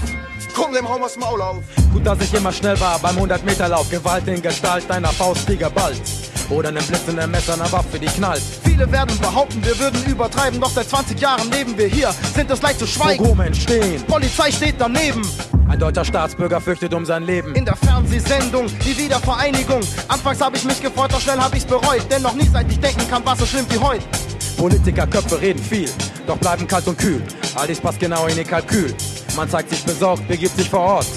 Komm 0.55 0.73
dem 0.73 0.85
Raum 0.85 1.01
aus 1.01 1.17
Maul 1.17 1.41
auf. 1.41 1.63
Gut, 1.91 2.05
dass 2.05 2.21
ich 2.21 2.31
immer 2.35 2.51
schnell 2.51 2.79
war 2.79 2.99
beim 2.99 3.17
100-Meter-Lauf. 3.17 3.89
Gewalt 3.89 4.27
in 4.27 4.39
Gestalt 4.39 4.87
deiner 4.87 5.07
Faust, 5.07 5.49
die 5.49 5.57
geballt. 5.57 5.99
Oder 6.51 6.71
nem 6.71 6.85
blitzenden 6.85 7.31
Messer, 7.31 7.55
einer 7.55 7.71
Waffe, 7.71 7.97
die 7.97 8.05
knallt. 8.05 8.43
Viele 8.63 8.91
werden 8.91 9.17
behaupten, 9.17 9.65
wir 9.65 9.79
würden 9.79 10.05
übertreiben. 10.05 10.61
Doch 10.61 10.69
seit 10.69 10.87
20 10.87 11.19
Jahren 11.19 11.49
leben 11.49 11.75
wir 11.75 11.87
hier, 11.87 12.13
sind 12.35 12.51
es 12.51 12.61
leicht 12.61 12.77
zu 12.77 12.85
schweigen. 12.85 13.23
Pogrome 13.23 13.47
entstehen. 13.47 14.03
Polizei 14.03 14.51
steht 14.51 14.75
daneben. 14.77 15.23
Ein 15.67 15.79
deutscher 15.79 16.05
Staatsbürger 16.05 16.61
fürchtet 16.61 16.93
um 16.93 17.05
sein 17.05 17.23
Leben. 17.23 17.55
In 17.55 17.65
der 17.65 17.75
Fernsehsendung, 17.75 18.67
die 18.85 18.95
Wiedervereinigung. 18.99 19.81
Anfangs 20.07 20.39
habe 20.39 20.57
ich 20.57 20.63
mich 20.63 20.79
gefreut, 20.79 21.11
doch 21.11 21.21
schnell 21.21 21.39
habe 21.39 21.57
ich's 21.57 21.65
bereut. 21.65 22.03
Denn 22.11 22.21
noch 22.21 22.35
nie 22.35 22.47
seit 22.47 22.71
ich 22.71 22.79
denken 22.79 23.09
kann, 23.09 23.25
war 23.25 23.35
so 23.35 23.47
schlimm 23.47 23.65
wie 23.69 23.79
heute. 23.79 24.05
Politikerköpfe 24.57 25.39
reden 25.39 25.63
viel, 25.63 25.89
doch 26.25 26.37
bleiben 26.37 26.67
kalt 26.67 26.87
und 26.87 26.97
kühl. 26.97 27.21
All 27.55 27.67
dies 27.67 27.79
passt 27.79 27.99
genau 27.99 28.25
in 28.25 28.37
ihr 28.37 28.43
Kalkül. 28.43 28.93
Man 29.35 29.47
zeigt 29.49 29.69
sich 29.69 29.83
besorgt, 29.83 30.27
begibt 30.27 30.57
sich 30.57 30.69
vor 30.69 30.79
Ort. 30.79 31.07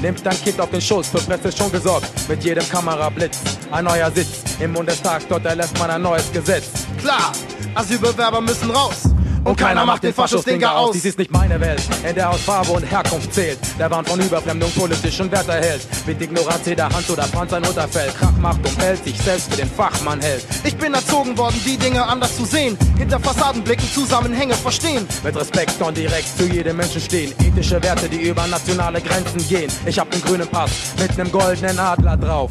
Nimmt 0.00 0.24
dein 0.24 0.40
Kind 0.40 0.60
auf 0.60 0.70
den 0.70 0.80
Schoß, 0.80 1.08
für 1.08 1.18
Presse 1.18 1.50
schon 1.50 1.72
gesorgt. 1.72 2.06
Mit 2.28 2.44
jedem 2.44 2.68
Kamerablitz, 2.68 3.38
ein 3.72 3.84
neuer 3.84 4.10
Sitz. 4.12 4.42
Im 4.60 4.72
Bundestag, 4.72 5.22
dort 5.28 5.44
erlässt 5.44 5.76
man 5.78 5.90
ein 5.90 6.02
neues 6.02 6.30
Gesetz. 6.32 6.68
Klar, 6.98 7.32
Asylbewerber 7.74 8.40
müssen 8.40 8.70
raus. 8.70 9.15
Und 9.46 9.56
keiner 9.56 9.86
macht 9.86 10.02
den 10.02 10.12
Faschos-Dinger 10.12 10.76
aus. 10.76 10.90
Dies 10.92 11.04
ist 11.04 11.18
nicht 11.18 11.30
meine 11.30 11.60
Welt, 11.60 11.80
in 12.08 12.16
der 12.16 12.30
aus 12.30 12.40
Farbe 12.40 12.72
und 12.72 12.82
Herkunft 12.82 13.32
zählt. 13.32 13.58
Der 13.78 13.88
Wahn 13.88 14.04
von 14.04 14.18
Überfremdung 14.18 14.70
politischen 14.72 15.30
Wert 15.30 15.48
erhält. 15.48 15.86
Mit 16.04 16.20
Ignoranz 16.20 16.66
jeder 16.66 16.88
Hand 16.88 17.08
oder 17.08 17.22
Franz 17.22 17.52
ein 17.52 17.64
Unterfeld. 17.64 18.12
Krach 18.16 18.36
macht 18.38 18.58
und 18.66 18.76
hält 18.82 19.04
sich 19.04 19.16
selbst 19.16 19.48
für 19.48 19.56
den 19.56 19.70
Fachmann 19.70 20.20
hält. 20.20 20.44
Ich 20.64 20.76
bin 20.76 20.92
erzogen 20.92 21.38
worden, 21.38 21.60
die 21.64 21.76
Dinge 21.76 22.04
anders 22.04 22.36
zu 22.36 22.44
sehen. 22.44 22.76
Hinter 22.98 23.20
Fassaden 23.20 23.62
blicken, 23.62 23.86
Zusammenhänge 23.94 24.54
verstehen. 24.54 25.06
Mit 25.22 25.36
Respekt 25.36 25.80
und 25.80 25.96
direkt 25.96 26.36
zu 26.36 26.44
jedem 26.46 26.78
Menschen 26.78 27.00
stehen. 27.00 27.32
Ethische 27.38 27.80
Werte, 27.80 28.08
die 28.08 28.28
über 28.28 28.48
nationale 28.48 29.00
Grenzen 29.00 29.46
gehen. 29.46 29.70
Ich 29.86 29.96
hab 30.00 30.10
den 30.10 30.22
grünen 30.22 30.48
Pass 30.48 30.72
mit 30.98 31.16
nem 31.16 31.30
goldenen 31.30 31.78
Adler 31.78 32.16
drauf. 32.16 32.50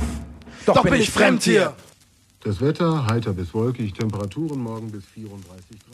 Doch, 0.65 0.75
Doch 0.75 0.83
bin 0.83 0.93
ich 0.93 1.11
fremd 1.11 1.43
hier. 1.43 1.73
Das 2.45 2.61
Wetter 2.61 3.07
heiter 3.07 3.33
bis 3.33 3.53
wolkig, 3.53 3.93
Temperaturen 3.93 4.59
morgen 4.59 4.91
bis 4.91 5.03
34 5.13 5.79
Grad. 5.79 5.93